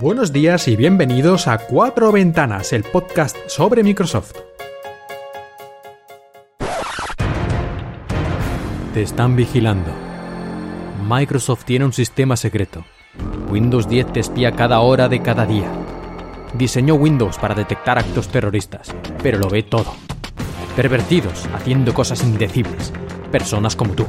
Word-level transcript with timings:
Buenos 0.00 0.32
días 0.32 0.68
y 0.68 0.76
bienvenidos 0.76 1.46
a 1.46 1.58
Cuatro 1.58 2.10
Ventanas, 2.12 2.72
el 2.72 2.82
podcast 2.82 3.36
sobre 3.46 3.82
Microsoft. 3.82 4.32
Te 8.94 9.02
están 9.02 9.36
vigilando. 9.36 9.90
Microsoft 11.06 11.64
tiene 11.66 11.84
un 11.84 11.92
sistema 11.92 12.36
secreto. 12.36 12.86
Windows 13.50 13.86
10 13.86 14.14
te 14.14 14.20
espía 14.20 14.52
cada 14.52 14.80
hora 14.80 15.10
de 15.10 15.20
cada 15.20 15.44
día. 15.44 15.70
Diseñó 16.54 16.94
Windows 16.94 17.36
para 17.36 17.54
detectar 17.54 17.98
actos 17.98 18.28
terroristas, 18.28 18.94
pero 19.22 19.38
lo 19.38 19.50
ve 19.50 19.62
todo. 19.62 19.92
Pervertidos, 20.74 21.46
haciendo 21.54 21.92
cosas 21.92 22.22
indecibles. 22.22 22.94
Personas 23.30 23.76
como 23.76 23.92
tú. 23.92 24.06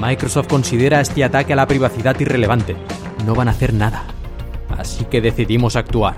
Microsoft 0.00 0.46
considera 0.46 1.00
este 1.00 1.24
ataque 1.24 1.52
a 1.52 1.56
la 1.56 1.66
privacidad 1.66 2.18
irrelevante. 2.20 2.76
No 3.26 3.34
van 3.34 3.48
a 3.48 3.52
hacer 3.52 3.74
nada. 3.74 4.06
Así 4.82 5.04
que 5.04 5.20
decidimos 5.20 5.76
actuar. 5.76 6.16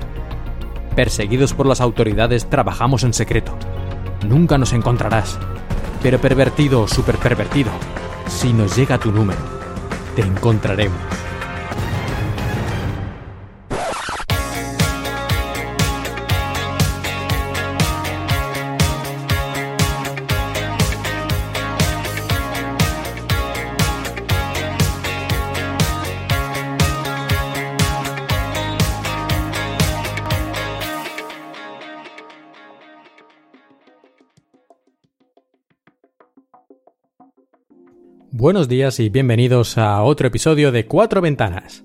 Perseguidos 0.96 1.52
por 1.52 1.66
las 1.66 1.82
autoridades, 1.82 2.48
trabajamos 2.48 3.04
en 3.04 3.12
secreto. 3.12 3.54
Nunca 4.26 4.56
nos 4.56 4.72
encontrarás. 4.72 5.38
Pero 6.02 6.18
pervertido 6.18 6.80
o 6.80 6.88
super 6.88 7.18
pervertido, 7.18 7.70
si 8.26 8.54
nos 8.54 8.74
llega 8.74 8.96
tu 8.96 9.12
número, 9.12 9.38
te 10.16 10.22
encontraremos. 10.22 10.98
Buenos 38.44 38.68
días 38.68 39.00
y 39.00 39.08
bienvenidos 39.08 39.78
a 39.78 40.02
otro 40.02 40.26
episodio 40.28 40.70
de 40.70 40.84
Cuatro 40.84 41.22
Ventanas. 41.22 41.82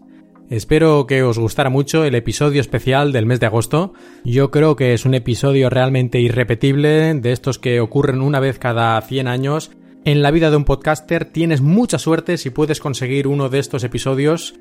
Espero 0.50 1.08
que 1.08 1.24
os 1.24 1.40
gustara 1.40 1.70
mucho 1.70 2.04
el 2.04 2.16
episodio 2.16 2.60
especial 2.60 3.14
del 3.14 3.26
mes 3.26 3.40
de 3.40 3.46
agosto. 3.46 3.94
Yo 4.26 4.52
creo 4.52 4.76
que 4.76 4.94
es 4.94 5.06
un 5.06 5.14
episodio 5.14 5.70
realmente 5.70 6.20
irrepetible, 6.20 7.14
de 7.14 7.32
estos 7.32 7.60
que 7.60 7.80
ocurren 7.80 8.20
una 8.20 8.42
vez 8.42 8.60
cada 8.60 9.00
100 9.00 9.30
años. 9.30 9.72
En 10.04 10.22
la 10.22 10.32
vida 10.32 10.50
de 10.50 10.58
un 10.58 10.66
podcaster 10.66 11.24
tienes 11.24 11.62
mucha 11.62 11.98
suerte 11.98 12.38
si 12.38 12.50
puedes 12.50 12.82
conseguir 12.82 13.28
uno 13.28 13.48
de 13.48 13.60
estos 13.60 13.86
episodios. 13.86 14.56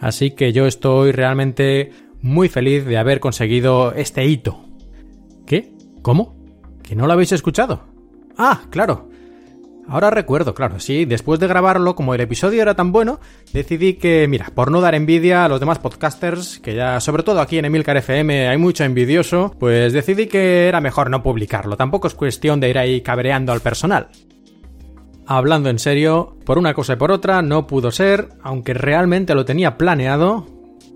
Así 0.00 0.32
que 0.32 0.52
yo 0.52 0.66
estoy 0.66 1.12
realmente 1.12 1.92
muy 2.20 2.48
feliz 2.48 2.84
de 2.84 2.98
haber 2.98 3.20
conseguido 3.20 3.92
este 3.92 4.26
hito. 4.26 4.64
¿Qué? 5.46 5.70
¿Cómo? 6.02 6.34
¿Que 6.82 6.96
no 6.96 7.06
lo 7.06 7.12
habéis 7.12 7.30
escuchado? 7.30 7.84
Ah, 8.36 8.62
claro. 8.70 9.13
Ahora 9.86 10.10
recuerdo, 10.10 10.54
claro, 10.54 10.80
sí, 10.80 11.04
después 11.04 11.38
de 11.40 11.46
grabarlo, 11.46 11.94
como 11.94 12.14
el 12.14 12.20
episodio 12.20 12.62
era 12.62 12.74
tan 12.74 12.90
bueno, 12.90 13.20
decidí 13.52 13.94
que, 13.94 14.26
mira, 14.28 14.50
por 14.54 14.70
no 14.70 14.80
dar 14.80 14.94
envidia 14.94 15.44
a 15.44 15.48
los 15.48 15.60
demás 15.60 15.78
podcasters, 15.78 16.58
que 16.58 16.74
ya, 16.74 17.00
sobre 17.00 17.22
todo 17.22 17.40
aquí 17.40 17.58
en 17.58 17.66
Emilcar 17.66 17.98
FM, 17.98 18.48
hay 18.48 18.56
mucho 18.56 18.84
envidioso, 18.84 19.54
pues 19.58 19.92
decidí 19.92 20.26
que 20.26 20.68
era 20.68 20.80
mejor 20.80 21.10
no 21.10 21.22
publicarlo. 21.22 21.76
Tampoco 21.76 22.08
es 22.08 22.14
cuestión 22.14 22.60
de 22.60 22.70
ir 22.70 22.78
ahí 22.78 23.02
cabreando 23.02 23.52
al 23.52 23.60
personal. 23.60 24.08
Hablando 25.26 25.68
en 25.68 25.78
serio, 25.78 26.36
por 26.44 26.58
una 26.58 26.74
cosa 26.74 26.94
y 26.94 26.96
por 26.96 27.10
otra, 27.10 27.42
no 27.42 27.66
pudo 27.66 27.90
ser, 27.90 28.30
aunque 28.42 28.74
realmente 28.74 29.34
lo 29.34 29.44
tenía 29.44 29.76
planeado. 29.76 30.46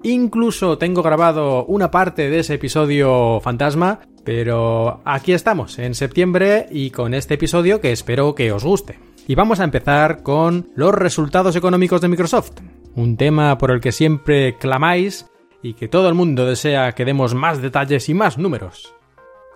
Incluso 0.02 0.79
tengo 0.79 1.02
grabado 1.02 1.64
una 1.67 1.91
parte 1.91 2.30
de 2.30 2.39
ese 2.41 2.55
episodio 2.55 3.41
fantasma, 3.41 4.01
pero 4.28 5.00
aquí 5.06 5.33
estamos, 5.33 5.78
en 5.78 5.94
septiembre, 5.94 6.66
y 6.70 6.90
con 6.90 7.14
este 7.14 7.33
episodio 7.33 7.80
que 7.80 7.92
espero 7.92 8.34
que 8.34 8.52
os 8.52 8.62
guste. 8.62 8.98
Y 9.27 9.34
vamos 9.34 9.58
a 9.58 9.64
empezar 9.64 10.22
con 10.22 10.68
los 10.77 10.94
resultados 10.94 11.56
económicos 11.56 12.02
de 12.02 12.08
Microsoft, 12.08 12.61
un 12.94 13.17
tema 13.17 13.56
por 13.56 13.70
el 13.70 13.80
que 13.80 13.90
siempre 13.90 14.58
clamáis 14.58 15.30
y 15.62 15.72
que 15.72 15.88
todo 15.88 16.11
el 16.11 16.14
mundo 16.14 16.44
desea 16.44 16.92
que 16.92 17.06
demos 17.06 17.33
más 17.33 17.62
detalles 17.62 18.06
y 18.11 18.12
más 18.12 18.36
números. 18.36 18.94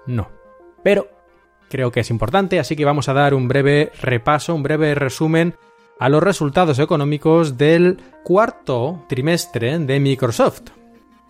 No. 0.06 0.30
Pero 0.82 1.06
creo 1.68 1.92
que 1.92 2.00
es 2.00 2.08
importante, 2.08 2.58
así 2.58 2.74
que 2.74 2.86
vamos 2.86 3.10
a 3.10 3.12
dar 3.12 3.34
un 3.34 3.48
breve 3.48 3.92
repaso, 4.00 4.54
un 4.54 4.62
breve 4.62 4.94
resumen 4.94 5.54
a 6.00 6.08
los 6.08 6.22
resultados 6.22 6.78
económicos 6.78 7.58
del 7.58 7.98
cuarto 8.24 9.04
trimestre 9.06 9.78
de 9.80 10.00
Microsoft. 10.00 10.70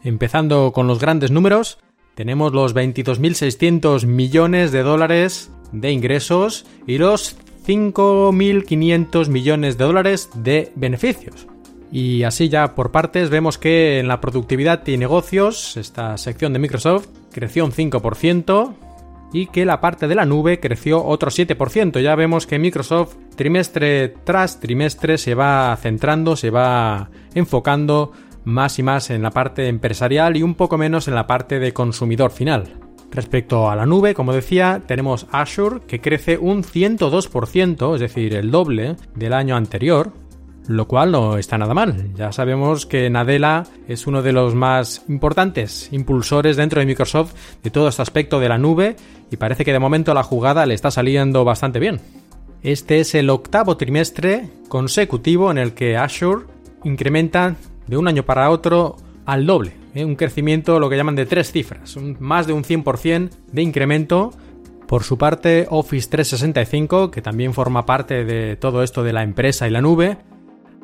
Empezando 0.05 0.71
con 0.73 0.87
los 0.87 1.01
grandes 1.01 1.33
números, 1.33 1.81
tenemos 2.15 2.53
los 2.53 2.75
22.600 2.75 4.07
millones 4.07 4.73
de 4.73 4.83
dólares 4.83 5.51
de 5.73 5.91
ingresos 5.91 6.67
y 6.87 6.99
los 6.99 7.37
5.500 7.67 9.29
millones 9.29 9.79
de 9.79 9.85
dólares 9.85 10.31
de 10.35 10.73
beneficios. 10.75 11.47
Y 11.91 12.23
así 12.23 12.49
ya 12.49 12.75
por 12.75 12.91
partes 12.91 13.29
vemos 13.29 13.59
que 13.59 14.01
en 14.01 14.09
la 14.09 14.21
productividad 14.21 14.87
y 14.87 14.97
negocios, 14.97 15.77
esta 15.77 16.17
sección 16.17 16.53
de 16.53 16.59
Microsoft 16.59 17.09
creció 17.31 17.65
un 17.65 17.73
5% 17.73 18.75
y 19.33 19.47
que 19.47 19.65
la 19.65 19.81
parte 19.81 20.09
de 20.09 20.15
la 20.15 20.25
nube 20.25 20.61
creció 20.61 21.05
otro 21.05 21.31
7%. 21.31 22.01
Ya 22.01 22.15
vemos 22.15 22.47
que 22.47 22.59
Microsoft 22.59 23.17
trimestre 23.37 24.09
tras 24.25 24.61
trimestre 24.61 25.19
se 25.19 25.35
va 25.35 25.77
centrando, 25.81 26.37
se 26.37 26.51
va 26.51 27.11
enfocando 27.35 28.13
más 28.45 28.79
y 28.79 28.83
más 28.83 29.11
en 29.11 29.23
la 29.23 29.31
parte 29.31 29.69
empresarial 29.69 30.37
y 30.37 30.43
un 30.43 30.55
poco 30.55 30.79
menos 30.79 31.09
en 31.09 31.15
la 31.15 31.27
parte 31.27 31.59
de 31.59 31.73
consumidor 31.73 32.31
final. 32.31 32.75
Respecto 33.11 33.71
a 33.71 33.77
la 33.77 33.85
nube, 33.85 34.15
como 34.15 34.33
decía, 34.33 34.81
tenemos 34.87 35.27
Azure 35.33 35.81
que 35.87 36.01
crece 36.01 36.39
un 36.39 36.63
102%, 36.63 37.95
es 37.95 38.01
decir, 38.01 38.35
el 38.35 38.51
doble 38.51 38.97
del 39.15 39.35
año 39.35 39.55
anterior, 39.55 40.13
lo 40.67 40.87
cual 40.89 41.13
no 41.13 41.37
está 41.37 41.59
nada 41.59 41.75
mal. 41.75 42.15
Ya 42.15 42.33
sabemos 42.33 42.87
que 42.87 43.11
Nadella 43.11 43.65
es 43.87 44.07
uno 44.07 44.23
de 44.23 44.33
los 44.33 44.55
más 44.55 45.05
importantes 45.09 45.89
impulsores 45.93 46.57
dentro 46.57 46.81
de 46.81 46.87
Microsoft 46.87 47.35
de 47.63 47.71
todo 47.71 47.89
este 47.89 48.03
aspecto 48.03 48.41
de 48.41 48.49
la 48.49 48.59
nube 48.59 48.97
y 49.31 49.37
parece 49.37 49.65
que 49.65 49.73
de 49.73 49.79
momento 49.79 50.15
la 50.15 50.23
jugada 50.23 50.65
le 50.65 50.75
está 50.75 50.91
saliendo 50.91 51.45
bastante 51.45 51.81
bien. 51.81 52.01
Este 52.63 53.01
es 53.01 53.15
el 53.15 53.29
octavo 53.29 53.77
trimestre 53.77 54.49
consecutivo 54.69 55.51
en 55.51 55.59
el 55.59 55.75
que 55.75 55.97
Azure 55.97 56.47
incrementa 56.85 57.57
de 57.87 57.97
un 57.97 58.09
año 58.09 58.25
para 58.25 58.51
otro 58.51 58.97
al 59.27 59.47
doble. 59.47 59.75
¿eh? 59.95 60.05
Un 60.05 60.17
crecimiento, 60.17 60.79
lo 60.81 60.89
que 60.91 60.97
llaman 60.97 61.17
de 61.17 61.27
tres 61.27 61.53
cifras, 61.53 61.97
más 62.19 62.47
de 62.47 62.53
un 62.53 62.65
100% 62.65 63.31
de 63.53 63.63
incremento. 63.63 64.33
Por 64.87 65.05
su 65.05 65.17
parte, 65.17 65.67
Office 65.71 66.09
365, 66.11 67.11
que 67.11 67.23
también 67.23 67.55
forma 67.55 67.87
parte 67.87 68.25
de 68.25 68.57
todo 68.57 68.83
esto 68.83 69.03
de 69.03 69.13
la 69.13 69.23
empresa 69.23 69.67
y 69.67 69.71
la 69.71 69.81
nube, 69.81 70.19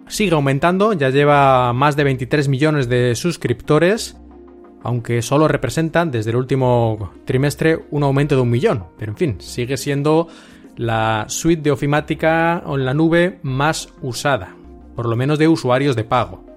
sigue 0.07 0.35
aumentando, 0.35 0.95
ya 0.95 1.11
lleva 1.11 1.73
más 1.75 1.95
de 1.97 2.05
23 2.05 2.49
millones 2.49 2.89
de 2.89 3.15
suscriptores, 3.15 4.17
aunque 4.83 5.21
solo 5.21 5.47
representan 5.47 6.11
desde 6.11 6.31
el 6.31 6.37
último 6.37 7.13
trimestre 7.27 7.85
un 7.91 8.03
aumento 8.03 8.35
de 8.35 8.41
un 8.41 8.51
millón. 8.51 8.85
Pero 8.99 9.13
en 9.13 9.19
fin, 9.19 9.37
sigue 9.41 9.77
siendo 9.77 10.29
la 10.77 11.27
suite 11.29 11.63
de 11.63 11.71
ofimática 11.71 12.63
en 12.67 12.85
la 12.87 12.95
nube 12.95 13.41
más 13.43 13.93
usada, 14.01 14.55
por 14.97 15.07
lo 15.07 15.17
menos 15.17 15.39
de 15.39 15.49
usuarios 15.49 15.97
de 15.97 16.05
pago. 16.05 16.48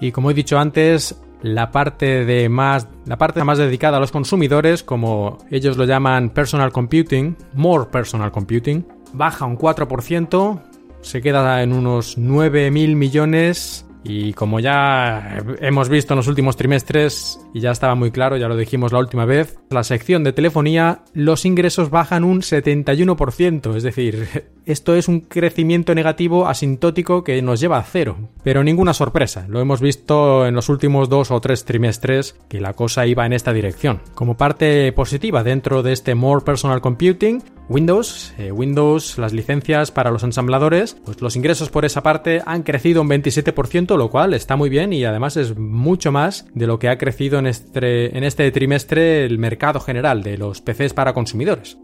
Y 0.00 0.12
como 0.12 0.30
he 0.30 0.34
dicho 0.34 0.58
antes, 0.58 1.20
la 1.42 1.70
parte 1.70 2.24
de 2.24 2.48
más 2.48 2.88
la 3.06 3.18
parte 3.18 3.42
más 3.44 3.58
dedicada 3.58 3.96
a 3.96 4.00
los 4.00 4.12
consumidores, 4.12 4.82
como 4.82 5.38
ellos 5.50 5.76
lo 5.76 5.84
llaman 5.84 6.30
personal 6.30 6.72
computing, 6.72 7.36
more 7.54 7.86
personal 7.90 8.30
computing, 8.30 8.86
baja 9.12 9.46
un 9.46 9.58
4%, 9.58 10.62
se 11.00 11.20
queda 11.20 11.62
en 11.62 11.72
unos 11.72 12.18
9.000 12.18 12.94
millones 12.94 13.86
y 14.02 14.32
como 14.32 14.60
ya 14.60 15.42
hemos 15.60 15.88
visto 15.88 16.14
en 16.14 16.18
los 16.18 16.28
últimos 16.28 16.56
trimestres, 16.56 17.40
y 17.52 17.60
ya 17.60 17.70
estaba 17.70 17.94
muy 17.94 18.10
claro, 18.10 18.36
ya 18.36 18.48
lo 18.48 18.56
dijimos 18.56 18.92
la 18.92 18.98
última 18.98 19.24
vez, 19.24 19.58
la 19.70 19.84
sección 19.84 20.24
de 20.24 20.32
telefonía, 20.32 21.02
los 21.12 21.44
ingresos 21.44 21.90
bajan 21.90 22.24
un 22.24 22.40
71%, 22.40 23.76
es 23.76 23.82
decir, 23.82 24.28
esto 24.64 24.94
es 24.94 25.08
un 25.08 25.20
crecimiento 25.20 25.94
negativo 25.94 26.46
asintótico 26.46 27.24
que 27.24 27.40
nos 27.42 27.60
lleva 27.60 27.78
a 27.78 27.82
cero. 27.82 28.30
Pero 28.42 28.64
ninguna 28.64 28.94
sorpresa, 28.94 29.46
lo 29.48 29.60
hemos 29.60 29.80
visto 29.80 30.46
en 30.46 30.54
los 30.54 30.68
últimos 30.68 31.08
dos 31.08 31.30
o 31.30 31.40
tres 31.40 31.64
trimestres 31.64 32.36
que 32.48 32.60
la 32.60 32.72
cosa 32.72 33.06
iba 33.06 33.26
en 33.26 33.32
esta 33.32 33.52
dirección. 33.52 34.00
Como 34.14 34.36
parte 34.36 34.92
positiva 34.92 35.42
dentro 35.42 35.82
de 35.82 35.92
este 35.92 36.14
More 36.14 36.44
Personal 36.44 36.80
Computing, 36.80 37.42
Windows, 37.70 38.34
eh, 38.36 38.50
Windows, 38.50 39.16
las 39.16 39.32
licencias 39.32 39.92
para 39.92 40.10
los 40.10 40.24
ensambladores, 40.24 40.96
pues 41.04 41.22
los 41.22 41.36
ingresos 41.36 41.70
por 41.70 41.84
esa 41.84 42.02
parte 42.02 42.42
han 42.44 42.64
crecido 42.64 43.00
un 43.00 43.08
27%, 43.08 43.89
lo 43.96 44.10
cual 44.10 44.34
está 44.34 44.56
muy 44.56 44.68
bien 44.68 44.92
y 44.92 45.04
además 45.04 45.36
es 45.36 45.56
mucho 45.56 46.12
más 46.12 46.46
de 46.54 46.66
lo 46.66 46.78
que 46.78 46.88
ha 46.88 46.98
crecido 46.98 47.38
en 47.38 47.46
este, 47.46 48.16
en 48.16 48.24
este 48.24 48.50
trimestre 48.50 49.24
el 49.24 49.38
mercado 49.38 49.80
general 49.80 50.22
de 50.22 50.38
los 50.38 50.60
PCs 50.60 50.94
para 50.94 51.12
consumidores. 51.12 51.78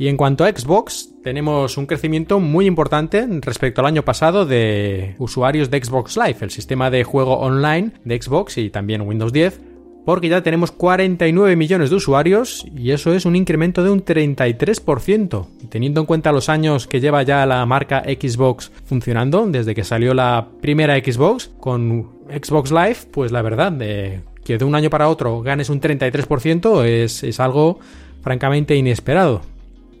Y 0.00 0.08
en 0.08 0.16
cuanto 0.16 0.44
a 0.44 0.48
Xbox, 0.48 1.10
tenemos 1.22 1.76
un 1.76 1.84
crecimiento 1.84 2.40
muy 2.40 2.64
importante 2.64 3.26
respecto 3.42 3.82
al 3.82 3.86
año 3.86 4.02
pasado 4.02 4.46
de 4.46 5.14
usuarios 5.18 5.70
de 5.70 5.84
Xbox 5.84 6.16
Live, 6.16 6.38
el 6.40 6.50
sistema 6.50 6.90
de 6.90 7.04
juego 7.04 7.38
online 7.38 7.92
de 8.04 8.18
Xbox 8.20 8.56
y 8.56 8.70
también 8.70 9.02
Windows 9.02 9.30
10, 9.30 9.60
porque 10.04 10.28
ya 10.28 10.42
tenemos 10.42 10.72
49 10.72 11.56
millones 11.56 11.90
de 11.90 11.96
usuarios 11.96 12.66
y 12.76 12.90
eso 12.90 13.12
es 13.12 13.24
un 13.24 13.36
incremento 13.36 13.82
de 13.82 13.90
un 13.90 14.04
33%. 14.04 15.46
teniendo 15.68 16.00
en 16.00 16.06
cuenta 16.06 16.32
los 16.32 16.48
años 16.48 16.86
que 16.86 17.00
lleva 17.00 17.22
ya 17.22 17.44
la 17.46 17.64
marca 17.66 18.02
Xbox 18.04 18.72
funcionando, 18.84 19.46
desde 19.46 19.74
que 19.74 19.84
salió 19.84 20.14
la 20.14 20.48
primera 20.60 20.96
Xbox 20.96 21.50
con 21.60 22.08
Xbox 22.28 22.70
Live, 22.70 22.96
pues 23.10 23.32
la 23.32 23.42
verdad, 23.42 23.72
de 23.72 24.20
que 24.44 24.58
de 24.58 24.64
un 24.64 24.74
año 24.74 24.90
para 24.90 25.08
otro 25.08 25.42
ganes 25.42 25.68
un 25.70 25.80
33% 25.80 26.84
es, 26.84 27.22
es 27.22 27.40
algo 27.40 27.78
francamente 28.22 28.74
inesperado. 28.74 29.42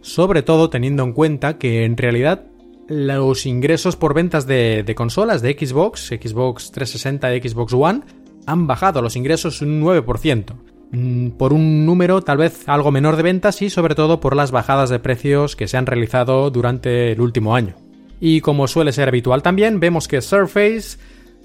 Sobre 0.02 0.42
todo 0.42 0.70
teniendo 0.70 1.02
en 1.04 1.12
cuenta 1.12 1.58
que 1.58 1.84
en 1.84 1.96
realidad 1.96 2.44
los 2.88 3.46
ingresos 3.46 3.94
por 3.94 4.14
ventas 4.14 4.46
de, 4.46 4.82
de, 4.82 4.94
consolas 4.96 5.42
de 5.42 5.52
Xbox, 5.52 6.08
Xbox 6.08 6.72
360 6.72 7.36
y 7.36 7.48
Xbox 7.48 7.72
One, 7.72 8.00
han 8.46 8.66
bajado 8.66 9.02
los 9.02 9.16
ingresos 9.16 9.62
un 9.62 9.80
9%, 9.80 10.54
mm, 10.92 11.28
por 11.30 11.52
un 11.52 11.86
número 11.86 12.22
tal 12.22 12.38
vez 12.38 12.68
algo 12.68 12.90
menor 12.90 13.16
de 13.16 13.22
ventas 13.22 13.62
y 13.62 13.70
sobre 13.70 13.94
todo 13.94 14.20
por 14.20 14.36
las 14.36 14.50
bajadas 14.50 14.90
de 14.90 14.98
precios 14.98 15.56
que 15.56 15.68
se 15.68 15.76
han 15.76 15.86
realizado 15.86 16.50
durante 16.50 17.12
el 17.12 17.20
último 17.20 17.54
año. 17.54 17.74
Y 18.20 18.40
como 18.40 18.68
suele 18.68 18.92
ser 18.92 19.08
habitual 19.08 19.42
también, 19.42 19.80
vemos 19.80 20.06
que 20.06 20.20
Surface 20.20 20.98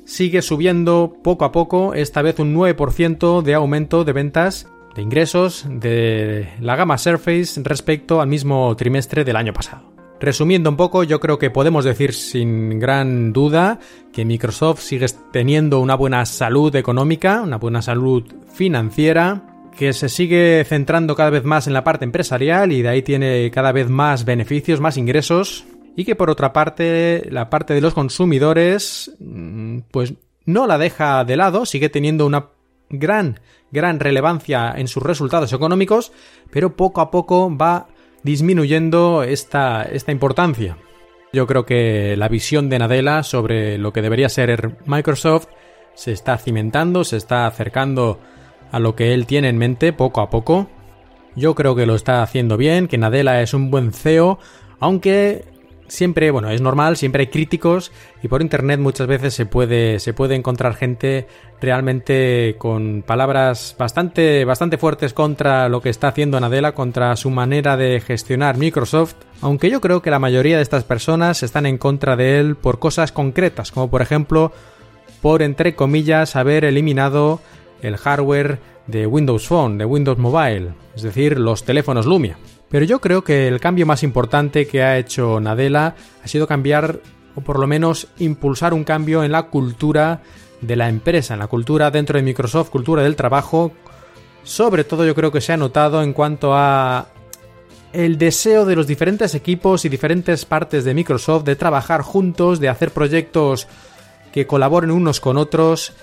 sigue 0.06 0.42
subiendo 0.42 1.16
poco 1.24 1.46
a 1.46 1.52
poco, 1.52 1.94
esta 1.94 2.22
vez 2.22 2.40
un 2.40 2.54
9% 2.54 3.42
de 3.42 3.54
aumento 3.54 4.04
de 4.04 4.14
ventas 4.14 4.68
de 4.96 5.02
ingresos 5.02 5.66
de 5.70 6.48
la 6.62 6.76
gama 6.76 6.98
Surface 6.98 7.62
respecto 7.64 8.22
al 8.22 8.28
mismo 8.28 8.74
trimestre 8.76 9.26
del 9.26 9.36
año 9.36 9.54
pasado. 9.54 9.95
Resumiendo 10.20 10.70
un 10.70 10.78
poco, 10.78 11.04
yo 11.04 11.20
creo 11.20 11.38
que 11.38 11.50
podemos 11.50 11.84
decir 11.84 12.14
sin 12.14 12.80
gran 12.80 13.34
duda 13.34 13.80
que 14.14 14.24
Microsoft 14.24 14.80
sigue 14.80 15.08
teniendo 15.32 15.80
una 15.80 15.96
buena 15.96 16.26
salud 16.26 16.74
económica, 16.76 17.42
una 17.42 17.58
buena 17.58 17.82
salud 17.82 18.24
financiera, 18.54 19.56
que 19.78 19.92
se 19.92 20.08
sigue 20.08 20.64
centrando 20.66 21.16
cada 21.16 21.30
vez 21.30 21.44
más 21.44 21.68
en 21.68 21.74
la 21.74 21.84
parte 21.84 22.06
empresarial 22.06 22.72
y 22.72 22.82
de 22.82 22.90
ahí 22.90 23.02
tiene 23.02 23.52
cada 23.52 23.74
vez 23.74 23.90
más 23.90 24.24
beneficios, 24.24 24.80
más 24.80 24.96
ingresos, 24.96 25.66
y 25.98 26.06
que 26.06 26.16
por 26.16 26.30
otra 26.30 26.54
parte 26.54 27.28
la 27.30 27.50
parte 27.50 27.74
de 27.74 27.82
los 27.82 27.94
consumidores 27.94 29.12
mm, 29.20 29.80
pues 29.92 30.14
no 30.46 30.66
la 30.66 30.78
deja 30.78 31.26
de 31.26 31.38
lado, 31.38 31.66
sigue 31.66 31.90
teniendo 31.90 32.26
una 32.26 32.50
gran, 32.90 33.40
gran 33.72 34.00
relevancia 34.00 34.74
en 34.78 34.88
sus 34.88 35.04
resultados 35.04 35.52
económicos, 35.52 36.12
pero 36.52 36.76
poco 36.76 37.02
a 37.02 37.12
poco 37.12 37.56
va 37.56 37.88
disminuyendo 38.26 39.22
esta, 39.22 39.84
esta 39.84 40.12
importancia. 40.12 40.78
Yo 41.32 41.46
creo 41.46 41.66
que 41.66 42.16
la 42.18 42.28
visión 42.28 42.70
de 42.70 42.80
Nadella 42.80 43.22
sobre 43.22 43.78
lo 43.78 43.94
que 43.94 44.02
debería 44.02 44.30
ser 44.30 44.78
Microsoft 44.88 45.46
se 45.94 46.12
está 46.12 46.40
cimentando, 46.40 47.04
se 47.04 47.18
está 47.18 47.46
acercando 47.46 48.20
a 48.72 48.80
lo 48.80 48.96
que 48.96 49.14
él 49.14 49.28
tiene 49.28 49.50
en 49.50 49.60
mente 49.60 49.94
poco 49.94 50.22
a 50.22 50.32
poco. 50.32 50.68
Yo 51.36 51.54
creo 51.54 51.76
que 51.76 51.86
lo 51.86 51.94
está 51.94 52.24
haciendo 52.24 52.58
bien, 52.58 52.88
que 52.88 52.98
Nadella 52.98 53.44
es 53.44 53.54
un 53.54 53.70
buen 53.70 53.94
CEO, 53.94 54.40
aunque 54.80 55.46
siempre, 55.88 56.32
bueno, 56.32 56.50
es 56.50 56.62
normal, 56.62 56.98
siempre 56.98 57.22
hay 57.22 57.28
críticos 57.28 57.92
y 58.24 58.28
por 58.28 58.42
internet 58.42 58.80
muchas 58.80 59.08
veces 59.08 59.34
se 59.34 59.46
puede, 59.46 60.00
se 60.00 60.14
puede 60.14 60.36
encontrar 60.36 60.76
gente 60.76 61.28
realmente 61.62 62.56
con 62.58 63.04
palabras 63.06 63.76
bastante, 63.78 64.46
bastante 64.46 64.78
fuertes 64.78 65.14
contra 65.14 65.70
lo 65.70 65.82
que 65.82 65.90
está 65.90 66.10
haciendo 66.10 66.40
Nadella, 66.40 66.74
contra 66.74 67.16
su 67.16 67.30
manera 67.30 67.78
de 67.78 68.02
gestionar 68.02 68.58
Microsoft, 68.58 69.16
aunque 69.42 69.70
yo 69.70 69.82
creo 69.82 70.02
que 70.02 70.12
la 70.12 70.20
mayoría 70.20 70.58
de 70.58 70.64
estas 70.64 70.84
personas 70.84 71.44
están 71.44 71.66
en 71.66 71.78
contra 71.78 72.16
de 72.16 72.40
él 72.40 72.56
por 72.56 72.80
cosas 72.80 73.12
concretas, 73.12 73.72
como 73.72 73.90
por 73.90 74.02
ejemplo 74.02 74.52
por, 75.22 75.42
entre 75.42 75.76
comillas, 75.76 76.36
haber 76.36 76.66
eliminado 76.66 77.40
el 77.82 77.98
hardware 77.98 78.60
de 78.88 79.08
Windows 79.08 79.48
Phone, 79.48 79.78
de 79.78 79.86
Windows 79.86 80.18
Mobile, 80.18 80.74
es 80.96 81.02
decir, 81.02 81.40
los 81.40 81.64
teléfonos 81.64 82.06
Lumia. 82.06 82.38
Pero 82.76 82.86
yo 82.86 83.00
creo 83.00 83.24
que 83.24 83.48
el 83.48 83.62
cambio 83.62 83.86
más 83.86 84.04
importante 84.04 84.68
que 84.68 84.84
ha 84.84 84.98
hecho 84.98 85.40
Nadella 85.40 85.96
ha 86.22 86.28
sido 86.28 86.46
cambiar, 86.46 87.00
o 87.34 87.40
por 87.40 87.58
lo 87.58 87.68
menos 87.68 88.10
impulsar 88.20 88.74
un 88.74 88.84
cambio 88.84 89.24
en 89.24 89.32
la 89.32 89.44
cultura 89.44 90.22
de 90.60 90.76
la 90.76 90.90
empresa, 90.90 91.36
en 91.36 91.40
la 91.40 91.48
cultura 91.48 91.90
dentro 91.90 92.18
de 92.18 92.24
Microsoft, 92.24 92.72
cultura 92.72 93.02
del 93.02 93.16
trabajo. 93.16 93.72
Sobre 94.44 94.84
todo 94.84 95.06
yo 95.06 95.16
creo 95.16 95.32
que 95.32 95.40
se 95.40 95.54
ha 95.54 95.58
notado 95.58 96.04
en 96.04 96.12
cuanto 96.12 96.54
a 96.54 97.08
el 97.94 98.18
deseo 98.18 98.66
de 98.66 98.76
los 98.76 98.88
diferentes 98.88 99.36
equipos 99.36 99.86
y 99.86 99.88
diferentes 99.88 100.44
partes 100.44 100.84
de 100.84 100.94
Microsoft 100.94 101.46
de 101.46 101.56
trabajar 101.56 102.02
juntos, 102.02 102.60
de 102.60 102.68
hacer 102.68 102.92
proyectos 102.92 103.70
que 104.34 104.48
colaboren 104.48 104.92
unos 104.92 105.22
con 105.22 105.38
otros 105.38 105.94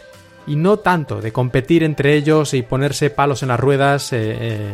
y 0.47 0.57
no 0.57 0.79
tanto 0.79 1.21
de 1.21 1.33
competir 1.33 1.83
entre 1.83 2.15
ellos 2.15 2.55
y 2.55 2.63
ponerse 2.63 3.11
palos 3.11 3.43
en 3.43 3.49
las 3.49 3.61
ruedas 3.61 4.13
eh, 4.13 4.37
eh, 4.41 4.71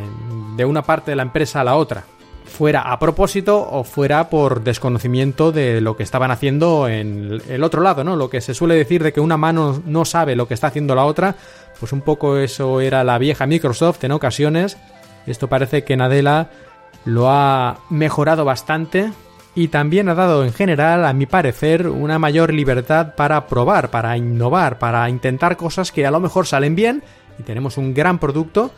de 0.57 0.65
una 0.65 0.83
parte 0.83 1.13
de 1.13 1.17
la 1.17 1.23
empresa 1.23 1.61
a 1.61 1.65
la 1.65 1.77
otra, 1.77 2.05
fuera 2.45 2.81
a 2.93 2.99
propósito 2.99 3.69
o 3.71 3.85
fuera 3.85 4.31
por 4.31 4.63
desconocimiento 4.63 5.53
de 5.53 5.81
lo 5.81 5.97
que 5.97 6.03
estaban 6.03 6.31
haciendo 6.31 6.89
en 6.89 7.41
el 7.49 7.63
otro 7.63 7.83
lado, 7.83 8.03
¿no? 8.05 8.17
Lo 8.17 8.31
que 8.31 8.41
se 8.41 8.55
suele 8.55 8.75
decir 8.75 9.03
de 9.03 9.13
que 9.13 9.21
una 9.21 9.37
mano 9.37 9.83
no 9.85 10.05
sabe 10.05 10.37
lo 10.37 10.49
que 10.49 10.55
está 10.55 10.69
haciendo 10.69 10.95
la 10.95 11.05
otra, 11.05 11.37
pues 11.79 11.93
un 11.93 12.01
poco 12.01 12.39
eso 12.39 12.81
era 12.81 13.05
la 13.05 13.19
vieja 13.19 13.47
Microsoft 13.47 14.03
en 14.05 14.13
ocasiones. 14.13 14.79
Esto 15.27 15.49
parece 15.49 15.85
que 15.85 15.97
Nadella 15.97 16.51
lo 17.05 17.31
ha 17.31 17.79
mejorado 17.91 18.45
bastante 18.45 19.13
y 19.59 19.67
también 19.67 20.09
ha 20.09 20.15
dado 20.15 20.45
en 20.45 20.53
general, 20.53 21.05
a 21.05 21.13
mi 21.13 21.27
parecer, 21.27 21.89
una 21.89 22.21
mayor 22.21 22.55
libertad 22.55 23.17
para 23.17 23.49
probar, 23.49 23.91
para 23.91 24.17
innovar, 24.17 24.79
para 24.79 25.11
intentar 25.11 25.57
cosas 25.57 25.91
que 25.91 26.07
a 26.07 26.13
lo 26.13 26.21
mejor 26.21 26.47
salen 26.47 26.77
bien 26.77 27.03
y 27.41 27.43
tenemos 27.43 27.77
un 27.77 27.93
gran 27.93 28.21
producto, 28.21 28.71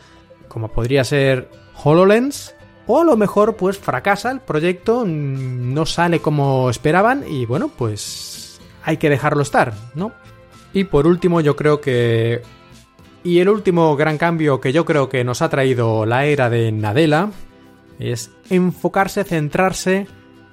como 0.47 0.69
podría 0.69 1.03
ser 1.03 1.51
HoloLens, 1.83 2.55
o 2.87 2.99
a 2.99 3.03
lo 3.03 3.15
mejor 3.15 3.57
pues 3.57 3.77
fracasa 3.77 4.31
el 4.31 4.39
proyecto, 4.39 5.05
no 5.05 5.85
sale 5.85 6.19
como 6.19 6.67
esperaban 6.71 7.25
y 7.29 7.45
bueno, 7.45 7.67
pues 7.67 8.59
hay 8.83 8.97
que 8.97 9.11
dejarlo 9.11 9.43
estar, 9.43 9.75
¿no? 9.93 10.13
Y 10.73 10.85
por 10.85 11.05
último 11.05 11.41
yo 11.41 11.55
creo 11.55 11.79
que... 11.79 12.41
Y 13.23 13.37
el 13.37 13.49
último 13.49 13.95
gran 13.95 14.17
cambio 14.17 14.59
que 14.59 14.73
yo 14.73 14.83
creo 14.83 15.09
que 15.09 15.23
nos 15.23 15.43
ha 15.43 15.49
traído 15.49 16.07
la 16.07 16.25
era 16.25 16.49
de 16.49 16.71
Nadella 16.71 17.29
es 17.99 18.31
enfocarse, 18.49 19.23
centrarse 19.23 20.07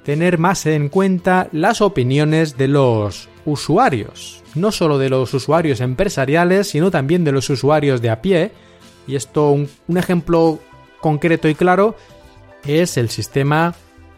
tener 0.09 0.39
más 0.39 0.65
en 0.65 0.89
cuenta 0.89 1.51
las 1.53 1.83
opiniones 1.83 2.57
de 2.57 2.67
los 2.67 3.29
usuarios, 3.45 4.43
no 4.55 4.73
solo 4.73 4.97
de 4.97 5.11
los 5.11 5.35
usuarios 5.35 5.83
empresariales, 5.83 6.71
sino 6.71 6.91
también 6.91 7.25
de 7.25 7.33
los 7.33 7.51
usuarios 7.51 8.01
de 8.01 8.09
a 8.09 8.23
pie. 8.23 8.53
Y 9.07 9.17
esto, 9.17 9.51
un, 9.51 9.69
ejemplo 9.99 10.61
concreto 11.03 11.47
y 11.47 11.55
claro, 11.55 11.95
es 12.65 12.97
el 12.97 13.11
sistema 13.11 13.75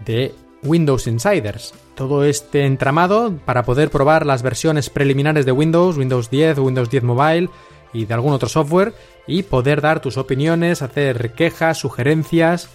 de 0.06 0.32
Windows 0.62 1.08
Insiders. 1.08 1.74
Todo 1.96 2.22
este 2.22 2.66
entramado 2.66 3.36
para 3.44 3.64
poder 3.64 3.90
probar 3.90 4.24
las 4.24 4.44
versiones 4.44 4.90
preliminares 4.90 5.44
de 5.44 5.50
Windows, 5.50 5.98
Windows 5.98 6.30
10, 6.30 6.58
Windows 6.58 6.88
10 6.88 7.02
Mobile 7.02 7.48
y 7.92 8.04
de 8.04 8.14
algún 8.14 8.32
otro 8.32 8.48
software 8.48 8.94
y 9.26 9.42
poder 9.42 9.80
dar 9.80 9.98
tus 9.98 10.18
opiniones, 10.18 10.82
hacer 10.82 11.32
quejas, 11.32 11.78
sugerencias 11.78 12.70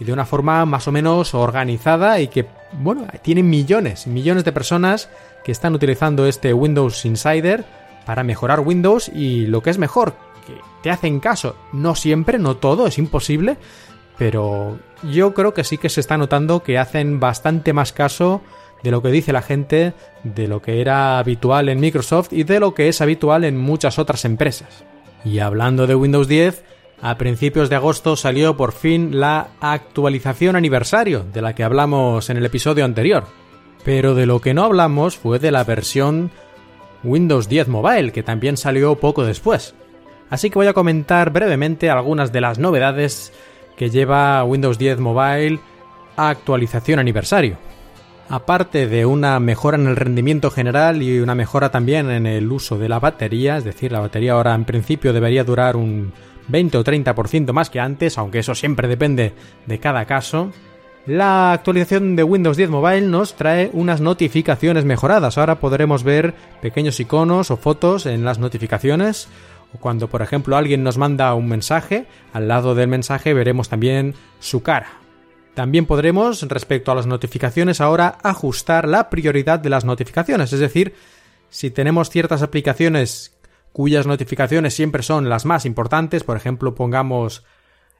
y 0.00 0.04
de 0.04 0.12
una 0.12 0.24
forma 0.24 0.64
más 0.64 0.88
o 0.88 0.92
menos 0.92 1.34
organizada 1.34 2.18
y 2.20 2.28
que, 2.28 2.46
bueno, 2.72 3.06
tienen 3.22 3.48
millones 3.48 4.06
y 4.06 4.10
millones 4.10 4.44
de 4.44 4.52
personas 4.52 5.10
que 5.44 5.52
están 5.52 5.74
utilizando 5.74 6.26
este 6.26 6.54
Windows 6.54 7.04
Insider 7.04 7.64
para 8.06 8.24
mejorar 8.24 8.60
Windows 8.60 9.10
y 9.14 9.46
lo 9.46 9.62
que 9.62 9.70
es 9.70 9.78
mejor, 9.78 10.14
que 10.46 10.54
te 10.82 10.90
hacen 10.90 11.20
caso. 11.20 11.54
No 11.72 11.94
siempre, 11.94 12.38
no 12.38 12.56
todo, 12.56 12.86
es 12.86 12.96
imposible, 12.98 13.58
pero 14.16 14.78
yo 15.02 15.34
creo 15.34 15.52
que 15.52 15.64
sí 15.64 15.76
que 15.76 15.90
se 15.90 16.00
está 16.00 16.16
notando 16.16 16.62
que 16.62 16.78
hacen 16.78 17.20
bastante 17.20 17.74
más 17.74 17.92
caso 17.92 18.40
de 18.82 18.90
lo 18.90 19.02
que 19.02 19.10
dice 19.10 19.34
la 19.34 19.42
gente, 19.42 19.92
de 20.24 20.48
lo 20.48 20.62
que 20.62 20.80
era 20.80 21.18
habitual 21.18 21.68
en 21.68 21.78
Microsoft 21.78 22.32
y 22.32 22.44
de 22.44 22.58
lo 22.58 22.72
que 22.72 22.88
es 22.88 23.02
habitual 23.02 23.44
en 23.44 23.58
muchas 23.58 23.98
otras 23.98 24.24
empresas. 24.24 24.84
Y 25.24 25.40
hablando 25.40 25.86
de 25.86 25.94
Windows 25.94 26.28
10, 26.28 26.64
a 27.02 27.16
principios 27.16 27.70
de 27.70 27.76
agosto 27.76 28.14
salió 28.14 28.56
por 28.56 28.72
fin 28.72 29.20
la 29.20 29.48
actualización 29.60 30.56
aniversario 30.56 31.24
de 31.32 31.40
la 31.40 31.54
que 31.54 31.64
hablamos 31.64 32.28
en 32.28 32.36
el 32.36 32.44
episodio 32.44 32.84
anterior. 32.84 33.24
Pero 33.84 34.14
de 34.14 34.26
lo 34.26 34.40
que 34.40 34.52
no 34.52 34.64
hablamos 34.64 35.16
fue 35.16 35.38
de 35.38 35.50
la 35.50 35.64
versión 35.64 36.30
Windows 37.02 37.48
10 37.48 37.68
Mobile, 37.68 38.12
que 38.12 38.22
también 38.22 38.58
salió 38.58 38.96
poco 38.96 39.24
después. 39.24 39.74
Así 40.28 40.50
que 40.50 40.58
voy 40.58 40.66
a 40.66 40.74
comentar 40.74 41.30
brevemente 41.30 41.88
algunas 41.88 42.32
de 42.32 42.42
las 42.42 42.58
novedades 42.58 43.32
que 43.76 43.88
lleva 43.88 44.44
Windows 44.44 44.78
10 44.78 45.00
Mobile 45.00 45.60
a 46.16 46.28
actualización 46.28 46.98
aniversario. 46.98 47.56
Aparte 48.28 48.86
de 48.86 49.06
una 49.06 49.40
mejora 49.40 49.78
en 49.78 49.88
el 49.88 49.96
rendimiento 49.96 50.50
general 50.50 51.02
y 51.02 51.18
una 51.18 51.34
mejora 51.34 51.70
también 51.70 52.10
en 52.10 52.26
el 52.26 52.52
uso 52.52 52.78
de 52.78 52.88
la 52.88 53.00
batería, 53.00 53.56
es 53.56 53.64
decir, 53.64 53.90
la 53.90 54.00
batería 54.00 54.34
ahora 54.34 54.54
en 54.54 54.66
principio 54.66 55.12
debería 55.12 55.42
durar 55.42 55.74
un 55.74 56.12
20 56.50 56.78
o 56.78 56.84
30% 56.84 57.52
más 57.52 57.70
que 57.70 57.80
antes, 57.80 58.18
aunque 58.18 58.40
eso 58.40 58.54
siempre 58.54 58.88
depende 58.88 59.32
de 59.66 59.78
cada 59.78 60.04
caso. 60.04 60.52
La 61.06 61.52
actualización 61.52 62.14
de 62.14 62.22
Windows 62.22 62.56
10 62.56 62.70
Mobile 62.70 63.02
nos 63.02 63.34
trae 63.34 63.70
unas 63.72 64.00
notificaciones 64.00 64.84
mejoradas. 64.84 65.38
Ahora 65.38 65.58
podremos 65.58 66.04
ver 66.04 66.34
pequeños 66.60 67.00
iconos 67.00 67.50
o 67.50 67.56
fotos 67.56 68.04
en 68.06 68.24
las 68.24 68.38
notificaciones. 68.38 69.28
O 69.74 69.78
cuando, 69.78 70.08
por 70.08 70.20
ejemplo, 70.20 70.56
alguien 70.56 70.84
nos 70.84 70.98
manda 70.98 71.32
un 71.34 71.48
mensaje, 71.48 72.06
al 72.32 72.48
lado 72.48 72.74
del 72.74 72.88
mensaje 72.88 73.32
veremos 73.32 73.68
también 73.68 74.14
su 74.40 74.62
cara. 74.62 75.00
También 75.54 75.86
podremos, 75.86 76.42
respecto 76.42 76.92
a 76.92 76.94
las 76.94 77.06
notificaciones, 77.06 77.80
ahora 77.80 78.18
ajustar 78.22 78.86
la 78.86 79.10
prioridad 79.10 79.58
de 79.58 79.70
las 79.70 79.84
notificaciones. 79.84 80.52
Es 80.52 80.60
decir, 80.60 80.94
si 81.48 81.70
tenemos 81.70 82.10
ciertas 82.10 82.42
aplicaciones 82.42 83.32
cuyas 83.72 84.06
notificaciones 84.06 84.74
siempre 84.74 85.02
son 85.02 85.28
las 85.28 85.44
más 85.46 85.64
importantes, 85.64 86.24
por 86.24 86.36
ejemplo, 86.36 86.74
pongamos 86.74 87.44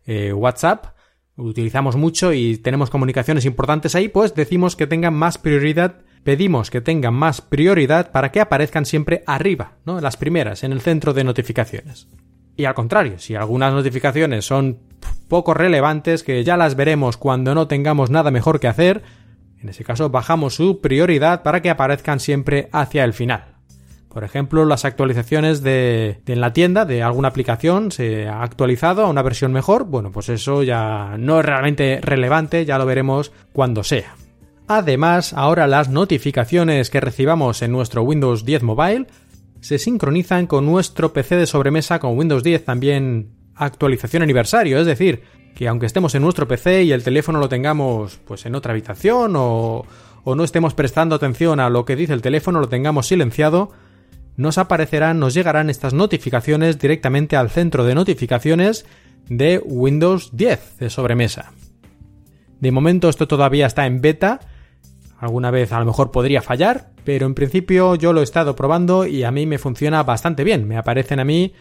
eh, 0.06 0.32
WhatsApp, 0.32 0.96
utilizamos 1.36 1.96
mucho 1.96 2.32
y 2.32 2.58
tenemos 2.58 2.90
comunicaciones 2.90 3.44
importantes 3.44 3.94
ahí, 3.94 4.08
pues 4.08 4.34
decimos 4.34 4.76
que 4.76 4.86
tengan 4.86 5.14
más 5.14 5.38
prioridad, 5.38 6.02
pedimos 6.24 6.70
que 6.70 6.80
tengan 6.80 7.14
más 7.14 7.40
prioridad 7.40 8.12
para 8.12 8.32
que 8.32 8.40
aparezcan 8.40 8.84
siempre 8.84 9.22
arriba, 9.26 9.78
¿no? 9.84 10.00
Las 10.00 10.16
primeras, 10.16 10.64
en 10.64 10.72
el 10.72 10.80
centro 10.80 11.12
de 11.12 11.24
notificaciones. 11.24 12.08
Y 12.56 12.64
al 12.66 12.74
contrario, 12.74 13.18
si 13.18 13.34
algunas 13.34 13.72
notificaciones 13.72 14.44
son 14.44 14.80
poco 15.28 15.54
relevantes, 15.54 16.22
que 16.22 16.44
ya 16.44 16.56
las 16.56 16.74
veremos 16.74 17.16
cuando 17.16 17.54
no 17.54 17.68
tengamos 17.68 18.10
nada 18.10 18.30
mejor 18.30 18.60
que 18.60 18.68
hacer, 18.68 19.02
en 19.62 19.68
ese 19.68 19.84
caso 19.84 20.10
bajamos 20.10 20.54
su 20.54 20.80
prioridad 20.80 21.42
para 21.42 21.62
que 21.62 21.70
aparezcan 21.70 22.20
siempre 22.20 22.68
hacia 22.72 23.04
el 23.04 23.14
final. 23.14 23.49
Por 24.12 24.24
ejemplo, 24.24 24.64
las 24.64 24.84
actualizaciones 24.84 25.62
de, 25.62 26.20
en 26.26 26.40
la 26.40 26.52
tienda 26.52 26.84
de 26.84 27.02
alguna 27.02 27.28
aplicación 27.28 27.92
se 27.92 28.26
ha 28.26 28.42
actualizado 28.42 29.04
a 29.04 29.08
una 29.08 29.22
versión 29.22 29.52
mejor. 29.52 29.84
Bueno, 29.84 30.10
pues 30.10 30.28
eso 30.28 30.64
ya 30.64 31.14
no 31.16 31.38
es 31.38 31.46
realmente 31.46 32.00
relevante, 32.02 32.64
ya 32.64 32.76
lo 32.76 32.86
veremos 32.86 33.30
cuando 33.52 33.84
sea. 33.84 34.16
Además, 34.66 35.32
ahora 35.32 35.68
las 35.68 35.88
notificaciones 35.88 36.90
que 36.90 37.00
recibamos 37.00 37.62
en 37.62 37.70
nuestro 37.70 38.02
Windows 38.02 38.44
10 38.44 38.64
Mobile 38.64 39.06
se 39.60 39.78
sincronizan 39.78 40.48
con 40.48 40.66
nuestro 40.66 41.12
PC 41.12 41.36
de 41.36 41.46
sobremesa 41.46 42.00
con 42.00 42.18
Windows 42.18 42.42
10 42.42 42.64
también 42.64 43.30
actualización 43.54 44.22
aniversario, 44.22 44.78
es 44.78 44.86
decir, 44.86 45.22
que 45.54 45.68
aunque 45.68 45.86
estemos 45.86 46.14
en 46.14 46.22
nuestro 46.22 46.48
PC 46.48 46.84
y 46.84 46.92
el 46.92 47.04
teléfono 47.04 47.38
lo 47.38 47.48
tengamos 47.48 48.18
pues 48.24 48.46
en 48.46 48.54
otra 48.54 48.72
habitación 48.72 49.34
o, 49.36 49.84
o 50.24 50.34
no 50.34 50.44
estemos 50.44 50.74
prestando 50.74 51.14
atención 51.14 51.60
a 51.60 51.68
lo 51.68 51.84
que 51.84 51.96
dice 51.96 52.12
el 52.12 52.22
teléfono, 52.22 52.60
lo 52.60 52.68
tengamos 52.68 53.06
silenciado, 53.06 53.72
nos 54.40 54.56
aparecerán, 54.56 55.20
nos 55.20 55.34
llegarán 55.34 55.68
estas 55.68 55.92
notificaciones 55.92 56.78
directamente 56.78 57.36
al 57.36 57.50
centro 57.50 57.84
de 57.84 57.94
notificaciones 57.94 58.86
de 59.28 59.60
Windows 59.62 60.30
10 60.32 60.78
de 60.78 60.88
sobremesa. 60.88 61.52
De 62.58 62.72
momento 62.72 63.10
esto 63.10 63.28
todavía 63.28 63.66
está 63.66 63.84
en 63.84 64.00
beta, 64.00 64.40
alguna 65.18 65.50
vez 65.50 65.72
a 65.72 65.78
lo 65.78 65.84
mejor 65.84 66.10
podría 66.10 66.40
fallar, 66.40 66.90
pero 67.04 67.26
en 67.26 67.34
principio 67.34 67.96
yo 67.96 68.14
lo 68.14 68.20
he 68.20 68.24
estado 68.24 68.56
probando 68.56 69.06
y 69.06 69.24
a 69.24 69.30
mí 69.30 69.44
me 69.44 69.58
funciona 69.58 70.02
bastante 70.04 70.42
bien, 70.42 70.66
me 70.66 70.78
aparecen 70.78 71.20
a 71.20 71.24
mí 71.24 71.52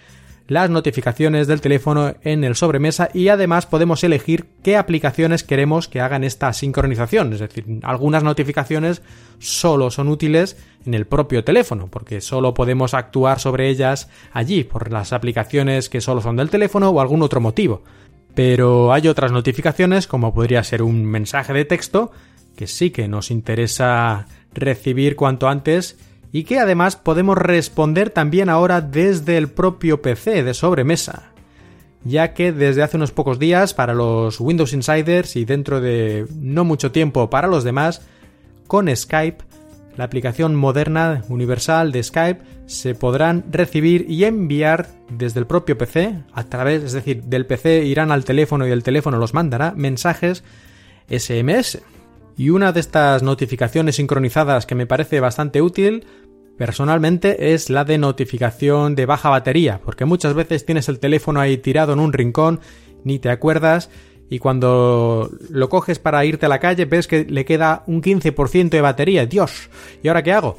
las 0.50 0.72
notificaciones 0.72 1.46
del 1.46 1.62
teléfono 1.62 2.16
en 2.24 2.44
el 2.44 2.56
sobremesa 2.56 3.10
y 3.14 3.28
además 3.28 3.68
podemos 3.68 4.04
elegir 4.04 4.48
qué 4.64 4.78
aplicaciones 4.78 5.44
queremos 5.44 5.88
que 5.88 6.02
hagan 6.02 6.24
esta 6.24 6.52
sincronización. 6.54 7.34
Es 7.34 7.40
decir, 7.40 7.66
algunas 7.84 8.24
notificaciones 8.24 9.04
solo 9.38 9.92
son 9.92 10.08
útiles 10.08 10.58
en 10.88 10.96
el 10.96 11.06
propio 11.06 11.44
teléfono, 11.44 11.88
porque 11.88 12.20
solo 12.20 12.56
podemos 12.56 12.96
actuar 12.96 13.40
sobre 13.40 13.70
ellas 13.70 14.10
allí, 14.34 14.64
por 14.64 14.92
las 14.92 15.14
aplicaciones 15.14 15.88
que 15.88 16.02
solo 16.02 16.20
son 16.20 16.36
del 16.36 16.50
teléfono 16.50 16.90
o 16.90 17.00
algún 17.00 17.22
otro 17.22 17.40
motivo. 17.40 17.84
Pero 18.34 18.92
hay 18.92 19.08
otras 19.08 19.32
notificaciones, 19.32 20.08
como 20.08 20.34
podría 20.34 20.64
ser 20.64 20.82
un 20.82 21.06
mensaje 21.06 21.54
de 21.54 21.66
texto, 21.66 22.12
que 22.56 22.66
sí 22.66 22.90
que 22.90 23.08
nos 23.08 23.30
interesa 23.30 24.26
recibir 24.56 25.16
cuanto 25.16 25.48
antes 25.48 25.98
y 26.32 26.44
que 26.44 26.60
además 26.60 26.96
podemos 26.96 27.38
responder 27.38 28.10
también 28.10 28.50
ahora 28.50 28.82
desde 28.82 29.38
el 29.38 29.50
propio 29.50 30.02
PC 30.02 30.44
de 30.44 30.54
sobremesa, 30.54 31.32
ya 32.04 32.34
que 32.34 32.52
desde 32.52 32.84
hace 32.84 32.98
unos 32.98 33.12
pocos 33.12 33.40
días 33.40 33.74
para 33.74 33.94
los 33.94 34.40
Windows 34.40 34.74
Insiders 34.74 35.36
y 35.36 35.46
dentro 35.46 35.82
de 35.82 36.28
no 36.36 36.64
mucho 36.64 36.92
tiempo 36.92 37.30
para 37.30 37.48
los 37.48 37.64
demás, 37.64 38.02
con 38.68 38.96
Skype, 38.96 39.44
la 39.98 40.06
aplicación 40.06 40.56
moderna 40.56 41.24
universal 41.28 41.92
de 41.92 42.04
Skype, 42.04 42.42
se 42.68 42.94
podrán 42.94 43.44
recibir 43.52 44.06
y 44.08 44.24
enviar 44.26 44.88
desde 45.10 45.40
el 45.40 45.48
propio 45.48 45.78
PC, 45.78 46.24
a 46.32 46.44
través, 46.44 46.84
es 46.84 46.94
decir, 46.94 47.24
del 47.24 47.48
PC 47.48 47.84
irán 47.86 48.12
al 48.12 48.24
teléfono 48.24 48.68
y 48.68 48.72
el 48.72 48.84
teléfono 48.84 49.18
los 49.18 49.34
mandará 49.34 49.74
mensajes 49.76 50.44
SMS. 51.10 51.80
Y 52.40 52.52
una 52.52 52.72
de 52.72 52.80
estas 52.80 53.22
notificaciones 53.22 53.98
sincronizadas 53.98 54.66
que 54.66 54.74
me 54.74 54.88
parece 54.88 55.20
bastante 55.20 55.62
útil, 55.62 56.06
personalmente, 56.58 57.54
es 57.54 57.70
la 57.70 57.84
de 57.84 57.98
notificación 57.98 58.96
de 58.96 59.06
baja 59.06 59.28
batería, 59.28 59.82
porque 59.84 60.06
muchas 60.06 60.34
veces 60.34 60.66
tienes 60.66 60.88
el 60.88 61.00
teléfono 61.00 61.42
ahí 61.42 61.58
tirado 61.58 61.92
en 61.92 62.00
un 62.00 62.14
rincón, 62.14 62.62
ni 63.04 63.20
te 63.20 63.30
acuerdas, 63.30 63.90
y 64.30 64.40
cuando 64.40 65.30
lo 65.50 65.68
coges 65.68 66.00
para 66.00 66.24
irte 66.24 66.46
a 66.46 66.50
la 66.50 66.60
calle 66.60 66.86
ves 66.86 67.08
que 67.08 67.26
le 67.26 67.44
queda 67.44 67.84
un 67.88 68.02
15% 68.02 68.70
de 68.70 68.80
batería. 68.80 69.26
Dios, 69.26 69.70
¿y 70.02 70.08
ahora 70.08 70.24
qué 70.24 70.32
hago? 70.32 70.56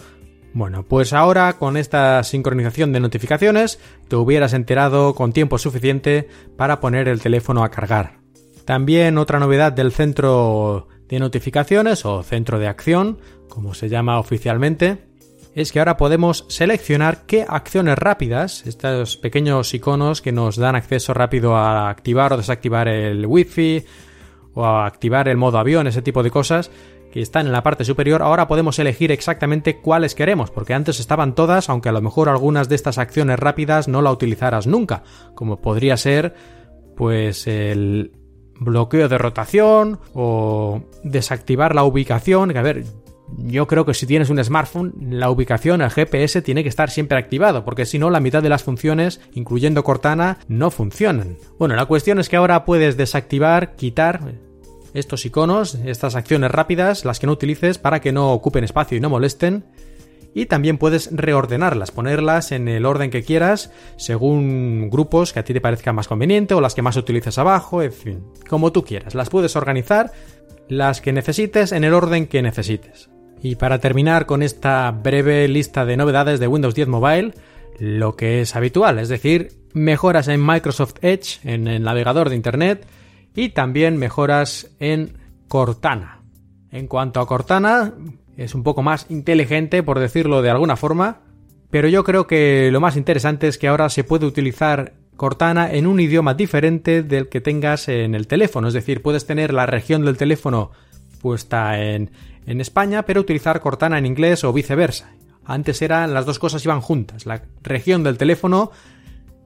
Bueno, 0.52 0.84
pues 0.86 1.14
ahora 1.14 1.54
con 1.54 1.78
esta 1.78 2.22
sincronización 2.24 2.92
de 2.92 3.00
notificaciones 3.00 3.80
te 4.06 4.16
hubieras 4.16 4.52
enterado 4.52 5.14
con 5.14 5.32
tiempo 5.32 5.56
suficiente 5.56 6.28
para 6.58 6.78
poner 6.78 7.08
el 7.08 7.22
teléfono 7.22 7.64
a 7.64 7.70
cargar. 7.70 8.20
También 8.66 9.16
otra 9.16 9.40
novedad 9.40 9.72
del 9.72 9.92
centro 9.92 10.86
de 11.10 11.18
notificaciones 11.18 12.06
o 12.06 12.22
centro 12.22 12.58
de 12.58 12.68
acción, 12.68 13.18
como 13.48 13.74
se 13.74 13.88
llama 13.88 14.18
oficialmente, 14.18 15.10
es 15.54 15.72
que 15.72 15.80
ahora 15.80 15.96
podemos 15.96 16.46
seleccionar 16.48 17.26
qué 17.26 17.44
acciones 17.46 17.98
rápidas, 17.98 18.64
estos 18.66 19.16
pequeños 19.16 19.74
iconos 19.74 20.22
que 20.22 20.30
nos 20.30 20.56
dan 20.56 20.76
acceso 20.76 21.12
rápido 21.12 21.56
a 21.56 21.90
activar 21.90 22.32
o 22.32 22.36
desactivar 22.36 22.86
el 22.86 23.26
wifi 23.26 23.84
o 24.54 24.64
a 24.64 24.86
activar 24.86 25.28
el 25.28 25.36
modo 25.36 25.58
avión, 25.58 25.88
ese 25.88 26.02
tipo 26.02 26.22
de 26.22 26.30
cosas 26.30 26.70
que 27.10 27.20
están 27.20 27.46
en 27.46 27.52
la 27.52 27.64
parte 27.64 27.84
superior, 27.84 28.22
ahora 28.22 28.46
podemos 28.46 28.78
elegir 28.78 29.10
exactamente 29.10 29.80
cuáles 29.80 30.14
queremos, 30.14 30.52
porque 30.52 30.74
antes 30.74 31.00
estaban 31.00 31.34
todas, 31.34 31.68
aunque 31.68 31.88
a 31.88 31.92
lo 31.92 32.00
mejor 32.00 32.28
algunas 32.28 32.68
de 32.68 32.76
estas 32.76 32.98
acciones 32.98 33.36
rápidas 33.36 33.88
no 33.88 34.00
la 34.00 34.12
utilizaras 34.12 34.68
nunca, 34.68 35.02
como 35.34 35.60
podría 35.60 35.96
ser 35.96 36.34
pues 36.96 37.48
el 37.48 38.12
bloqueo 38.60 39.08
de 39.08 39.18
rotación 39.18 39.98
o 40.14 40.82
desactivar 41.02 41.74
la 41.74 41.82
ubicación. 41.82 42.56
A 42.56 42.62
ver, 42.62 42.84
yo 43.38 43.66
creo 43.66 43.84
que 43.84 43.94
si 43.94 44.06
tienes 44.06 44.30
un 44.30 44.42
smartphone, 44.42 44.94
la 45.00 45.30
ubicación, 45.30 45.80
el 45.80 45.90
GPS, 45.90 46.42
tiene 46.42 46.62
que 46.62 46.68
estar 46.68 46.90
siempre 46.90 47.18
activado, 47.18 47.64
porque 47.64 47.86
si 47.86 47.98
no, 47.98 48.10
la 48.10 48.20
mitad 48.20 48.42
de 48.42 48.48
las 48.48 48.62
funciones, 48.62 49.20
incluyendo 49.32 49.82
Cortana, 49.82 50.38
no 50.48 50.70
funcionan. 50.70 51.36
Bueno, 51.58 51.74
la 51.74 51.86
cuestión 51.86 52.18
es 52.18 52.28
que 52.28 52.36
ahora 52.36 52.64
puedes 52.64 52.96
desactivar, 52.96 53.74
quitar 53.76 54.20
estos 54.94 55.24
iconos, 55.24 55.76
estas 55.86 56.16
acciones 56.16 56.50
rápidas, 56.50 57.04
las 57.04 57.18
que 57.18 57.26
no 57.26 57.32
utilices, 57.32 57.78
para 57.78 58.00
que 58.00 58.12
no 58.12 58.32
ocupen 58.32 58.64
espacio 58.64 58.96
y 58.96 59.00
no 59.00 59.08
molesten 59.08 59.64
y 60.34 60.46
también 60.46 60.78
puedes 60.78 61.10
reordenarlas, 61.12 61.90
ponerlas 61.90 62.52
en 62.52 62.68
el 62.68 62.86
orden 62.86 63.10
que 63.10 63.22
quieras, 63.22 63.72
según 63.96 64.88
grupos 64.90 65.32
que 65.32 65.40
a 65.40 65.44
ti 65.44 65.52
te 65.52 65.60
parezcan 65.60 65.94
más 65.94 66.08
conveniente 66.08 66.54
o 66.54 66.60
las 66.60 66.74
que 66.74 66.82
más 66.82 66.96
utilices 66.96 67.38
abajo, 67.38 67.82
en 67.82 67.92
fin, 67.92 68.24
como 68.48 68.72
tú 68.72 68.84
quieras. 68.84 69.14
Las 69.14 69.30
puedes 69.30 69.56
organizar, 69.56 70.12
las 70.68 71.00
que 71.00 71.12
necesites, 71.12 71.72
en 71.72 71.84
el 71.84 71.94
orden 71.94 72.26
que 72.26 72.42
necesites. 72.42 73.10
Y 73.42 73.56
para 73.56 73.78
terminar 73.78 74.26
con 74.26 74.42
esta 74.42 74.90
breve 74.90 75.48
lista 75.48 75.84
de 75.84 75.96
novedades 75.96 76.38
de 76.40 76.46
Windows 76.46 76.74
10 76.74 76.88
Mobile, 76.88 77.34
lo 77.78 78.14
que 78.14 78.42
es 78.42 78.54
habitual, 78.54 78.98
es 78.98 79.08
decir, 79.08 79.52
mejoras 79.72 80.28
en 80.28 80.44
Microsoft 80.44 80.94
Edge, 81.00 81.40
en 81.44 81.66
el 81.66 81.82
navegador 81.82 82.28
de 82.28 82.36
Internet, 82.36 82.86
y 83.34 83.50
también 83.50 83.96
mejoras 83.96 84.70
en 84.78 85.16
Cortana. 85.48 86.20
En 86.70 86.86
cuanto 86.86 87.20
a 87.20 87.26
Cortana, 87.26 87.94
es 88.40 88.54
un 88.54 88.62
poco 88.62 88.82
más 88.82 89.06
inteligente, 89.10 89.82
por 89.82 89.98
decirlo 89.98 90.40
de 90.40 90.48
alguna 90.48 90.76
forma, 90.76 91.20
pero 91.70 91.88
yo 91.88 92.04
creo 92.04 92.26
que 92.26 92.70
lo 92.72 92.80
más 92.80 92.96
interesante 92.96 93.46
es 93.48 93.58
que 93.58 93.68
ahora 93.68 93.90
se 93.90 94.02
puede 94.02 94.26
utilizar 94.26 94.94
Cortana 95.16 95.70
en 95.70 95.86
un 95.86 96.00
idioma 96.00 96.32
diferente 96.32 97.02
del 97.02 97.28
que 97.28 97.42
tengas 97.42 97.88
en 97.88 98.14
el 98.14 98.26
teléfono, 98.26 98.68
es 98.68 98.74
decir, 98.74 99.02
puedes 99.02 99.26
tener 99.26 99.52
la 99.52 99.66
región 99.66 100.06
del 100.06 100.16
teléfono 100.16 100.70
puesta 101.20 101.82
en, 101.82 102.10
en 102.46 102.62
España, 102.62 103.02
pero 103.02 103.20
utilizar 103.20 103.60
Cortana 103.60 103.98
en 103.98 104.06
inglés 104.06 104.42
o 104.42 104.52
viceversa. 104.54 105.12
Antes 105.44 105.82
eran 105.82 106.14
las 106.14 106.24
dos 106.24 106.38
cosas 106.38 106.64
iban 106.64 106.80
juntas, 106.80 107.26
la 107.26 107.42
región 107.62 108.02
del 108.02 108.16
teléfono 108.16 108.70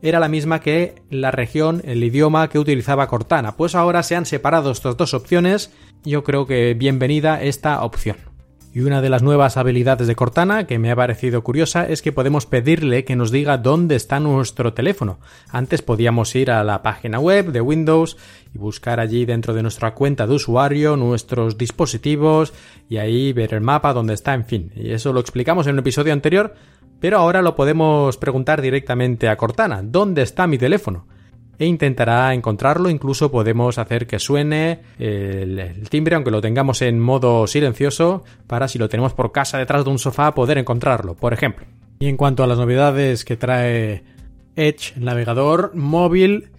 era 0.02 0.20
la 0.20 0.28
misma 0.28 0.60
que 0.60 1.02
la 1.10 1.32
región, 1.32 1.82
el 1.84 2.04
idioma 2.04 2.48
que 2.48 2.58
utilizaba 2.58 3.08
Cortana. 3.08 3.56
Pues 3.56 3.74
ahora 3.74 4.02
se 4.02 4.14
han 4.14 4.26
separado 4.26 4.70
estas 4.70 4.98
dos 4.98 5.14
opciones. 5.14 5.72
Yo 6.04 6.22
creo 6.24 6.46
que 6.46 6.74
bienvenida 6.74 7.42
esta 7.42 7.82
opción. 7.82 8.33
Y 8.74 8.80
una 8.80 9.00
de 9.00 9.08
las 9.08 9.22
nuevas 9.22 9.56
habilidades 9.56 10.08
de 10.08 10.16
Cortana 10.16 10.66
que 10.66 10.80
me 10.80 10.90
ha 10.90 10.96
parecido 10.96 11.44
curiosa 11.44 11.86
es 11.86 12.02
que 12.02 12.10
podemos 12.10 12.44
pedirle 12.44 13.04
que 13.04 13.14
nos 13.14 13.30
diga 13.30 13.56
dónde 13.56 13.94
está 13.94 14.18
nuestro 14.18 14.72
teléfono. 14.72 15.20
Antes 15.48 15.80
podíamos 15.80 16.34
ir 16.34 16.50
a 16.50 16.64
la 16.64 16.82
página 16.82 17.20
web 17.20 17.52
de 17.52 17.60
Windows 17.60 18.16
y 18.52 18.58
buscar 18.58 18.98
allí 18.98 19.26
dentro 19.26 19.54
de 19.54 19.62
nuestra 19.62 19.94
cuenta 19.94 20.26
de 20.26 20.34
usuario 20.34 20.96
nuestros 20.96 21.56
dispositivos 21.56 22.52
y 22.88 22.96
ahí 22.96 23.32
ver 23.32 23.54
el 23.54 23.60
mapa 23.60 23.92
donde 23.92 24.14
está, 24.14 24.34
en 24.34 24.44
fin. 24.44 24.72
Y 24.74 24.90
eso 24.90 25.12
lo 25.12 25.20
explicamos 25.20 25.68
en 25.68 25.74
un 25.74 25.78
episodio 25.78 26.12
anterior, 26.12 26.56
pero 26.98 27.18
ahora 27.18 27.42
lo 27.42 27.54
podemos 27.54 28.16
preguntar 28.16 28.60
directamente 28.60 29.28
a 29.28 29.36
Cortana. 29.36 29.82
¿Dónde 29.84 30.22
está 30.22 30.48
mi 30.48 30.58
teléfono? 30.58 31.06
E 31.58 31.66
intentará 31.66 32.34
encontrarlo. 32.34 32.90
Incluso 32.90 33.30
podemos 33.30 33.78
hacer 33.78 34.06
que 34.06 34.18
suene 34.18 34.80
el, 34.98 35.88
timbre, 35.88 36.14
aunque 36.14 36.30
lo 36.30 36.40
tengamos 36.40 36.82
en 36.82 37.00
modo 37.00 37.46
silencioso, 37.46 38.24
para 38.46 38.68
si 38.68 38.78
lo 38.78 38.88
tenemos 38.88 39.14
por 39.14 39.32
casa 39.32 39.58
detrás 39.58 39.84
de 39.84 39.90
un 39.90 39.98
sofá 39.98 40.34
poder 40.34 40.58
encontrarlo, 40.58 41.14
por 41.14 41.32
ejemplo. 41.32 41.66
Y 41.98 42.08
en 42.08 42.16
cuanto 42.16 42.42
a 42.42 42.46
las 42.46 42.58
novedades 42.58 43.24
que 43.24 43.36
trae 43.36 44.04
Edge, 44.56 44.94
el 44.96 45.04
navegador 45.04 45.72
móvil, 45.74 46.50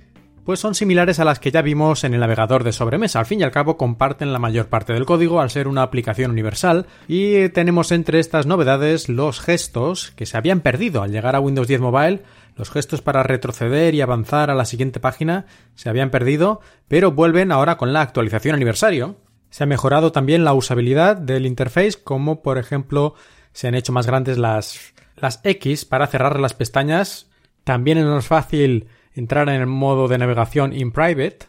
pues 0.45 0.59
son 0.59 0.75
similares 0.75 1.19
a 1.19 1.25
las 1.25 1.39
que 1.39 1.51
ya 1.51 1.63
vimos 1.63 2.03
en 2.03 2.13
el 2.13 2.19
navegador 2.19 2.63
de 2.63 2.71
sobremesa. 2.71 3.19
Al 3.19 3.25
fin 3.25 3.41
y 3.41 3.43
al 3.43 3.51
cabo 3.51 3.77
comparten 3.77 4.31
la 4.31 4.39
mayor 4.39 4.67
parte 4.67 4.93
del 4.93 5.05
código 5.05 5.41
al 5.41 5.49
ser 5.49 5.67
una 5.67 5.81
aplicación 5.81 6.31
universal 6.31 6.85
y 7.07 7.49
tenemos 7.49 7.91
entre 7.91 8.19
estas 8.19 8.45
novedades 8.45 9.09
los 9.09 9.39
gestos 9.39 10.11
que 10.11 10.27
se 10.27 10.37
habían 10.37 10.61
perdido 10.61 11.01
al 11.01 11.11
llegar 11.11 11.35
a 11.35 11.39
Windows 11.39 11.67
10 11.67 11.81
Mobile 11.81 12.21
los 12.55 12.69
gestos 12.69 13.01
para 13.01 13.23
retroceder 13.23 13.95
y 13.95 14.01
avanzar 14.01 14.49
a 14.49 14.55
la 14.55 14.65
siguiente 14.65 14.99
página 14.99 15.45
se 15.73 15.89
habían 15.89 16.09
perdido, 16.09 16.61
pero 16.87 17.11
vuelven 17.11 17.51
ahora 17.51 17.77
con 17.77 17.91
la 17.91 18.01
actualización 18.01 18.55
aniversario. 18.55 19.17
Se 19.49 19.63
ha 19.63 19.67
mejorado 19.67 20.11
también 20.11 20.45
la 20.45 20.53
usabilidad 20.53 21.17
del 21.17 21.45
interface, 21.45 22.01
como 22.01 22.41
por 22.41 22.57
ejemplo 22.57 23.15
se 23.51 23.67
han 23.67 23.75
hecho 23.75 23.93
más 23.93 24.05
grandes 24.05 24.37
las, 24.37 24.93
las 25.15 25.41
X 25.43 25.85
para 25.85 26.07
cerrar 26.07 26.39
las 26.39 26.53
pestañas. 26.53 27.29
También 27.63 27.97
es 27.97 28.05
más 28.05 28.27
fácil 28.27 28.87
entrar 29.15 29.49
en 29.49 29.61
el 29.61 29.67
modo 29.67 30.07
de 30.07 30.17
navegación 30.17 30.73
in 30.73 30.91
private. 30.91 31.47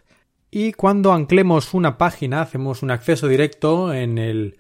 Y 0.51 0.73
cuando 0.73 1.13
anclemos 1.13 1.75
una 1.75 1.99
página, 1.99 2.41
hacemos 2.41 2.83
un 2.83 2.91
acceso 2.91 3.29
directo 3.29 3.93
en, 3.93 4.17
el, 4.19 4.59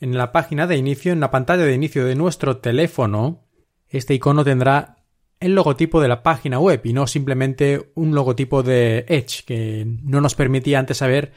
en 0.00 0.16
la 0.16 0.32
página 0.32 0.66
de 0.66 0.76
inicio, 0.76 1.12
en 1.12 1.20
la 1.20 1.30
pantalla 1.30 1.64
de 1.64 1.74
inicio 1.74 2.04
de 2.04 2.16
nuestro 2.16 2.56
teléfono, 2.56 3.44
este 3.88 4.14
icono 4.14 4.44
tendrá 4.44 4.96
el 5.38 5.54
logotipo 5.54 6.00
de 6.00 6.08
la 6.08 6.22
página 6.22 6.58
web 6.58 6.80
y 6.84 6.92
no 6.92 7.06
simplemente 7.06 7.92
un 7.94 8.14
logotipo 8.14 8.62
de 8.62 9.04
Edge 9.08 9.44
que 9.46 9.86
no 10.02 10.20
nos 10.20 10.34
permitía 10.34 10.78
antes 10.78 10.96
saber 10.96 11.32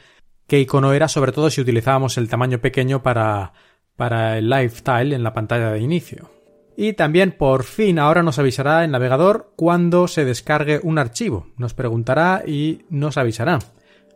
qué 0.46 0.58
icono 0.58 0.92
era, 0.92 1.06
sobre 1.08 1.32
todo 1.32 1.50
si 1.50 1.60
utilizábamos 1.60 2.16
el 2.18 2.28
tamaño 2.28 2.58
pequeño 2.60 3.02
para, 3.02 3.52
para 3.96 4.38
el 4.38 4.48
lifestyle 4.48 5.12
en 5.12 5.22
la 5.22 5.32
pantalla 5.32 5.70
de 5.70 5.80
inicio. 5.80 6.30
Y 6.82 6.94
también 6.94 7.32
por 7.32 7.64
fin 7.64 7.98
ahora 7.98 8.22
nos 8.22 8.38
avisará 8.38 8.86
el 8.86 8.90
navegador 8.90 9.52
cuando 9.54 10.08
se 10.08 10.24
descargue 10.24 10.80
un 10.82 10.98
archivo. 10.98 11.48
Nos 11.58 11.74
preguntará 11.74 12.42
y 12.46 12.86
nos 12.88 13.18
avisará. 13.18 13.58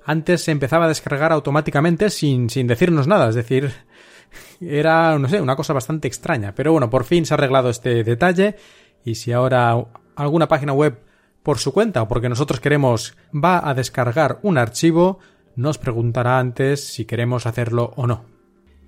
Antes 0.07 0.41
se 0.45 0.51
empezaba 0.51 0.87
a 0.87 0.89
descargar 0.89 1.31
automáticamente 1.31 2.09
sin, 2.09 2.49
sin 2.49 2.67
decirnos 2.67 3.07
nada, 3.07 3.29
es 3.29 3.35
decir, 3.35 3.71
era, 4.63 5.19
no 5.19 5.29
sé, 5.29 5.43
una 5.43 5.57
cosa 5.57 5.75
bastante 5.75 6.09
extraña. 6.09 6.55
Pero 6.55 6.73
bueno, 6.73 6.89
por 6.89 7.05
fin 7.05 7.27
se 7.27 7.35
ha 7.35 7.37
arreglado 7.37 7.69
este 7.69 8.03
detalle 8.03 8.57
y 9.05 9.17
si 9.17 9.31
ahora 9.31 9.77
alguna 10.17 10.49
página 10.49 10.73
web 10.73 11.03
por 11.43 11.59
su 11.59 11.71
cuenta 11.71 12.01
o 12.01 12.09
porque 12.09 12.31
nosotros 12.31 12.61
queremos 12.61 13.15
va 13.31 13.69
a 13.69 13.75
descargar 13.75 14.39
un 14.41 14.57
archivo, 14.57 15.19
nos 15.55 15.77
preguntará 15.77 16.39
antes 16.39 16.83
si 16.83 17.05
queremos 17.05 17.45
hacerlo 17.45 17.93
o 17.97 18.07
no. 18.07 18.25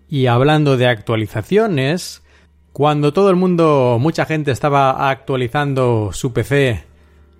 Y 0.08 0.28
hablando 0.28 0.78
de 0.78 0.86
actualizaciones, 0.86 2.22
cuando 2.76 3.10
todo 3.14 3.30
el 3.30 3.36
mundo, 3.36 3.96
mucha 3.98 4.26
gente 4.26 4.50
estaba 4.50 5.08
actualizando 5.08 6.10
su 6.12 6.34
PC 6.34 6.84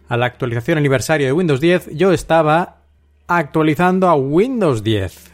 a 0.08 0.16
la 0.16 0.24
actualización 0.24 0.78
aniversario 0.78 1.26
de 1.26 1.32
Windows 1.34 1.60
10, 1.60 1.90
yo 1.92 2.10
estaba 2.10 2.78
actualizando 3.26 4.08
a 4.08 4.14
Windows 4.14 4.82
10. 4.82 5.30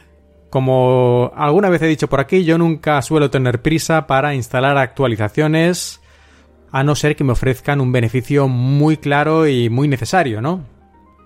Como 0.51 1.31
alguna 1.37 1.71
vez 1.71 1.83
he 1.83 1.87
dicho 1.87 2.09
por 2.09 2.19
aquí, 2.19 2.43
yo 2.43 2.59
nunca 2.59 3.01
suelo 3.01 3.31
tener 3.31 3.63
prisa 3.63 4.09
para 4.09 4.35
instalar 4.35 4.77
actualizaciones 4.77 6.01
a 6.73 6.83
no 6.83 6.97
ser 6.97 7.15
que 7.15 7.23
me 7.23 7.35
ofrezcan 7.35 7.81
un 7.81 7.93
beneficio 7.93 8.49
muy 8.49 8.97
claro 8.97 9.47
y 9.47 9.71
muy 9.71 9.87
necesario, 9.87 10.41
¿no? 10.41 10.65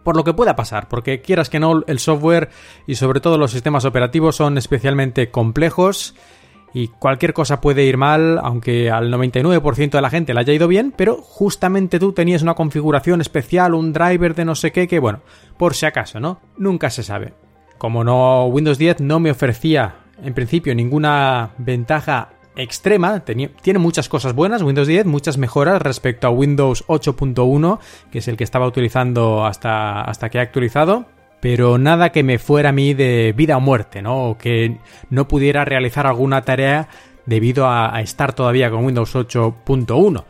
Por 0.04 0.16
lo 0.16 0.22
que 0.22 0.34
pueda 0.34 0.54
pasar, 0.54 0.86
porque 0.90 1.22
quieras 1.22 1.48
que 1.48 1.60
no, 1.60 1.82
el 1.86 1.98
software 1.98 2.50
y 2.86 2.96
sobre 2.96 3.20
todo 3.20 3.38
los 3.38 3.52
sistemas 3.52 3.86
operativos 3.86 4.36
son 4.36 4.58
especialmente 4.58 5.30
complejos 5.30 6.14
y 6.72 6.88
cualquier 6.88 7.33
cosa 7.33 7.61
puede 7.61 7.85
ir 7.85 7.96
mal, 7.96 8.38
aunque 8.42 8.90
al 8.90 9.12
99% 9.12 9.90
de 9.90 10.02
la 10.02 10.11
gente 10.11 10.35
le 10.35 10.40
haya 10.40 10.52
ido 10.52 10.68
bien, 10.68 10.92
pero 10.94 11.16
justamente 11.16 11.98
tú 11.98 12.12
tenías 12.12 12.42
una 12.42 12.55
configuración 12.55 13.20
especial, 13.20 13.74
un 13.74 13.92
driver 13.92 14.35
de 14.35 14.44
no 14.44 14.55
sé 14.55 14.72
qué, 14.72 14.87
que 14.87 14.98
bueno, 14.98 15.20
por 15.57 15.74
si 15.74 15.87
acaso, 15.87 16.20
¿no? 16.20 16.40
Nunca 16.59 16.90
se 16.90 17.02
sabe. 17.02 17.35
Como 17.79 18.05
no, 18.05 18.46
Windows 18.46 18.79
10 18.79 19.00
no 19.00 19.20
me 19.20 19.31
ofrecía 19.31 19.96
en 20.22 20.35
principio 20.35 20.74
ninguna 20.74 21.50
ventaja 21.59 22.31
extrema, 22.57 23.20
tiene 23.20 23.79
muchas 23.79 24.09
cosas 24.09 24.33
buenas, 24.35 24.62
Windows 24.62 24.88
10, 24.88 25.05
muchas 25.05 25.37
mejoras 25.37 25.83
respecto 25.83 26.26
a 26.26 26.31
Windows 26.31 26.87
8.1, 26.87 27.79
que 28.11 28.18
es 28.18 28.29
el 28.29 28.37
que 28.38 28.44
estaba 28.44 28.66
utilizando 28.66 29.44
hasta, 29.44 30.00
hasta 30.00 30.31
que 30.31 30.38
he 30.38 30.40
actualizado, 30.40 31.07
pero 31.48 31.78
nada 31.78 32.11
que 32.11 32.24
me 32.24 32.40
fuera 32.40 32.70
a 32.70 32.72
mí 32.72 32.92
de 32.92 33.32
vida 33.32 33.56
o 33.56 33.61
muerte, 33.61 34.02
¿no? 34.02 34.30
O 34.30 34.37
que 34.37 34.78
no 35.11 35.28
pudiera 35.28 35.64
realizar 35.64 36.04
alguna 36.04 36.42
tarea 36.42 36.88
debido 37.24 37.68
a, 37.70 38.00
estar 38.00 38.32
todavía 38.32 38.68
con 38.68 38.85
Windows 38.85 39.14
8.1. 39.14 40.24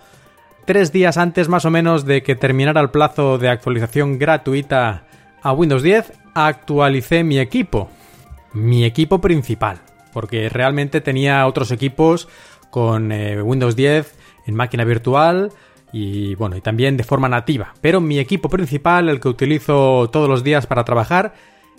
Tres 0.67 0.93
días 0.93 1.17
antes 1.17 1.49
más 1.49 1.65
o 1.65 1.71
menos 1.71 2.05
de 2.05 2.23
que 2.23 2.37
terminara 2.37 2.83
el 2.83 2.91
plazo 2.91 3.39
de 3.39 3.49
actualización 3.49 4.19
gratuita 4.19 5.05
a 5.43 5.53
Windows 5.55 5.83
10, 5.83 6.13
actualicé 6.35 7.25
mi 7.25 7.39
equipo. 7.39 7.89
Mi 8.53 8.85
equipo 8.85 9.19
principal 9.19 9.79
porque 10.13 10.51
realmente 10.51 11.01
tenía 11.01 11.47
otros 11.47 11.71
equipos 11.71 12.29
con 12.69 13.11
eh, 13.11 13.41
Windows 13.41 13.75
10 13.75 14.19
en 14.47 14.55
máquina 14.55 14.85
virtual 14.85 15.51
y 15.93 16.35
bueno, 16.35 16.57
y 16.57 16.61
también 16.61 16.97
de 16.97 17.05
forma 17.05 17.29
nativa. 17.29 17.75
Pero 17.81 18.01
mi 18.01 18.19
equipo 18.19 18.49
principal, 18.49 19.09
el 19.09 19.21
que 19.21 19.29
utilizo 19.29 20.09
todos 20.11 20.29
los 20.29 20.45
días 20.45 20.67
para 20.67 20.85
trabajar, 20.85 21.35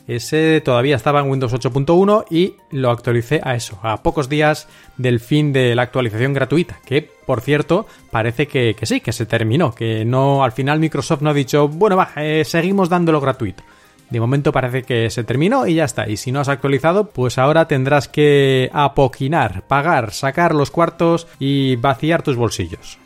ese 0.08 0.62
todavía 0.62 0.96
estaba 0.96 1.20
en 1.20 1.30
Windows 1.30 1.54
8.1 1.54 2.26
y 2.30 2.56
lo 2.72 2.92
actualicé 2.92 3.42
a 3.44 3.56
eso, 3.56 3.78
a 3.84 4.02
pocos 4.04 4.30
días 4.30 4.68
del 4.96 5.20
fin 5.20 5.52
de 5.52 5.76
la 5.76 5.82
actualización 5.82 6.34
gratuita, 6.34 6.80
que 6.86 7.02
por 7.02 7.42
cierto 7.42 7.86
parece 8.10 8.48
que, 8.48 8.74
sí, 8.84 9.02
que 9.02 9.12
se 9.12 9.26
terminó, 9.26 9.76
que 9.76 10.06
no 10.06 10.46
al 10.46 10.54
final 10.54 10.80
Microsoft 10.80 11.22
no 11.22 11.30
ha 11.30 11.34
dicho, 11.34 11.68
bueno, 11.68 11.98
va, 11.98 12.12
eh, 12.16 12.44
seguimos 12.46 12.88
dándolo 12.88 13.20
gratuito. 13.20 13.64
De 14.10 14.22
momento 14.22 14.54
parece 14.54 14.84
que 14.84 15.10
se 15.10 15.26
terminó 15.26 15.68
y 15.68 15.76
ya 15.76 15.84
está. 15.84 16.08
Y 16.08 16.16
si 16.16 16.32
no 16.32 16.40
has 16.40 16.48
actualizado, 16.48 17.10
pues 17.10 17.38
ahora 17.38 17.68
tendrás 17.68 18.08
que 18.08 18.70
apoquinar, 18.72 19.64
pagar, 19.68 20.14
sacar 20.14 20.56
los 20.56 20.72
cuartos 20.72 21.28
y 21.40 21.76
vaciar 21.76 22.24
tus 22.24 22.38
bolsillos. 22.38 22.98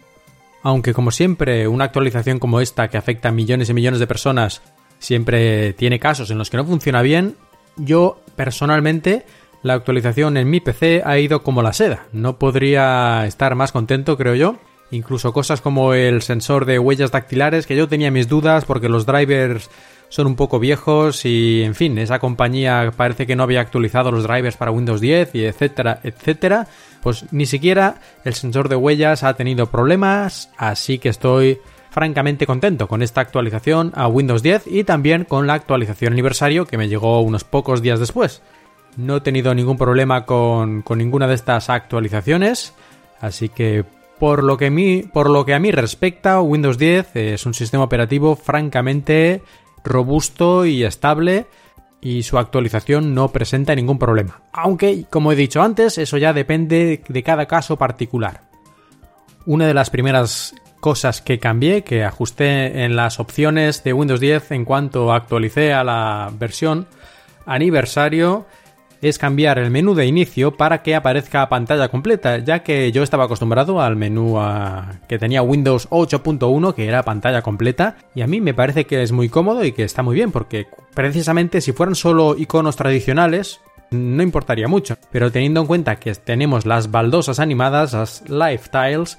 Aunque 0.63 0.93
como 0.93 1.11
siempre, 1.11 1.67
una 1.67 1.85
actualización 1.85 2.39
como 2.39 2.61
esta 2.61 2.87
que 2.87 2.97
afecta 2.97 3.29
a 3.29 3.31
millones 3.31 3.69
y 3.69 3.73
millones 3.73 3.99
de 3.99 4.07
personas 4.07 4.61
siempre 4.99 5.73
tiene 5.73 5.99
casos 5.99 6.29
en 6.29 6.37
los 6.37 6.49
que 6.49 6.57
no 6.57 6.65
funciona 6.65 7.01
bien, 7.01 7.35
yo 7.77 8.21
personalmente 8.35 9.25
la 9.63 9.73
actualización 9.73 10.37
en 10.37 10.49
mi 10.49 10.59
PC 10.59 11.03
ha 11.05 11.17
ido 11.19 11.43
como 11.43 11.61
la 11.61 11.73
seda. 11.73 12.05
No 12.13 12.37
podría 12.37 13.25
estar 13.25 13.55
más 13.55 13.71
contento, 13.71 14.17
creo 14.17 14.35
yo. 14.35 14.57
Incluso 14.91 15.31
cosas 15.31 15.61
como 15.61 15.93
el 15.93 16.21
sensor 16.21 16.65
de 16.65 16.77
huellas 16.77 17.11
dactilares, 17.11 17.65
que 17.65 17.77
yo 17.77 17.87
tenía 17.87 18.11
mis 18.11 18.27
dudas 18.27 18.65
porque 18.65 18.89
los 18.89 19.05
drivers 19.05 19.69
son 20.09 20.27
un 20.27 20.35
poco 20.35 20.59
viejos 20.59 21.23
y, 21.23 21.63
en 21.63 21.73
fin, 21.73 21.97
esa 21.97 22.19
compañía 22.19 22.91
parece 22.97 23.25
que 23.25 23.37
no 23.37 23.43
había 23.43 23.61
actualizado 23.61 24.11
los 24.11 24.23
drivers 24.23 24.57
para 24.57 24.71
Windows 24.71 24.99
10 24.99 25.35
y 25.35 25.45
etcétera, 25.45 26.01
etcétera. 26.03 26.67
Pues 27.01 27.25
ni 27.31 27.45
siquiera 27.45 27.95
el 28.23 28.33
sensor 28.33 28.69
de 28.69 28.75
huellas 28.75 29.23
ha 29.23 29.33
tenido 29.33 29.67
problemas, 29.67 30.51
así 30.57 30.99
que 30.99 31.09
estoy 31.09 31.59
francamente 31.91 32.47
contento 32.47 32.87
con 32.87 33.01
esta 33.01 33.21
actualización 33.21 33.91
a 33.95 34.07
Windows 34.07 34.41
10 34.41 34.67
y 34.67 34.83
también 34.83 35.25
con 35.25 35.45
la 35.45 35.53
actualización 35.53 36.13
aniversario 36.13 36.65
que 36.65 36.77
me 36.77 36.87
llegó 36.87 37.21
unos 37.21 37.43
pocos 37.43 37.81
días 37.81 37.99
después. 37.99 38.41
No 38.97 39.17
he 39.17 39.21
tenido 39.21 39.53
ningún 39.53 39.77
problema 39.77 40.25
con, 40.25 40.83
ninguna 40.95 41.27
de 41.27 41.35
estas 41.35 41.69
actualizaciones, 41.69 42.73
así 43.19 43.49
que 43.49 43.83
por 44.19 44.43
lo, 44.43 44.57
que 44.57 44.67
a 44.67 44.69
mí 45.59 45.71
respecta, 45.71 46.41
Windows 46.41 46.77
10 46.77 47.15
es 47.15 47.45
un 47.45 47.53
sistema 47.53 47.83
operativo 47.83 48.35
francamente 48.35 49.41
robusto 49.83 50.65
y 50.65 50.83
estable 50.83 51.47
y 52.01 52.23
su 52.23 52.37
actualización 52.39 53.13
no 53.13 53.31
presenta 53.31 53.75
ningún 53.75 53.99
problema. 53.99 54.41
Aunque, 54.51 55.05
como 55.09 55.31
he 55.31 55.35
dicho 55.35 55.61
antes, 55.61 55.97
eso 55.97 56.17
ya 56.17 56.33
depende 56.33 57.03
de 57.07 57.23
cada 57.23 57.45
caso 57.45 57.77
particular. 57.77 58.41
Una 59.45 59.67
de 59.67 59.73
las 59.73 59.89
primeras 59.89 60.55
cosas 60.79 61.21
que 61.21 61.39
cambié, 61.39 61.83
que 61.83 62.03
ajusté 62.03 62.83
en 62.83 62.95
las 62.95 63.19
opciones 63.19 63.83
de 63.83 63.93
Windows 63.93 64.19
10 64.19 64.51
en 64.51 64.65
cuanto 64.65 65.13
actualicé 65.13 65.73
a 65.73 65.83
la 65.83 66.31
versión 66.37 66.87
aniversario, 67.45 68.47
es 69.01 69.17
cambiar 69.17 69.57
el 69.59 69.71
menú 69.71 69.95
de 69.95 70.05
inicio 70.05 70.55
para 70.55 70.83
que 70.83 70.95
aparezca 70.95 71.49
pantalla 71.49 71.89
completa, 71.89 72.37
ya 72.37 72.59
que 72.59 72.91
yo 72.91 73.03
estaba 73.03 73.25
acostumbrado 73.25 73.81
al 73.81 73.95
menú 73.95 74.37
que 75.07 75.19
tenía 75.19 75.41
Windows 75.41 75.89
8.1, 75.89 76.73
que 76.73 76.87
era 76.87 77.03
pantalla 77.03 77.41
completa, 77.41 77.97
y 78.13 78.21
a 78.21 78.27
mí 78.27 78.41
me 78.41 78.53
parece 78.53 78.85
que 78.85 79.01
es 79.01 79.11
muy 79.11 79.29
cómodo 79.29 79.63
y 79.65 79.71
que 79.71 79.83
está 79.83 80.03
muy 80.03 80.15
bien, 80.15 80.31
porque 80.31 80.67
precisamente 80.93 81.61
si 81.61 81.71
fueran 81.71 81.95
solo 81.95 82.35
iconos 82.37 82.75
tradicionales, 82.75 83.61
no 83.91 84.23
importaría 84.23 84.67
mucho, 84.67 84.97
pero 85.11 85.31
teniendo 85.31 85.61
en 85.61 85.67
cuenta 85.67 85.97
que 85.97 86.13
tenemos 86.15 86.65
las 86.65 86.91
baldosas 86.91 87.39
animadas, 87.39 87.93
las 87.93 88.23
lifetiles, 88.29 89.17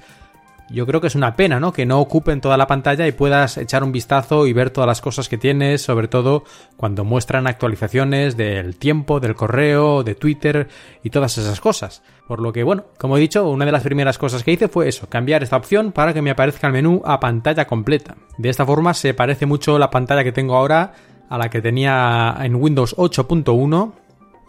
yo 0.73 0.87
creo 0.87 1.01
que 1.01 1.07
es 1.07 1.15
una 1.15 1.37
pena, 1.37 1.61
¿no? 1.61 1.73
Que 1.73 1.87
no 1.87 2.01
ocupen 2.01 2.41
toda 2.41 2.57
la 2.57 2.67
pantalla 2.67 3.07
y 3.07 3.13
puedas 3.13 3.59
echar 3.59 3.85
un 3.85 3.93
vistazo 3.93 4.47
y 4.47 4.53
ver 4.53 4.71
todas 4.71 4.89
las 4.89 5.01
cosas 5.01 5.29
que 5.29 5.39
tienes, 5.39 5.83
sobre 5.83 6.09
todo 6.09 6.45
cuando 6.77 7.05
muestran 7.05 7.47
actualizaciones 7.47 8.37
del 8.37 8.77
tiempo, 8.77 9.21
del 9.21 9.35
correo, 9.35 10.03
de 10.03 10.15
Twitter 10.15 10.69
y 11.03 11.11
todas 11.11 11.39
esas 11.39 11.61
cosas. 11.61 12.03
Por 12.27 12.41
lo 12.41 12.53
que, 12.53 12.63
bueno, 12.63 12.85
como 12.99 13.17
he 13.17 13.21
dicho, 13.21 13.49
una 13.49 13.67
de 13.67 13.73
las 13.73 13.83
primeras 13.83 14.19
cosas 14.19 14.43
que 14.43 14.53
hice 14.53 14.69
fue 14.69 14.89
eso, 14.89 15.09
cambiar 15.09 15.43
esta 15.43 15.57
opción 15.57 15.93
para 15.93 16.15
que 16.15 16.23
me 16.23 16.31
aparezca 16.31 16.67
el 16.67 16.73
menú 16.73 17.03
a 17.05 17.21
pantalla 17.21 17.67
completa. 17.67 18.17
De 18.39 18.49
esta 18.49 18.65
forma 18.65 18.95
se 18.95 19.15
parece 19.15 19.47
mucho 19.47 19.79
la 19.79 19.91
pantalla 19.91 20.25
que 20.25 20.33
tengo 20.33 20.57
ahora 20.57 20.95
a 21.29 21.39
la 21.39 21.51
que 21.51 21.63
tenía 21.63 22.37
en 22.41 22.55
Windows 22.57 22.97
8.1 22.97 23.93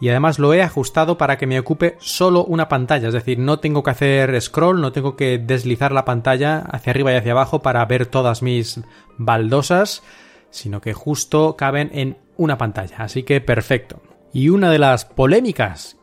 y 0.03 0.09
además 0.09 0.37
lo 0.37 0.53
he 0.53 0.61
ajustado 0.61 1.17
para 1.17 1.37
que 1.37 1.47
me 1.47 1.57
ocupe 1.57 1.95
solo 1.97 2.43
una 2.43 2.67
pantalla, 2.67 3.07
es 3.07 3.13
decir, 3.13 3.39
no 3.39 3.59
tengo 3.59 3.83
que 3.83 3.91
hacer 3.91 4.41
scroll, 4.41 4.81
no 4.81 4.91
tengo 4.91 5.15
que 5.15 5.37
deslizar 5.37 5.93
la 5.93 6.03
pantalla 6.03 6.57
hacia 6.57 6.91
arriba 6.91 7.13
y 7.13 7.15
hacia 7.15 7.31
abajo 7.31 7.61
para 7.61 7.85
ver 7.85 8.05
todas 8.05 8.41
mis 8.41 8.81
baldosas, 9.17 10.03
sino 10.49 10.81
que 10.81 10.91
justo 10.91 11.55
caben 11.55 11.89
en 11.93 12.17
una 12.35 12.57
pantalla, 12.57 12.97
así 12.97 13.23
que 13.23 13.39
perfecto. 13.39 14.01
Y 14.33 14.49
una 14.49 14.69
de 14.71 14.79
las 14.79 15.05
polémicas, 15.05 15.95